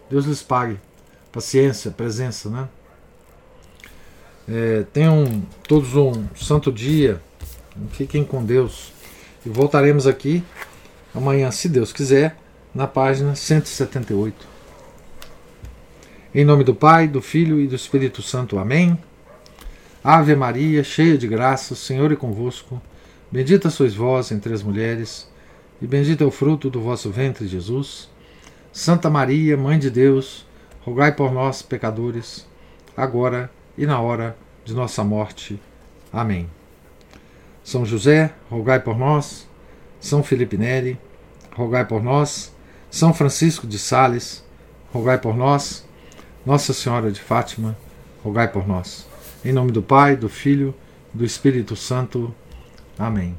Deus 0.10 0.26
lhes 0.26 0.42
pague 0.42 0.80
paciência, 1.32 1.92
presença, 1.92 2.50
né? 2.50 2.68
É, 4.50 4.86
tenham 4.92 5.44
todos 5.68 5.96
um 5.96 6.26
santo 6.36 6.72
dia. 6.72 7.22
Fiquem 7.92 8.24
com 8.24 8.44
Deus. 8.44 8.92
E 9.46 9.50
voltaremos 9.50 10.08
aqui 10.08 10.44
amanhã, 11.14 11.52
se 11.52 11.70
Deus 11.70 11.94
quiser, 11.94 12.38
na 12.74 12.88
página 12.88 13.36
178. 13.36 14.48
Em 16.34 16.46
nome 16.46 16.64
do 16.64 16.74
Pai, 16.74 17.08
do 17.08 17.22
Filho 17.22 17.60
e 17.60 17.68
do 17.68 17.76
Espírito 17.76 18.22
Santo. 18.22 18.58
Amém. 18.58 18.98
Ave 20.10 20.38
Maria, 20.38 20.86
cheia 20.86 21.18
de 21.18 21.28
graça, 21.28 21.74
o 21.74 21.76
Senhor 21.76 22.14
é 22.14 22.16
convosco. 22.16 22.82
Bendita 23.30 23.70
sois 23.70 23.94
vós 23.94 24.32
entre 24.32 24.54
as 24.54 24.64
mulheres, 24.64 25.30
e 25.82 25.86
bendito 25.86 26.24
é 26.24 26.26
o 26.26 26.32
fruto 26.32 26.70
do 26.70 26.80
vosso 26.80 27.12
ventre, 27.12 27.46
Jesus. 27.46 28.10
Santa 28.72 29.10
Maria, 29.10 29.58
Mãe 29.58 29.78
de 29.78 29.90
Deus, 29.90 30.48
rogai 30.80 31.14
por 31.14 31.34
nós, 31.34 31.62
pecadores, 31.62 32.48
agora 32.96 33.52
e 33.78 33.86
na 33.86 34.00
hora 34.00 34.38
de 34.64 34.74
nossa 34.74 35.04
morte. 35.04 35.60
Amém. 36.10 36.50
São 37.62 37.86
José, 37.86 38.34
rogai 38.50 38.80
por 38.80 38.98
nós. 38.98 39.46
São 40.00 40.24
Felipe 40.24 40.58
Neri, 40.58 40.98
rogai 41.52 41.84
por 41.84 42.02
nós. 42.02 42.56
São 42.90 43.14
Francisco 43.14 43.68
de 43.68 43.78
Sales, 43.78 44.42
rogai 44.94 45.18
por 45.18 45.36
nós. 45.36 45.86
Nossa 46.46 46.72
Senhora 46.72 47.12
de 47.12 47.20
Fátima, 47.20 47.78
rogai 48.24 48.48
por 48.48 48.66
nós. 48.66 49.07
Em 49.44 49.52
nome 49.52 49.72
do 49.72 49.82
Pai, 49.82 50.16
do 50.16 50.28
Filho, 50.28 50.74
do 51.14 51.24
Espírito 51.24 51.76
Santo. 51.76 52.34
Amém. 52.98 53.36